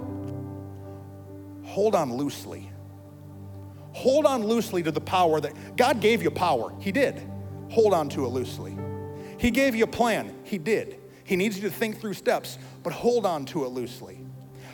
Hold 1.64 1.94
on 1.94 2.14
loosely. 2.14 2.72
Hold 3.92 4.26
on 4.26 4.46
loosely 4.46 4.82
to 4.84 4.92
the 4.92 5.02
power 5.02 5.42
that 5.42 5.76
God 5.76 6.00
gave 6.00 6.24
you 6.24 6.32
power. 6.32 6.74
He 6.80 6.94
did. 6.94 7.22
Hold 7.70 7.94
on 7.94 8.08
to 8.10 8.26
it 8.26 8.30
loosely. 8.30 8.78
He 9.38 9.52
gave 9.52 9.76
you 9.76 9.84
a 9.84 9.88
plan. 9.88 10.34
He 10.44 10.58
did. 10.58 11.00
He 11.26 11.36
needs 11.36 11.58
you 11.58 11.64
to 11.64 11.70
think 11.70 12.00
through 12.00 12.14
steps, 12.14 12.58
but 12.84 12.94
hold 12.94 13.26
on 13.26 13.44
to 13.48 13.66
it 13.66 13.70
loosely. 13.70 14.24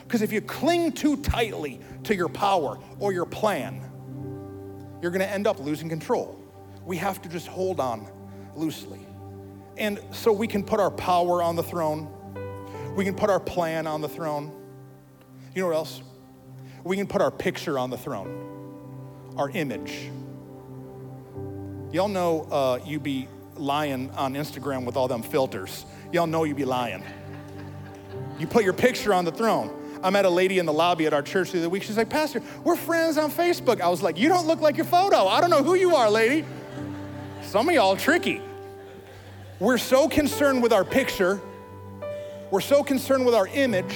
Because 0.04 0.22
if 0.22 0.32
you 0.32 0.42
cling 0.42 0.92
too 0.92 1.18
tightly 1.18 1.80
to 2.04 2.16
your 2.16 2.30
power 2.30 2.78
or 3.00 3.12
your 3.12 3.26
plan, 3.26 3.82
you're 5.02 5.12
gonna 5.12 5.24
end 5.24 5.48
up 5.48 5.60
losing 5.60 5.90
control. 5.90 6.40
We 6.86 6.98
have 6.98 7.20
to 7.24 7.30
just 7.30 7.48
hold 7.48 7.80
on 7.80 8.08
loosely. 8.56 9.03
And 9.78 10.00
so 10.12 10.32
we 10.32 10.48
can 10.48 10.64
put 10.64 10.80
our 10.80 10.92
power 10.92 11.42
on 11.42 11.56
the 11.56 11.64
throne. 11.64 12.08
We 12.96 13.06
can 13.06 13.16
put 13.16 13.30
our 13.30 13.40
plan 13.40 13.88
on 13.88 14.02
the 14.02 14.10
throne. 14.10 14.52
You 15.56 15.62
know 15.62 15.68
what 15.68 15.76
else? 15.76 16.02
We 16.84 16.98
can 16.98 17.08
put 17.08 17.22
our 17.22 17.32
picture 17.32 17.80
on 17.80 17.90
the 17.90 17.98
throne, 17.98 19.34
our 19.38 19.50
image. 19.50 20.10
Y'all 21.92 22.08
know 22.08 22.48
uh, 22.52 22.80
you 22.86 23.00
be 23.00 23.28
lying 23.56 24.10
on 24.12 24.34
Instagram 24.34 24.86
with 24.86 24.98
all 24.98 25.08
them 25.08 25.22
filters. 25.22 25.86
Y'all 26.12 26.28
know 26.28 26.44
you 26.44 26.56
be 26.56 26.66
lying. 26.66 27.04
You 28.40 28.48
put 28.48 28.64
your 28.64 28.74
picture 28.74 29.14
on 29.14 29.26
the 29.26 29.32
throne. 29.32 29.80
I 30.04 30.10
met 30.10 30.26
a 30.26 30.30
lady 30.30 30.60
in 30.60 30.66
the 30.66 30.74
lobby 30.74 31.06
at 31.06 31.14
our 31.14 31.22
church 31.22 31.52
the 31.52 31.60
other 31.60 31.70
week. 31.70 31.84
She's 31.84 31.96
like, 31.96 32.10
Pastor, 32.10 32.42
we're 32.64 32.76
friends 32.76 33.18
on 33.18 33.32
Facebook. 33.32 33.80
I 33.80 33.88
was 33.88 34.02
like, 34.02 34.18
You 34.18 34.28
don't 34.28 34.48
look 34.48 34.60
like 34.60 34.76
your 34.76 34.86
photo. 34.86 35.28
I 35.28 35.40
don't 35.40 35.50
know 35.50 35.64
who 35.64 35.76
you 35.76 35.96
are, 35.96 36.10
lady. 36.10 36.46
Some 37.44 37.70
of 37.70 37.76
y'all 37.76 37.96
tricky. 37.96 38.42
We're 39.60 39.78
so 39.78 40.10
concerned 40.10 40.64
with 40.64 40.74
our 40.74 40.84
picture, 40.84 41.40
we're 42.50 42.62
so 42.62 42.84
concerned 42.84 43.26
with 43.26 43.36
our 43.36 43.48
image 43.48 43.96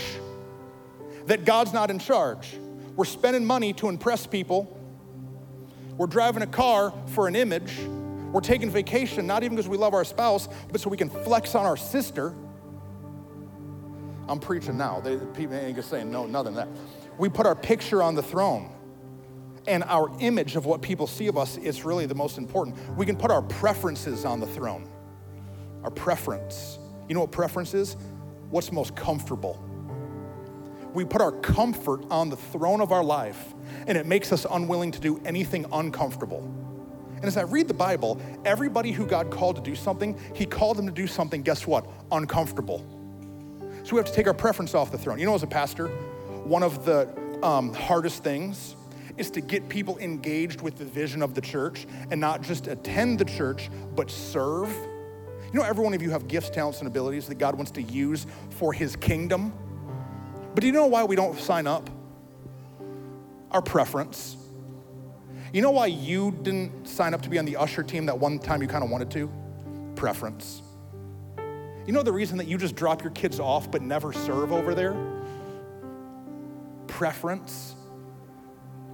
that 1.26 1.46
God's 1.46 1.74
not 1.74 1.90
in 1.90 2.00
charge. 2.00 2.58
We're 2.96 3.06
spending 3.06 3.46
money 3.46 3.74
to 3.74 3.90
impress 3.90 4.26
people. 4.26 4.74
We're 5.98 6.08
driving 6.08 6.44
a 6.44 6.48
car 6.48 6.94
for 7.08 7.28
an 7.28 7.36
image. 7.36 7.74
We're 8.32 8.42
taking 8.42 8.70
vacation, 8.70 9.26
not 9.26 9.44
even 9.44 9.56
because 9.56 9.70
we 9.70 9.78
love 9.78 9.94
our 9.94 10.06
spouse, 10.06 10.48
but 10.72 10.80
so 10.80 10.90
we 10.90 10.98
can 10.98 11.10
flex 11.10 11.56
on 11.56 11.66
our 11.66 11.78
sister. 11.78 12.34
I'm 14.28 14.40
preaching 14.40 14.78
now. 14.78 15.00
They, 15.00 15.18
people 15.18 15.56
ain't 15.56 15.76
just 15.76 15.90
saying 15.90 16.12
no, 16.12 16.26
nothing 16.26 16.54
that. 16.56 16.68
We 17.18 17.30
put 17.30 17.46
our 17.46 17.56
picture 17.56 18.04
on 18.04 18.16
the 18.16 18.24
throne, 18.24 18.72
and 19.68 19.84
our 19.86 20.12
image 20.20 20.56
of 20.56 20.66
what 20.66 20.82
people 20.82 21.08
see 21.08 21.28
of 21.28 21.38
us 21.38 21.58
is 21.58 21.84
really 21.84 22.06
the 22.06 22.16
most 22.16 22.38
important. 22.38 22.78
We 22.96 23.06
can 23.06 23.16
put 23.16 23.32
our 23.32 23.42
preferences 23.42 24.24
on 24.24 24.40
the 24.40 24.48
throne 24.48 24.88
our 25.88 25.92
preference. 25.92 26.80
You 27.08 27.16
know 27.16 27.22
what 27.22 27.32
preference 27.32 27.74
is? 27.74 27.96
What's 28.50 28.74
most 28.74 28.94
comfortable? 28.94 29.64
We 30.94 31.06
put 31.06 31.22
our 31.22 31.32
comfort 31.32 32.04
on 32.12 32.30
the 32.30 32.36
throne 32.36 32.82
of 32.82 32.92
our 32.92 33.04
life, 33.04 33.54
and 33.88 33.98
it 33.98 34.06
makes 34.06 34.34
us 34.34 34.46
unwilling 34.52 34.92
to 34.92 35.00
do 35.00 35.22
anything 35.24 35.66
uncomfortable. 35.72 36.42
And 37.16 37.24
as 37.24 37.38
I 37.38 37.44
read 37.44 37.70
the 37.70 37.74
Bible, 37.74 38.20
everybody 38.44 38.92
who 38.92 39.06
God 39.06 39.32
called 39.32 39.56
to 39.56 39.62
do 39.62 39.76
something, 39.76 40.20
He 40.36 40.46
called 40.46 40.76
them 40.76 40.88
to 40.88 40.92
do 40.92 41.08
something, 41.08 41.42
guess 41.42 41.66
what? 41.66 41.88
Uncomfortable. 42.12 42.86
So 43.84 43.94
we 43.94 44.00
have 44.00 44.08
to 44.08 44.14
take 44.14 44.28
our 44.28 44.34
preference 44.34 44.76
off 44.76 44.92
the 44.92 44.98
throne. 44.98 45.20
You 45.20 45.26
know, 45.26 45.36
as 45.36 45.44
a 45.44 45.48
pastor, 45.48 45.88
one 45.88 46.64
of 46.64 46.84
the 46.84 47.08
um, 47.44 47.74
hardest 47.74 48.26
things 48.26 48.76
is 49.16 49.32
to 49.32 49.40
get 49.40 49.70
people 49.70 49.98
engaged 50.00 50.62
with 50.62 50.78
the 50.78 50.86
vision 50.86 51.22
of 51.22 51.34
the 51.34 51.42
church 51.42 51.88
and 52.12 52.20
not 52.20 52.42
just 52.42 52.68
attend 52.68 53.20
the 53.20 53.26
church, 53.26 53.70
but 53.96 54.12
serve. 54.12 54.70
You 55.54 55.60
know, 55.60 55.66
every 55.66 55.84
one 55.84 55.94
of 55.94 56.02
you 56.02 56.10
have 56.12 56.28
gifts, 56.28 56.50
talents, 56.50 56.80
and 56.80 56.88
abilities 56.88 57.28
that 57.28 57.36
God 57.36 57.56
wants 57.56 57.72
to 57.72 57.82
use 57.82 58.28
for 58.50 58.74
His 58.74 58.96
kingdom. 58.96 59.54
But 60.54 60.62
do 60.62 60.68
you 60.68 60.74
know 60.74 60.88
why 60.88 61.04
we 61.04 61.16
don't 61.16 61.40
sign 61.40 61.68
up? 61.68 61.90
Our 63.52 63.62
preference. 63.62 64.36
You 65.54 65.62
know 65.62 65.72
why 65.72 65.86
you 65.86 66.32
didn't 66.42 66.88
sign 66.88 67.14
up 67.14 67.22
to 67.22 67.30
be 67.30 67.40
on 67.40 67.46
the 67.46 67.56
usher 67.56 67.82
team 67.82 68.06
that 68.08 68.20
one 68.20 68.40
time 68.40 68.62
you 68.62 68.68
kind 68.68 68.84
of 68.84 68.90
wanted 68.90 69.10
to? 69.12 69.32
Preference. 69.96 70.62
You 71.86 71.94
know 71.94 72.04
the 72.04 72.12
reason 72.12 72.38
that 72.40 72.48
you 72.48 72.58
just 72.58 72.76
drop 72.76 73.02
your 73.02 73.12
kids 73.12 73.40
off 73.40 73.72
but 73.72 73.82
never 73.82 74.12
serve 74.12 74.52
over 74.52 74.76
there? 74.76 74.96
Preference. 76.88 77.77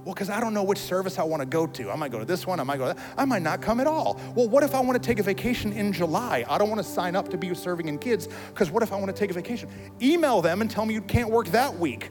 Well, 0.04 0.14
because 0.14 0.28
I 0.28 0.40
don't 0.40 0.52
know 0.52 0.64
which 0.64 0.78
service 0.78 1.18
I 1.18 1.22
want 1.22 1.40
to 1.40 1.46
go 1.46 1.66
to. 1.66 1.90
I 1.90 1.96
might 1.96 2.12
go 2.12 2.18
to 2.18 2.24
this 2.24 2.46
one, 2.46 2.60
I 2.60 2.62
might 2.62 2.78
go 2.78 2.88
to 2.88 2.94
that. 2.94 3.04
I 3.16 3.24
might 3.24 3.42
not 3.42 3.62
come 3.62 3.80
at 3.80 3.86
all. 3.86 4.20
Well, 4.34 4.48
what 4.48 4.62
if 4.62 4.74
I 4.74 4.80
want 4.80 5.02
to 5.02 5.06
take 5.06 5.18
a 5.18 5.22
vacation 5.22 5.72
in 5.72 5.92
July? 5.92 6.44
I 6.48 6.58
don't 6.58 6.68
want 6.68 6.82
to 6.82 6.88
sign 6.88 7.16
up 7.16 7.30
to 7.30 7.38
be 7.38 7.54
serving 7.54 7.88
in 7.88 7.98
kids 7.98 8.28
because 8.48 8.70
what 8.70 8.82
if 8.82 8.92
I 8.92 8.96
want 8.96 9.06
to 9.06 9.18
take 9.18 9.30
a 9.30 9.34
vacation? 9.34 9.68
Email 10.02 10.42
them 10.42 10.60
and 10.60 10.70
tell 10.70 10.84
me 10.84 10.94
you 10.94 11.02
can't 11.02 11.30
work 11.30 11.48
that 11.48 11.78
week 11.78 12.10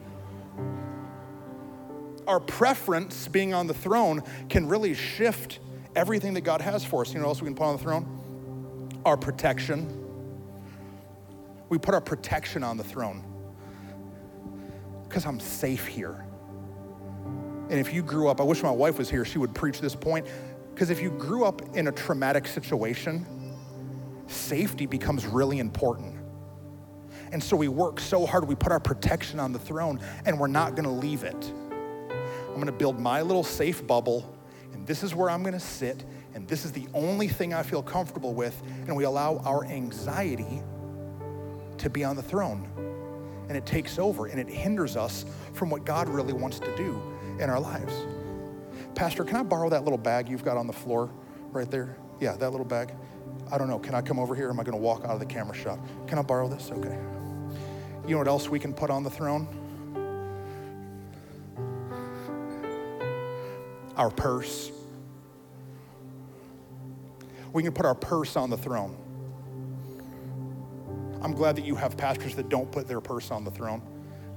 our 2.27 2.39
preference 2.39 3.27
being 3.27 3.53
on 3.53 3.67
the 3.67 3.73
throne 3.73 4.23
can 4.49 4.67
really 4.67 4.93
shift 4.93 5.59
everything 5.95 6.33
that 6.33 6.41
God 6.41 6.61
has 6.61 6.83
for 6.83 7.01
us. 7.01 7.13
You 7.13 7.19
know 7.19 7.25
what 7.25 7.31
else 7.31 7.41
we 7.41 7.47
can 7.47 7.55
put 7.55 7.65
on 7.65 7.77
the 7.77 7.83
throne? 7.83 8.99
Our 9.05 9.17
protection. 9.17 9.99
We 11.69 11.77
put 11.77 11.93
our 11.93 12.01
protection 12.01 12.63
on 12.63 12.77
the 12.77 12.83
throne 12.83 13.23
because 15.03 15.25
I'm 15.25 15.39
safe 15.39 15.87
here. 15.87 16.25
And 17.74 17.80
if 17.80 17.91
you 17.91 18.03
grew 18.03 18.28
up, 18.28 18.39
I 18.39 18.43
wish 18.43 18.61
my 18.61 18.69
wife 18.69 18.99
was 18.99 19.09
here, 19.09 19.26
she 19.26 19.39
would 19.39 19.55
preach 19.55 19.82
this 19.82 19.95
point. 19.95 20.28
Because 20.76 20.91
if 20.91 21.01
you 21.01 21.09
grew 21.09 21.43
up 21.43 21.76
in 21.76 21.88
a 21.88 21.91
traumatic 21.91 22.45
situation, 22.45 23.26
safety 24.28 24.86
becomes 24.86 25.26
really 25.26 25.57
important. 25.57 26.15
And 27.32 27.43
so 27.43 27.57
we 27.57 27.69
work 27.69 27.99
so 27.99 28.28
hard, 28.28 28.47
we 28.47 28.53
put 28.53 28.71
our 28.71 28.80
protection 28.80 29.39
on 29.39 29.53
the 29.53 29.57
throne, 29.57 29.99
and 30.24 30.39
we're 30.39 30.45
not 30.45 30.76
gonna 30.76 30.93
leave 30.93 31.24
it. 31.24 31.51
I'm 32.47 32.59
gonna 32.59 32.71
build 32.71 32.99
my 32.99 33.24
little 33.24 33.43
safe 33.43 33.88
bubble, 33.88 34.32
and 34.71 34.86
this 34.86 35.01
is 35.01 35.15
where 35.15 35.32
I'm 35.32 35.41
gonna 35.41 35.59
sit, 35.59 36.05
and 36.36 36.47
this 36.47 36.65
is 36.65 36.74
the 36.74 36.88
only 36.93 37.28
thing 37.28 37.55
I 37.55 37.63
feel 37.63 37.82
comfortable 37.82 38.36
with, 38.36 38.61
and 38.86 38.95
we 38.95 39.05
allow 39.05 39.39
our 39.39 39.65
anxiety 39.65 40.61
to 41.80 41.89
be 41.89 42.03
on 42.03 42.17
the 42.17 42.21
throne. 42.21 42.69
And 43.49 43.57
it 43.57 43.65
takes 43.65 43.97
over 43.97 44.28
and 44.28 44.39
it 44.39 44.47
hinders 44.47 44.95
us 44.95 45.26
from 45.53 45.71
what 45.71 45.86
God 45.86 46.07
really 46.07 46.34
wants 46.34 46.59
to 46.59 46.76
do 46.78 47.12
in 47.39 47.49
our 47.49 47.59
lives. 47.59 47.93
Pastor, 48.95 49.23
can 49.23 49.38
I 49.38 49.43
borrow 49.43 49.69
that 49.69 49.84
little 49.84 49.97
bag 49.97 50.29
you've 50.29 50.45
got 50.45 50.57
on 50.57 50.67
the 50.67 50.73
floor 50.73 51.09
right 51.51 51.69
there? 51.69 51.97
Yeah, 52.19 52.36
that 52.36 52.51
little 52.51 52.65
bag. 52.65 52.93
I 53.51 53.57
don't 53.57 53.67
know. 53.67 53.79
Can 53.79 53.95
I 53.95 54.01
come 54.01 54.19
over 54.19 54.36
here? 54.36 54.49
Am 54.49 54.59
I 54.59 54.63
going 54.63 54.77
to 54.77 54.81
walk 54.81 55.03
out 55.03 55.11
of 55.11 55.19
the 55.19 55.25
camera 55.25 55.55
shot? 55.55 55.79
Can 56.07 56.19
I 56.19 56.21
borrow 56.21 56.47
this? 56.47 56.71
Okay. 56.71 56.97
You 58.05 58.11
know 58.11 58.17
what 58.19 58.27
else 58.27 58.49
we 58.49 58.59
can 58.59 58.73
put 58.73 58.89
on 58.89 59.03
the 59.03 59.09
throne? 59.09 59.47
our 63.95 64.09
purse. 64.09 64.71
We 67.51 67.63
can 67.63 67.73
put 67.73 67.86
our 67.86 67.95
purse 67.95 68.36
on 68.36 68.49
the 68.49 68.57
throne. 68.57 68.97
I'm 71.21 71.34
glad 71.34 71.55
that 71.55 71.65
you 71.65 71.75
have 71.75 71.95
pastors 71.95 72.36
that 72.36 72.49
don't 72.49 72.71
put 72.71 72.88
their 72.88 72.99
purse 72.99 73.31
on 73.31 73.43
the 73.43 73.51
throne, 73.51 73.81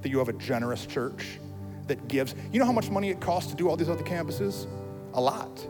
that 0.01 0.09
you 0.09 0.19
have 0.19 0.29
a 0.29 0.33
generous 0.33 0.85
church 0.85 1.39
that 1.87 2.07
gives. 2.07 2.35
You 2.51 2.59
know 2.59 2.65
how 2.65 2.71
much 2.71 2.89
money 2.89 3.09
it 3.09 3.19
costs 3.19 3.51
to 3.51 3.57
do 3.57 3.69
all 3.69 3.75
these 3.75 3.89
other 3.89 4.03
campuses? 4.03 4.67
A 5.13 5.21
lot. 5.21 5.65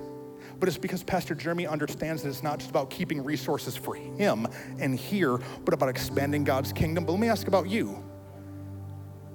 But 0.59 0.67
it's 0.67 0.77
because 0.77 1.03
Pastor 1.03 1.35
Jeremy 1.35 1.67
understands 1.67 2.23
that 2.23 2.29
it's 2.29 2.43
not 2.43 2.59
just 2.59 2.71
about 2.71 2.89
keeping 2.89 3.23
resources 3.23 3.75
for 3.75 3.93
him 3.93 4.47
and 4.79 4.97
here, 4.97 5.37
but 5.63 5.73
about 5.73 5.89
expanding 5.89 6.43
God's 6.43 6.73
kingdom. 6.73 7.05
But 7.05 7.11
let 7.11 7.21
me 7.21 7.27
ask 7.27 7.47
about 7.47 7.69
you. 7.69 8.03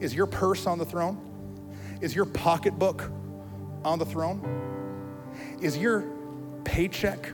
Is 0.01 0.15
your 0.15 0.27
purse 0.27 0.67
on 0.67 0.79
the 0.79 0.85
throne? 0.85 1.29
Is 2.01 2.15
your 2.17 2.25
pocketbook 2.25 3.09
on 3.85 4.01
the 4.01 4.07
throne? 4.07 4.43
Is 5.61 5.79
your 5.79 6.05
paycheck 6.65 7.33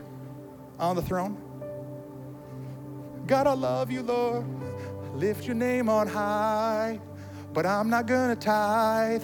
on 0.77 0.95
the 0.95 1.01
throne? 1.01 1.41
God, 3.25 3.47
I 3.47 3.53
love 3.53 3.91
you, 3.91 4.03
Lord. 4.03 4.45
Lift 5.15 5.45
your 5.45 5.55
name 5.55 5.89
on 5.89 6.07
high, 6.07 6.99
but 7.53 7.65
I'm 7.65 7.89
not 7.89 8.05
gonna 8.05 8.35
tithe 8.35 9.23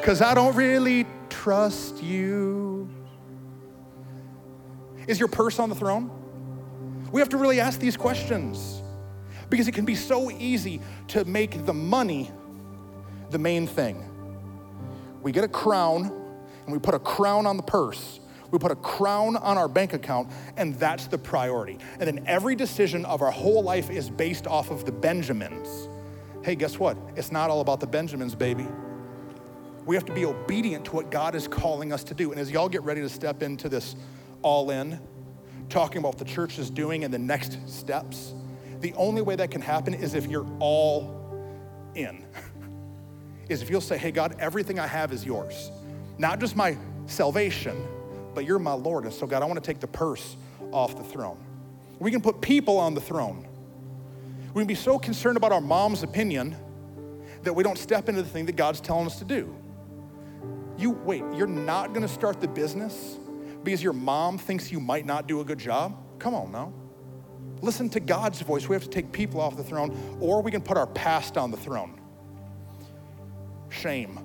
because 0.00 0.20
I 0.20 0.34
don't 0.34 0.54
really 0.54 1.06
trust 1.28 2.02
you. 2.02 2.88
Is 5.06 5.18
your 5.18 5.28
purse 5.28 5.58
on 5.58 5.68
the 5.68 5.74
throne? 5.74 6.10
We 7.12 7.20
have 7.20 7.28
to 7.30 7.36
really 7.36 7.60
ask 7.60 7.78
these 7.78 7.96
questions 7.96 8.82
because 9.50 9.68
it 9.68 9.72
can 9.72 9.84
be 9.84 9.94
so 9.94 10.30
easy 10.30 10.80
to 11.08 11.24
make 11.24 11.66
the 11.66 11.74
money 11.74 12.30
the 13.30 13.38
main 13.38 13.66
thing 13.66 14.10
we 15.24 15.32
get 15.32 15.42
a 15.42 15.48
crown 15.48 16.12
and 16.64 16.72
we 16.72 16.78
put 16.78 16.94
a 16.94 16.98
crown 16.98 17.46
on 17.46 17.56
the 17.56 17.62
purse. 17.62 18.20
We 18.50 18.58
put 18.58 18.70
a 18.70 18.76
crown 18.76 19.36
on 19.36 19.58
our 19.58 19.66
bank 19.66 19.94
account, 19.94 20.30
and 20.56 20.78
that's 20.78 21.08
the 21.08 21.18
priority. 21.18 21.78
And 21.98 22.06
then 22.06 22.24
every 22.26 22.54
decision 22.54 23.04
of 23.06 23.22
our 23.22 23.30
whole 23.30 23.62
life 23.64 23.90
is 23.90 24.08
based 24.08 24.46
off 24.46 24.70
of 24.70 24.84
the 24.84 24.92
Benjamins. 24.92 25.88
Hey, 26.44 26.56
guess 26.56 26.78
what? 26.78 26.98
It's 27.16 27.32
not 27.32 27.48
all 27.48 27.62
about 27.62 27.80
the 27.80 27.86
Benjamins, 27.86 28.34
baby. 28.34 28.66
We 29.86 29.96
have 29.96 30.04
to 30.04 30.12
be 30.12 30.26
obedient 30.26 30.84
to 30.84 30.92
what 30.92 31.10
God 31.10 31.34
is 31.34 31.48
calling 31.48 31.90
us 31.90 32.04
to 32.04 32.14
do. 32.14 32.32
And 32.32 32.40
as 32.40 32.50
y'all 32.50 32.68
get 32.68 32.82
ready 32.82 33.00
to 33.00 33.08
step 33.08 33.42
into 33.42 33.70
this 33.70 33.96
all 34.42 34.70
in, 34.70 35.00
talking 35.70 35.98
about 35.98 36.08
what 36.08 36.18
the 36.18 36.26
church 36.26 36.58
is 36.58 36.68
doing 36.68 37.02
and 37.02 37.14
the 37.14 37.18
next 37.18 37.66
steps, 37.66 38.34
the 38.80 38.92
only 38.92 39.22
way 39.22 39.36
that 39.36 39.50
can 39.50 39.62
happen 39.62 39.94
is 39.94 40.12
if 40.12 40.26
you're 40.26 40.46
all 40.58 41.40
in. 41.94 42.26
is 43.48 43.62
if 43.62 43.70
you'll 43.70 43.80
say, 43.80 43.96
hey, 43.96 44.10
God, 44.10 44.36
everything 44.38 44.78
I 44.78 44.86
have 44.86 45.14
is 45.14 45.24
yours. 45.24 45.70
Not 46.18 46.40
just 46.40 46.56
my 46.56 46.76
salvation, 47.06 47.86
but 48.34 48.44
you're 48.44 48.58
my 48.58 48.74
Lord. 48.74 49.04
And 49.04 49.14
so, 49.14 49.26
God, 49.26 49.42
I 49.42 49.46
want 49.46 49.64
to 49.64 49.66
take 49.66 49.80
the 49.80 49.86
purse 49.86 50.36
off 50.72 50.94
the 50.94 51.04
throne. 51.04 51.38
We 51.98 52.10
can 52.10 52.20
put 52.20 52.42
people 52.42 52.76
on 52.76 52.92
the 52.92 53.00
throne. 53.00 53.48
We 54.54 54.60
can 54.60 54.66
be 54.66 54.74
so 54.74 54.98
concerned 54.98 55.36
about 55.36 55.52
our 55.52 55.60
mom's 55.60 56.02
opinion 56.02 56.56
that 57.42 57.52
we 57.52 57.62
don't 57.62 57.76
step 57.76 58.08
into 58.08 58.22
the 58.22 58.28
thing 58.28 58.46
that 58.46 58.56
God's 58.56 58.80
telling 58.80 59.06
us 59.06 59.18
to 59.18 59.24
do. 59.24 59.54
You 60.78 60.90
wait, 60.90 61.22
you're 61.34 61.46
not 61.46 61.92
to 61.94 62.08
start 62.08 62.40
the 62.40 62.48
business 62.48 63.18
because 63.62 63.82
your 63.82 63.92
mom 63.92 64.38
thinks 64.38 64.72
you 64.72 64.80
might 64.80 65.04
not 65.04 65.26
do 65.26 65.40
a 65.40 65.44
good 65.44 65.58
job? 65.58 65.96
Come 66.18 66.34
on 66.34 66.50
now. 66.50 66.72
Listen 67.60 67.88
to 67.90 68.00
God's 68.00 68.40
voice. 68.40 68.68
We 68.68 68.74
have 68.74 68.84
to 68.84 68.90
take 68.90 69.12
people 69.12 69.40
off 69.40 69.56
the 69.56 69.64
throne, 69.64 70.18
or 70.20 70.42
we 70.42 70.50
can 70.50 70.62
put 70.62 70.76
our 70.76 70.86
past 70.86 71.36
on 71.36 71.50
the 71.50 71.56
throne 71.56 72.00
shame. 73.74 74.20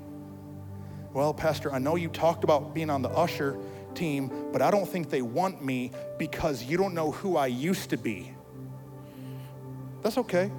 Well, 1.12 1.34
Pastor, 1.34 1.74
I 1.74 1.80
know 1.80 1.96
you 1.96 2.08
talked 2.10 2.44
about 2.44 2.74
being 2.74 2.90
on 2.90 3.02
the 3.02 3.10
usher 3.10 3.58
team, 3.96 4.32
but 4.52 4.62
I 4.62 4.70
don't 4.70 4.88
think 4.88 5.10
they 5.10 5.22
want 5.22 5.64
me 5.64 5.92
because 6.18 6.64
you 6.64 6.78
don't 6.78 6.94
know 6.94 7.12
who 7.12 7.36
I 7.36 7.48
used 7.48 7.90
to 7.90 7.98
be. 7.98 8.34
That's 10.02 10.18
okay. 10.18 10.52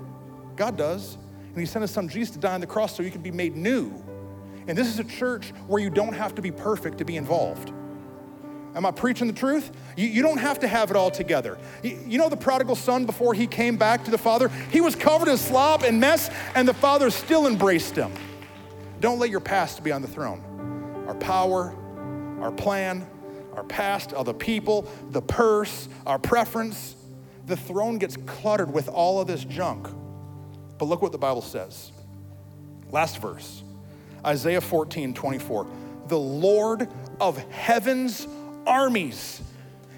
God 0.57 0.76
does. 0.76 1.16
And 1.49 1.59
He 1.59 1.66
sent 1.66 1.82
His 1.82 1.91
Son 1.91 2.09
Jesus 2.09 2.34
to 2.34 2.38
die 2.38 2.55
on 2.55 2.61
the 2.61 2.66
cross 2.66 2.97
so 2.97 3.03
you 3.03 3.11
could 3.11 3.22
be 3.22 3.30
made 3.30 3.57
new. 3.57 3.93
And 4.66 4.76
this 4.76 4.86
is 4.86 4.99
a 4.99 5.05
church 5.05 5.51
where 5.66 5.82
you 5.82 5.91
don't 5.91 6.12
have 6.12 6.34
to 6.36 6.43
be 6.43 6.51
perfect 6.51 6.99
to 6.99 7.05
be 7.05 7.16
involved. 7.16 7.72
Am 8.74 8.86
I 8.86 8.93
preaching 8.93 9.26
the 9.26 9.32
truth? 9.32 9.72
You, 9.97 10.07
you, 10.07 10.22
don't 10.22 10.38
have 10.38 10.61
to 10.61 10.68
have 10.68 10.91
it 10.91 10.97
all 10.97 11.11
together. 11.11 11.59
You, 11.82 11.99
you 12.07 12.18
know 12.18 12.28
the 12.28 12.36
prodigal 12.36 12.76
son 12.76 13.05
before 13.05 13.34
he 13.34 13.49
came 13.49 13.76
back 13.76 14.05
to 14.05 14.12
the 14.12 14.18
father? 14.18 14.49
He 14.70 14.80
was 14.80 14.95
covered 14.95 15.28
in 15.28 15.36
slob 15.38 15.82
and 15.82 15.99
mess, 15.99 16.30
and 16.55 16.68
the 16.68 16.74
father 16.74 17.11
still 17.11 17.49
embraced 17.49 17.97
him. 17.97 18.12
Don't 19.01 19.18
let 19.18 19.30
your 19.30 19.41
past 19.41 19.82
be 19.82 19.91
on 19.91 20.03
the 20.03 20.09
throne. 20.09 21.05
Our 21.09 21.14
power, 21.16 21.74
our 22.41 22.53
plan, 22.53 23.09
our 23.55 23.64
past, 23.64 24.12
other 24.12 24.32
people, 24.32 24.88
the 25.11 25.22
purse, 25.22 25.88
our 26.07 26.18
preference. 26.18 26.95
The 27.51 27.57
throne 27.57 27.98
gets 27.98 28.16
cluttered 28.16 28.72
with 28.72 28.88
all 28.88 29.20
of 29.20 29.26
this 29.26 29.44
junk. 29.44 29.88
But 30.78 30.84
look 30.84 31.03
what 31.03 31.11
the 31.11 31.18
Bible 31.18 31.42
says. 31.42 31.90
Last 32.92 33.18
verse 33.18 33.64
Isaiah 34.24 34.61
14, 34.61 35.12
24. 35.14 35.66
The 36.07 36.16
Lord 36.16 36.86
of 37.20 37.38
heaven's 37.51 38.28
armies 38.68 39.42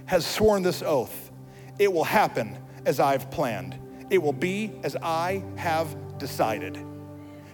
has 0.07 0.24
sworn 0.24 0.62
this 0.62 0.80
oath. 0.80 1.30
It 1.78 1.92
will 1.92 2.05
happen 2.05 2.57
as 2.86 3.00
I've 3.00 3.30
planned, 3.30 3.78
it 4.09 4.16
will 4.16 4.32
be 4.32 4.72
as 4.82 4.96
I 4.96 5.44
have 5.57 5.94
decided. 6.16 6.78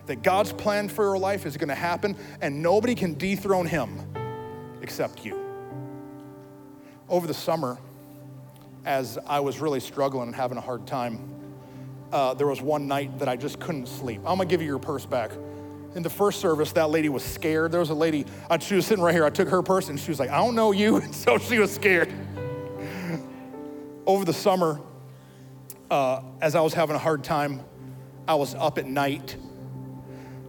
that 0.06 0.22
God's 0.22 0.52
plan 0.52 0.88
for 0.88 1.04
your 1.04 1.18
life 1.18 1.44
is 1.44 1.56
gonna 1.56 1.74
happen 1.74 2.16
and 2.40 2.62
nobody 2.62 2.94
can 2.94 3.14
dethrone 3.14 3.66
him 3.66 4.00
except 4.80 5.24
you. 5.24 5.44
Over 7.08 7.26
the 7.26 7.34
summer, 7.34 7.78
as 8.88 9.18
I 9.26 9.40
was 9.40 9.60
really 9.60 9.80
struggling 9.80 10.28
and 10.28 10.34
having 10.34 10.56
a 10.56 10.62
hard 10.62 10.86
time, 10.86 11.20
uh, 12.10 12.32
there 12.32 12.46
was 12.46 12.62
one 12.62 12.88
night 12.88 13.18
that 13.18 13.28
I 13.28 13.36
just 13.36 13.60
couldn't 13.60 13.86
sleep. 13.86 14.20
I'm 14.20 14.38
gonna 14.38 14.46
give 14.46 14.62
you 14.62 14.66
your 14.66 14.78
purse 14.78 15.04
back. 15.04 15.30
In 15.94 16.02
the 16.02 16.08
first 16.08 16.40
service, 16.40 16.72
that 16.72 16.88
lady 16.88 17.10
was 17.10 17.22
scared. 17.22 17.70
There 17.70 17.80
was 17.80 17.90
a 17.90 17.94
lady, 17.94 18.24
uh, 18.48 18.58
she 18.58 18.76
was 18.76 18.86
sitting 18.86 19.04
right 19.04 19.14
here. 19.14 19.26
I 19.26 19.30
took 19.30 19.50
her 19.50 19.62
purse 19.62 19.90
and 19.90 20.00
she 20.00 20.10
was 20.10 20.18
like, 20.18 20.30
I 20.30 20.38
don't 20.38 20.54
know 20.54 20.72
you. 20.72 20.96
And 20.96 21.14
so 21.24 21.36
she 21.36 21.58
was 21.58 21.70
scared. 21.70 22.10
Over 24.06 24.24
the 24.24 24.32
summer, 24.32 24.80
uh, 25.90 26.22
as 26.40 26.54
I 26.54 26.62
was 26.62 26.72
having 26.72 26.96
a 26.96 26.98
hard 26.98 27.22
time, 27.22 27.60
I 28.26 28.36
was 28.36 28.54
up 28.54 28.78
at 28.78 28.86
night, 28.86 29.36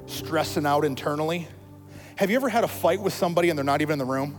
stressing 0.06 0.66
out 0.66 0.86
internally. 0.86 1.46
Have 2.16 2.30
you 2.30 2.38
ever 2.38 2.48
had 2.48 2.64
a 2.64 2.70
fight 2.70 3.02
with 3.02 3.14
somebody 3.14 3.50
and 3.50 3.60
they're 3.60 3.66
not 3.66 3.82
even 3.82 3.94
in 3.94 4.00
the 4.00 4.06
room? 4.06 4.38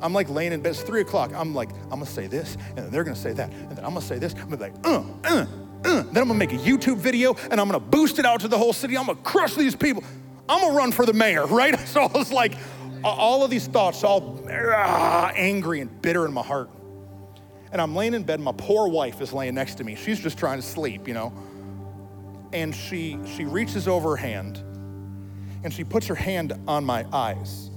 I'm 0.00 0.12
like 0.12 0.28
laying 0.28 0.52
in 0.52 0.60
bed. 0.60 0.70
It's 0.70 0.82
three 0.82 1.00
o'clock. 1.00 1.32
I'm 1.34 1.54
like, 1.54 1.70
I'm 1.84 1.90
gonna 1.90 2.06
say 2.06 2.26
this, 2.26 2.56
and 2.70 2.78
then 2.78 2.90
they're 2.90 3.04
gonna 3.04 3.16
say 3.16 3.32
that, 3.32 3.50
and 3.50 3.70
then 3.70 3.84
I'm 3.84 3.94
gonna 3.94 4.02
say 4.02 4.18
this. 4.18 4.32
I'm 4.34 4.48
gonna 4.50 4.56
be 4.56 4.62
like, 4.64 4.74
uh, 4.84 5.02
uh, 5.24 5.46
uh. 5.84 6.02
Then 6.02 6.08
I'm 6.08 6.28
gonna 6.28 6.34
make 6.34 6.52
a 6.52 6.58
YouTube 6.58 6.98
video, 6.98 7.34
and 7.50 7.60
I'm 7.60 7.66
gonna 7.66 7.80
boost 7.80 8.18
it 8.18 8.24
out 8.24 8.40
to 8.40 8.48
the 8.48 8.58
whole 8.58 8.72
city. 8.72 8.96
I'm 8.96 9.06
gonna 9.06 9.18
crush 9.22 9.54
these 9.54 9.74
people. 9.74 10.04
I'm 10.48 10.60
gonna 10.60 10.74
run 10.74 10.92
for 10.92 11.04
the 11.04 11.12
mayor, 11.12 11.46
right? 11.48 11.78
So 11.88 12.02
I 12.02 12.18
was 12.18 12.32
like, 12.32 12.54
all 13.04 13.44
of 13.44 13.50
these 13.50 13.66
thoughts, 13.66 14.04
all 14.04 14.44
ah, 14.50 15.32
angry 15.34 15.80
and 15.80 16.02
bitter 16.02 16.26
in 16.26 16.32
my 16.32 16.42
heart. 16.42 16.70
And 17.70 17.82
I'm 17.82 17.94
laying 17.94 18.14
in 18.14 18.22
bed. 18.22 18.40
My 18.40 18.52
poor 18.56 18.88
wife 18.88 19.20
is 19.20 19.32
laying 19.32 19.54
next 19.54 19.74
to 19.76 19.84
me. 19.84 19.94
She's 19.94 20.18
just 20.18 20.38
trying 20.38 20.58
to 20.58 20.66
sleep, 20.66 21.06
you 21.06 21.14
know. 21.14 21.32
And 22.52 22.74
she 22.74 23.18
she 23.36 23.44
reaches 23.44 23.86
over 23.86 24.10
her 24.10 24.16
hand, 24.16 24.58
and 25.64 25.72
she 25.72 25.84
puts 25.84 26.06
her 26.06 26.14
hand 26.14 26.54
on 26.66 26.84
my 26.84 27.04
eyes, 27.12 27.70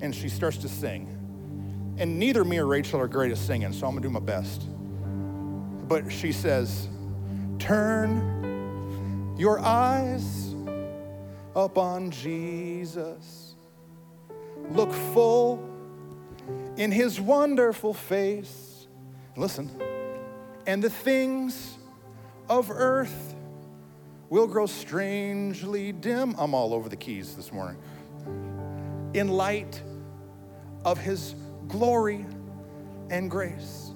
and 0.00 0.14
she 0.14 0.28
starts 0.28 0.58
to 0.58 0.68
sing. 0.68 1.17
And 1.98 2.18
neither 2.18 2.44
me 2.44 2.58
or 2.58 2.66
Rachel 2.66 3.00
are 3.00 3.08
great 3.08 3.32
at 3.32 3.38
singing, 3.38 3.72
so 3.72 3.86
I'm 3.86 3.94
gonna 3.94 4.02
do 4.02 4.10
my 4.10 4.20
best. 4.20 4.62
But 5.88 6.12
she 6.12 6.30
says, 6.30 6.88
Turn 7.58 9.34
your 9.36 9.58
eyes 9.58 10.54
up 11.56 11.76
on 11.76 12.10
Jesus. 12.10 13.56
Look 14.70 14.92
full 14.92 15.68
in 16.76 16.92
his 16.92 17.20
wonderful 17.20 17.94
face. 17.94 18.86
Listen, 19.36 19.70
and 20.66 20.82
the 20.82 20.90
things 20.90 21.78
of 22.48 22.70
earth 22.70 23.34
will 24.30 24.46
grow 24.46 24.66
strangely 24.66 25.90
dim. 25.92 26.36
I'm 26.38 26.54
all 26.54 26.74
over 26.74 26.88
the 26.88 26.96
keys 26.96 27.34
this 27.34 27.52
morning. 27.52 27.80
In 29.14 29.28
light 29.28 29.82
of 30.84 30.98
his 30.98 31.34
glory 31.68 32.26
and 33.10 33.30
grace. 33.30 33.92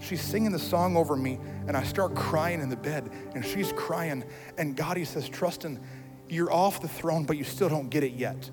She's 0.00 0.20
singing 0.20 0.52
the 0.52 0.58
song 0.58 0.96
over 0.96 1.16
me, 1.16 1.38
and 1.66 1.76
I 1.76 1.82
start 1.82 2.14
crying 2.14 2.60
in 2.60 2.68
the 2.68 2.76
bed, 2.76 3.10
and 3.34 3.44
she's 3.44 3.72
crying. 3.72 4.22
And 4.58 4.76
God, 4.76 4.96
He 4.96 5.04
says, 5.04 5.28
Trustin, 5.28 5.80
you're 6.28 6.52
off 6.52 6.80
the 6.80 6.88
throne, 6.88 7.24
but 7.24 7.36
you 7.36 7.44
still 7.44 7.68
don't 7.68 7.88
get 7.88 8.04
it 8.04 8.12
yet. 8.12 8.50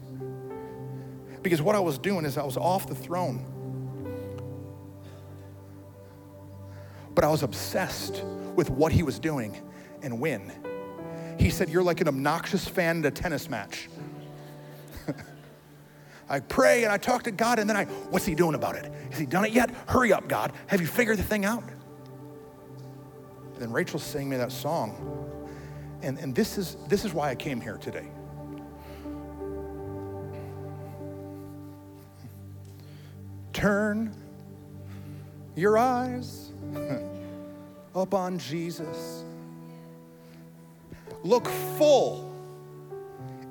Because 1.41 1.61
what 1.61 1.75
I 1.75 1.79
was 1.79 1.97
doing 1.97 2.25
is 2.25 2.37
I 2.37 2.43
was 2.43 2.55
off 2.55 2.87
the 2.87 2.95
throne, 2.95 3.45
but 7.13 7.25
I 7.25 7.27
was 7.27 7.43
obsessed 7.43 8.23
with 8.55 8.69
what 8.69 8.91
He 8.91 9.03
was 9.03 9.19
doing 9.19 9.57
and 10.01 10.19
when. 10.19 10.51
He 11.37 11.49
said, 11.49 11.69
You're 11.69 11.83
like 11.83 11.99
an 11.99 12.07
obnoxious 12.07 12.67
fan 12.67 12.99
at 12.99 13.05
a 13.05 13.11
tennis 13.11 13.49
match. 13.49 13.89
I 16.31 16.39
pray 16.39 16.85
and 16.85 16.93
I 16.93 16.97
talk 16.97 17.23
to 17.23 17.31
God, 17.31 17.59
and 17.59 17.69
then 17.69 17.75
I, 17.75 17.83
what's 18.09 18.25
He 18.25 18.35
doing 18.35 18.55
about 18.55 18.77
it? 18.77 18.89
Has 19.09 19.19
He 19.19 19.25
done 19.25 19.43
it 19.43 19.51
yet? 19.51 19.69
Hurry 19.87 20.13
up, 20.13 20.29
God. 20.29 20.53
Have 20.67 20.79
you 20.79 20.87
figured 20.87 21.17
the 21.17 21.23
thing 21.23 21.43
out? 21.43 21.63
And 23.53 23.57
then 23.57 23.73
Rachel 23.73 23.99
sang 23.99 24.29
me 24.29 24.37
that 24.37 24.53
song. 24.53 24.95
And, 26.01 26.17
and 26.19 26.33
this, 26.33 26.57
is, 26.57 26.77
this 26.87 27.03
is 27.03 27.13
why 27.13 27.29
I 27.29 27.35
came 27.35 27.59
here 27.59 27.77
today. 27.77 28.07
Turn 33.51 34.15
your 35.57 35.77
eyes 35.77 36.51
up 37.95 38.13
on 38.13 38.39
Jesus. 38.39 39.25
Look 41.23 41.49
full 41.77 42.33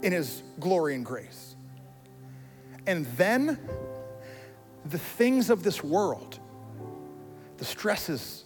in 0.03 0.13
his 0.13 0.43
glory 0.59 0.95
and 0.95 1.05
grace. 1.05 1.50
And 2.91 3.07
then 3.17 3.57
the 4.85 4.99
things 4.99 5.49
of 5.49 5.63
this 5.63 5.85
world, 5.85 6.41
the 7.57 7.65
stresses 7.65 8.43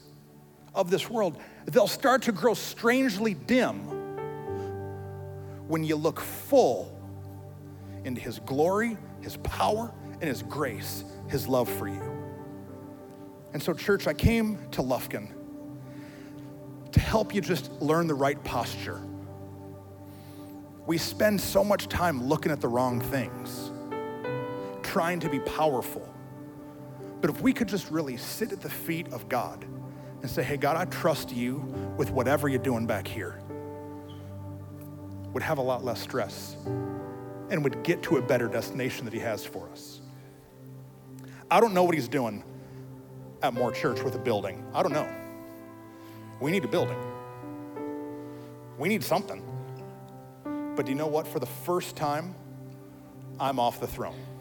of 0.75 0.91
this 0.91 1.09
world, 1.09 1.39
they'll 1.65 1.87
start 1.87 2.21
to 2.25 2.33
grow 2.33 2.53
strangely 2.53 3.33
dim 3.33 3.79
when 5.67 5.83
you 5.83 5.97
look 5.97 6.21
full 6.21 6.95
into 8.05 8.21
His 8.21 8.39
glory, 8.41 8.99
His 9.23 9.39
power, 9.39 9.91
and 10.21 10.25
His 10.25 10.43
grace, 10.43 11.05
His 11.27 11.49
love 11.49 11.71
for 11.71 11.89
you. 11.89 12.03
And 13.55 13.63
so, 13.63 13.73
church, 13.73 14.07
I 14.07 14.13
came 14.13 14.59
to 14.73 14.83
Lufkin 14.83 15.33
to 16.93 17.01
help 17.01 17.35
you 17.35 17.41
just 17.41 17.73
learn 17.81 18.09
the 18.09 18.15
right 18.15 18.45
posture. 18.45 19.01
We 20.87 20.99
spend 20.99 21.41
so 21.41 21.65
much 21.65 21.89
time 21.89 22.23
looking 22.23 22.53
at 22.53 22.61
the 22.61 22.69
wrong 22.69 23.01
things 23.01 23.71
trying 24.95 25.19
to 25.19 25.29
be 25.29 25.41
powerful. 25.41 26.09
But 27.21 27.29
if 27.29 27.41
we 27.41 27.53
could 27.53 27.67
just 27.67 27.91
really 27.91 28.17
sit 28.17 28.53
at 28.53 28.61
the 28.61 28.71
feet 28.71 29.13
of 29.13 29.29
God 29.29 29.65
and 30.23 30.31
say, 30.31 30.45
hey, 30.45 30.57
God, 30.57 30.77
I 30.77 30.85
trust 30.85 31.33
you 31.33 31.57
with 31.97 32.13
whatever 32.13 32.49
you're 32.49 32.61
doing 32.61 32.87
back 32.87 33.09
here, 33.09 33.41
would 35.33 35.43
have 35.43 35.59
a 35.59 35.63
lot 35.63 35.85
less 35.85 36.01
stress 36.01 36.57
and 37.51 37.65
would 37.65 37.83
get 37.83 38.05
to 38.05 38.19
a 38.19 38.23
better 38.23 38.47
destination 38.47 39.05
that 39.05 39.13
He 39.13 39.19
has 39.19 39.45
for 39.45 39.69
us. 39.71 40.01
I 41.51 41.59
don't 41.59 41.75
know 41.75 41.83
what 41.83 41.97
He's 41.97 42.07
doing 42.07 42.45
at 43.43 43.53
More 43.53 43.73
Church 43.73 44.01
with 44.01 44.15
a 44.15 44.21
building. 44.21 44.65
I 44.73 44.85
don't 44.85 44.93
know. 44.93 45.13
We 46.41 46.53
need 46.53 46.65
a 46.65 46.69
building, 46.69 46.99
we 48.79 48.89
need 48.89 49.03
something. 49.03 49.43
But 50.77 50.87
do 50.87 50.93
you 50.93 50.97
know 50.97 51.09
what? 51.09 51.27
For 51.27 51.41
the 51.41 51.47
first 51.47 51.97
time, 51.97 52.37
I'm 53.41 53.59
off 53.59 53.81
the 53.81 53.89
throne 53.89 54.34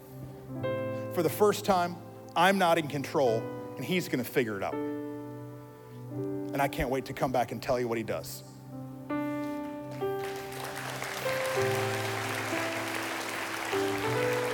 for 1.14 1.22
the 1.22 1.30
first 1.30 1.64
time, 1.64 1.96
I'm 2.34 2.58
not 2.58 2.76
in 2.76 2.88
control, 2.88 3.40
and 3.76 3.84
he's 3.84 4.08
gonna 4.08 4.24
figure 4.24 4.56
it 4.56 4.64
out. 4.64 4.74
And 4.74 6.60
I 6.60 6.66
can't 6.66 6.90
wait 6.90 7.04
to 7.06 7.12
come 7.12 7.30
back 7.30 7.52
and 7.52 7.62
tell 7.62 7.78
you 7.78 7.86
what 7.86 7.98
he 7.98 8.04
does. 8.04 8.42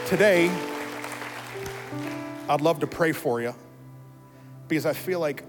Today, 0.07 0.51
I'd 2.49 2.61
love 2.61 2.81
to 2.81 2.87
pray 2.87 3.13
for 3.13 3.41
you 3.41 3.55
because 4.69 4.85
I 4.85 4.93
feel 4.93 5.21
like 5.21 5.45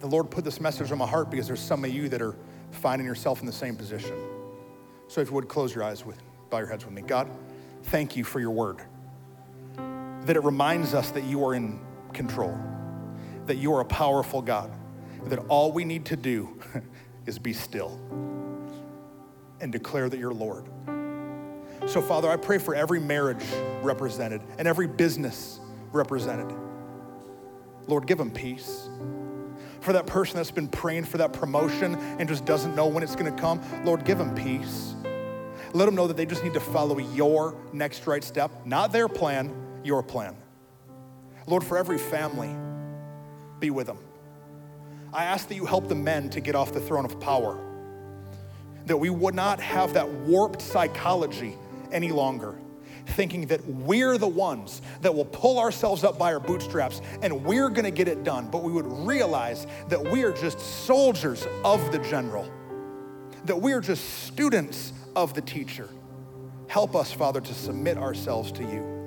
the 0.00 0.08
Lord 0.08 0.30
put 0.30 0.44
this 0.44 0.60
message 0.60 0.92
on 0.92 0.98
my 0.98 1.06
heart 1.06 1.30
because 1.30 1.46
there's 1.46 1.60
some 1.60 1.84
of 1.84 1.90
you 1.90 2.08
that 2.10 2.20
are 2.20 2.36
finding 2.70 3.06
yourself 3.06 3.40
in 3.40 3.46
the 3.46 3.52
same 3.52 3.76
position. 3.76 4.14
So 5.08 5.20
if 5.20 5.28
you 5.28 5.34
would 5.34 5.48
close 5.48 5.74
your 5.74 5.84
eyes 5.84 6.04
with, 6.04 6.18
bow 6.50 6.58
your 6.58 6.66
heads 6.66 6.84
with 6.84 6.92
me. 6.92 7.02
God, 7.02 7.30
thank 7.84 8.16
you 8.16 8.24
for 8.24 8.40
your 8.40 8.50
word 8.50 8.82
that 10.26 10.36
it 10.36 10.44
reminds 10.44 10.94
us 10.94 11.10
that 11.12 11.24
you 11.24 11.44
are 11.44 11.54
in 11.54 11.80
control, 12.12 12.58
that 13.46 13.56
you 13.56 13.72
are 13.74 13.80
a 13.80 13.84
powerful 13.84 14.42
God, 14.42 14.70
that 15.24 15.38
all 15.48 15.72
we 15.72 15.84
need 15.84 16.06
to 16.06 16.16
do 16.16 16.60
is 17.26 17.38
be 17.38 17.52
still 17.52 17.98
and 19.60 19.70
declare 19.70 20.08
that 20.08 20.18
you're 20.18 20.32
Lord. 20.32 20.64
So, 21.86 22.02
Father, 22.02 22.28
I 22.28 22.36
pray 22.36 22.58
for 22.58 22.74
every 22.74 23.00
marriage 23.00 23.44
represented 23.82 24.42
and 24.58 24.68
every 24.68 24.86
business 24.86 25.60
represented. 25.92 26.54
Lord, 27.86 28.06
give 28.06 28.18
them 28.18 28.30
peace. 28.30 28.88
For 29.80 29.94
that 29.94 30.06
person 30.06 30.36
that's 30.36 30.50
been 30.50 30.68
praying 30.68 31.04
for 31.04 31.18
that 31.18 31.32
promotion 31.32 31.94
and 31.94 32.28
just 32.28 32.44
doesn't 32.44 32.74
know 32.76 32.86
when 32.86 33.02
it's 33.02 33.16
gonna 33.16 33.32
come, 33.32 33.60
Lord, 33.84 34.04
give 34.04 34.18
them 34.18 34.34
peace. 34.34 34.94
Let 35.72 35.86
them 35.86 35.94
know 35.94 36.06
that 36.06 36.16
they 36.16 36.26
just 36.26 36.44
need 36.44 36.54
to 36.54 36.60
follow 36.60 36.98
your 36.98 37.54
next 37.72 38.06
right 38.06 38.22
step, 38.22 38.50
not 38.66 38.92
their 38.92 39.08
plan, 39.08 39.50
your 39.84 40.02
plan. 40.02 40.36
Lord, 41.46 41.64
for 41.64 41.78
every 41.78 41.98
family, 41.98 42.54
be 43.58 43.70
with 43.70 43.86
them. 43.86 43.98
I 45.12 45.24
ask 45.24 45.48
that 45.48 45.54
you 45.54 45.66
help 45.66 45.88
the 45.88 45.94
men 45.94 46.30
to 46.30 46.40
get 46.40 46.54
off 46.54 46.72
the 46.72 46.80
throne 46.80 47.04
of 47.04 47.18
power, 47.18 47.58
that 48.86 48.96
we 48.96 49.10
would 49.10 49.34
not 49.34 49.60
have 49.60 49.94
that 49.94 50.08
warped 50.08 50.62
psychology 50.62 51.56
any 51.90 52.12
longer, 52.12 52.56
thinking 53.06 53.46
that 53.46 53.64
we're 53.66 54.18
the 54.18 54.28
ones 54.28 54.82
that 55.00 55.12
will 55.12 55.24
pull 55.24 55.58
ourselves 55.58 56.04
up 56.04 56.18
by 56.18 56.32
our 56.32 56.40
bootstraps 56.40 57.02
and 57.22 57.44
we're 57.44 57.68
gonna 57.68 57.90
get 57.90 58.06
it 58.06 58.22
done, 58.22 58.48
but 58.48 58.62
we 58.62 58.70
would 58.70 58.86
realize 59.06 59.66
that 59.88 60.00
we 60.00 60.22
are 60.22 60.32
just 60.32 60.60
soldiers 60.60 61.46
of 61.64 61.90
the 61.90 61.98
general, 61.98 62.48
that 63.46 63.60
we 63.60 63.72
are 63.72 63.80
just 63.80 64.24
students 64.24 64.92
of 65.16 65.34
the 65.34 65.40
teacher. 65.40 65.88
Help 66.68 66.94
us, 66.94 67.10
Father, 67.10 67.40
to 67.40 67.52
submit 67.52 67.98
ourselves 67.98 68.52
to 68.52 68.62
you. 68.62 68.99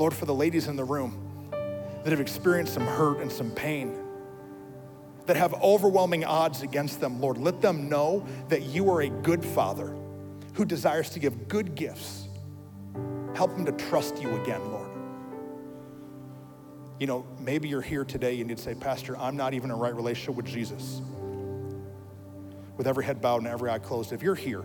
Lord, 0.00 0.14
for 0.14 0.24
the 0.24 0.34
ladies 0.34 0.66
in 0.66 0.76
the 0.76 0.84
room 0.84 1.50
that 1.50 2.10
have 2.10 2.20
experienced 2.20 2.72
some 2.72 2.86
hurt 2.86 3.18
and 3.18 3.30
some 3.30 3.50
pain, 3.50 3.94
that 5.26 5.36
have 5.36 5.52
overwhelming 5.62 6.24
odds 6.24 6.62
against 6.62 7.00
them, 7.00 7.20
Lord, 7.20 7.36
let 7.36 7.60
them 7.60 7.90
know 7.90 8.26
that 8.48 8.62
you 8.62 8.90
are 8.90 9.02
a 9.02 9.10
good 9.10 9.44
Father 9.44 9.94
who 10.54 10.64
desires 10.64 11.10
to 11.10 11.18
give 11.18 11.48
good 11.48 11.74
gifts. 11.74 12.28
Help 13.34 13.54
them 13.54 13.66
to 13.66 13.72
trust 13.72 14.22
you 14.22 14.40
again, 14.40 14.72
Lord. 14.72 14.88
You 16.98 17.06
know, 17.06 17.26
maybe 17.38 17.68
you're 17.68 17.82
here 17.82 18.06
today 18.06 18.40
and 18.40 18.48
you'd 18.48 18.58
say, 18.58 18.74
Pastor, 18.74 19.18
I'm 19.18 19.36
not 19.36 19.52
even 19.52 19.68
in 19.68 19.76
a 19.76 19.78
right 19.78 19.94
relationship 19.94 20.34
with 20.34 20.46
Jesus. 20.46 21.02
With 22.78 22.86
every 22.86 23.04
head 23.04 23.20
bowed 23.20 23.42
and 23.42 23.48
every 23.48 23.68
eye 23.68 23.78
closed, 23.78 24.14
if 24.14 24.22
you're 24.22 24.34
here 24.34 24.64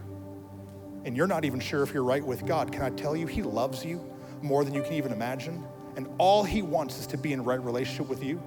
and 1.03 1.17
you're 1.17 1.27
not 1.27 1.43
even 1.43 1.59
sure 1.59 1.83
if 1.83 1.93
you're 1.93 2.05
right 2.05 2.25
with 2.25 2.45
God, 2.45 2.71
can 2.71 2.83
I 2.83 2.89
tell 2.91 3.17
you, 3.17 3.27
He 3.27 3.43
loves 3.43 3.83
you 3.83 4.14
more 4.41 4.63
than 4.63 4.73
you 4.73 4.81
can 4.81 4.93
even 4.93 5.11
imagine? 5.11 5.63
And 5.95 6.07
all 6.17 6.43
He 6.43 6.61
wants 6.61 6.99
is 6.99 7.07
to 7.07 7.17
be 7.17 7.33
in 7.33 7.43
right 7.43 7.61
relationship 7.61 8.07
with 8.07 8.23
you. 8.23 8.41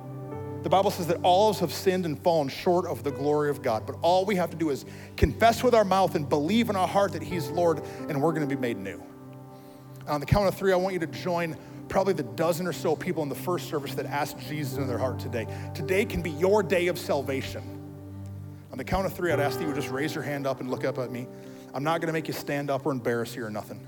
The 0.62 0.68
Bible 0.68 0.90
says 0.90 1.06
that 1.06 1.20
all 1.22 1.48
of 1.48 1.56
us 1.56 1.60
have 1.60 1.72
sinned 1.72 2.04
and 2.04 2.20
fallen 2.22 2.48
short 2.48 2.86
of 2.86 3.04
the 3.04 3.12
glory 3.12 3.48
of 3.48 3.62
God. 3.62 3.86
But 3.86 3.96
all 4.02 4.24
we 4.24 4.34
have 4.36 4.50
to 4.50 4.56
do 4.56 4.70
is 4.70 4.84
confess 5.16 5.62
with 5.62 5.74
our 5.74 5.84
mouth 5.84 6.14
and 6.14 6.28
believe 6.28 6.68
in 6.68 6.76
our 6.76 6.88
heart 6.88 7.12
that 7.12 7.22
He's 7.22 7.48
Lord, 7.50 7.82
and 8.08 8.20
we're 8.20 8.32
going 8.32 8.46
to 8.46 8.54
be 8.54 8.60
made 8.60 8.76
new. 8.76 9.02
And 10.00 10.08
on 10.08 10.20
the 10.20 10.26
count 10.26 10.48
of 10.48 10.54
three, 10.54 10.72
I 10.72 10.76
want 10.76 10.94
you 10.94 11.00
to 11.00 11.06
join 11.06 11.56
probably 11.88 12.12
the 12.12 12.22
dozen 12.22 12.66
or 12.66 12.72
so 12.72 12.96
people 12.96 13.22
in 13.22 13.28
the 13.28 13.34
first 13.34 13.68
service 13.68 13.94
that 13.94 14.06
asked 14.06 14.38
Jesus 14.40 14.76
in 14.78 14.86
their 14.86 14.98
heart 14.98 15.18
today. 15.18 15.46
Today 15.74 16.04
can 16.04 16.22
be 16.22 16.30
your 16.30 16.62
day 16.62 16.88
of 16.88 16.98
salvation. 16.98 17.62
On 18.72 18.78
the 18.78 18.84
count 18.84 19.06
of 19.06 19.14
three, 19.14 19.32
I'd 19.32 19.40
ask 19.40 19.56
that 19.56 19.62
you 19.62 19.68
would 19.68 19.76
just 19.76 19.90
raise 19.90 20.14
your 20.14 20.24
hand 20.24 20.46
up 20.46 20.60
and 20.60 20.70
look 20.70 20.84
up 20.84 20.98
at 20.98 21.10
me. 21.10 21.26
I'm 21.72 21.84
not 21.84 22.00
going 22.00 22.08
to 22.08 22.12
make 22.12 22.28
you 22.28 22.34
stand 22.34 22.70
up 22.70 22.84
or 22.84 22.92
embarrass 22.92 23.34
you 23.34 23.44
or 23.44 23.50
nothing. 23.50 23.80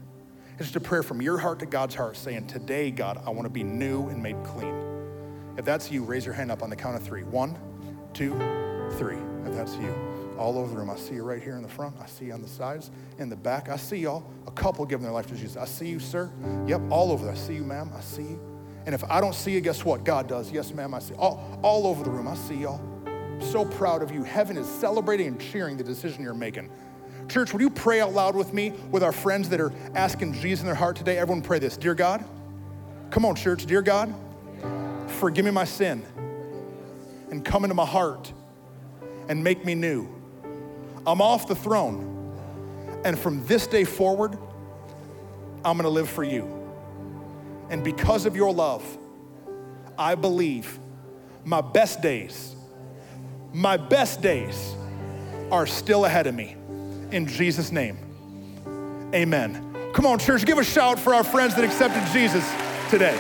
It's 0.61 0.69
just 0.69 0.77
a 0.77 0.87
prayer 0.87 1.03
from 1.03 1.23
your 1.23 1.39
heart 1.39 1.59
to 1.61 1.67
God's 1.67 1.95
heart 1.95 2.19
saying, 2.19 2.47
Today, 2.47 2.91
God, 2.91 3.23
I 3.25 3.31
want 3.31 3.47
to 3.47 3.51
be 3.51 3.63
new 3.63 4.09
and 4.09 4.23
made 4.23 4.37
clean. 4.45 4.75
If 5.57 5.65
that's 5.65 5.91
you, 5.91 6.05
raise 6.05 6.27
your 6.27 6.35
hand 6.35 6.53
up 6.53 6.63
on 6.63 6.69
the 6.69 6.77
count 6.77 6.97
of 6.97 7.03
three. 7.03 7.23
One, 7.23 7.57
two, 8.13 8.33
three. 8.99 9.17
If 9.47 9.55
that's 9.55 9.75
you. 9.77 9.95
All 10.37 10.59
over 10.59 10.71
the 10.71 10.77
room. 10.77 10.91
I 10.91 10.97
see 10.97 11.15
you 11.15 11.23
right 11.23 11.43
here 11.43 11.57
in 11.57 11.63
the 11.63 11.69
front. 11.69 11.95
I 11.99 12.05
see 12.05 12.27
you 12.27 12.35
on 12.35 12.43
the 12.43 12.49
sides, 12.49 12.91
in 13.17 13.31
the 13.31 13.37
back. 13.37 13.71
I 13.71 13.79
see 13.79 13.97
y'all. 13.97 14.31
A 14.47 14.51
couple 14.51 14.85
giving 14.85 15.03
their 15.03 15.15
life 15.15 15.29
to 15.29 15.35
Jesus. 15.35 15.57
I 15.57 15.65
see 15.65 15.89
you, 15.89 15.99
sir. 15.99 16.31
Yep, 16.67 16.83
all 16.91 17.11
over. 17.11 17.31
I 17.31 17.37
see 17.37 17.55
you, 17.55 17.65
ma'am. 17.65 17.91
I 17.97 18.03
see 18.03 18.25
you. 18.25 18.41
And 18.85 18.95
if 18.95 19.03
I 19.05 19.23
don't 19.23 19.35
see 19.35 19.53
you, 19.53 19.63
guess 19.63 19.83
what? 19.83 20.05
God 20.05 20.29
does. 20.29 20.53
Yes, 20.53 20.75
ma'am, 20.75 20.93
I 20.93 20.99
see. 20.99 21.15
All, 21.15 21.59
all 21.63 21.87
over 21.87 22.05
the 22.05 22.11
room. 22.11 22.29
I 22.29 22.35
see 22.35 22.57
y'all. 22.57 22.83
So 23.41 23.65
proud 23.65 24.03
of 24.03 24.11
you. 24.11 24.25
Heaven 24.25 24.59
is 24.59 24.69
celebrating 24.69 25.29
and 25.29 25.41
cheering 25.41 25.79
the 25.79 25.85
decision 25.85 26.23
you're 26.23 26.35
making. 26.35 26.71
Church, 27.31 27.53
would 27.53 27.63
you 27.63 27.71
pray 27.71 28.01
out 28.01 28.13
loud 28.13 28.35
with 28.35 28.53
me 28.53 28.73
with 28.91 29.05
our 29.05 29.13
friends 29.13 29.51
that 29.51 29.61
are 29.61 29.73
asking 29.95 30.33
Jesus 30.33 30.63
in 30.63 30.67
their 30.67 30.75
heart 30.75 30.97
today? 30.97 31.17
Everyone 31.17 31.43
pray 31.43 31.61
this. 31.61 31.77
Dear 31.77 31.95
God, 31.95 32.25
come 33.11 33.25
on, 33.25 33.37
church. 33.37 33.67
Dear 33.67 33.83
God, 33.83 34.13
forgive 35.07 35.45
me 35.45 35.53
my 35.53 35.65
sin 35.65 36.05
and 37.31 37.45
come 37.45 37.63
into 37.63 37.77
my 37.77 37.87
heart 37.87 38.33
and 39.29 39.45
make 39.45 39.65
me 39.65 39.77
new. 39.77 40.09
I'm 41.07 41.23
off 41.23 41.47
the 41.47 41.55
throne. 41.55 42.09
And 43.05 43.17
from 43.17 43.47
this 43.47 43.69
day 43.69 43.85
forward, 43.85 44.37
I'm 45.65 45.77
gonna 45.77 45.89
live 45.89 46.09
for 46.09 46.25
you. 46.25 46.49
And 47.71 47.85
because 47.85 48.27
of 48.27 48.35
your 48.35 48.53
love, 48.53 48.85
I 49.97 50.17
believe 50.17 50.81
my 51.45 51.61
best 51.61 52.03
days, 52.03 52.57
my 53.53 53.77
best 53.77 54.21
days 54.21 54.75
are 55.53 55.65
still 55.65 56.05
ahead 56.05 56.27
of 56.27 56.35
me. 56.35 56.57
In 57.13 57.27
Jesus' 57.27 57.73
name, 57.73 57.99
amen. 59.13 59.77
Come 59.93 60.07
on, 60.07 60.19
church, 60.19 60.47
give 60.47 60.59
a 60.59 60.65
shout 60.65 60.99
for 60.99 61.13
our 61.13 61.25
friends 61.25 61.57
that 61.57 61.65
accepted 61.65 62.05
Jesus 62.13 62.49
today. 62.89 63.19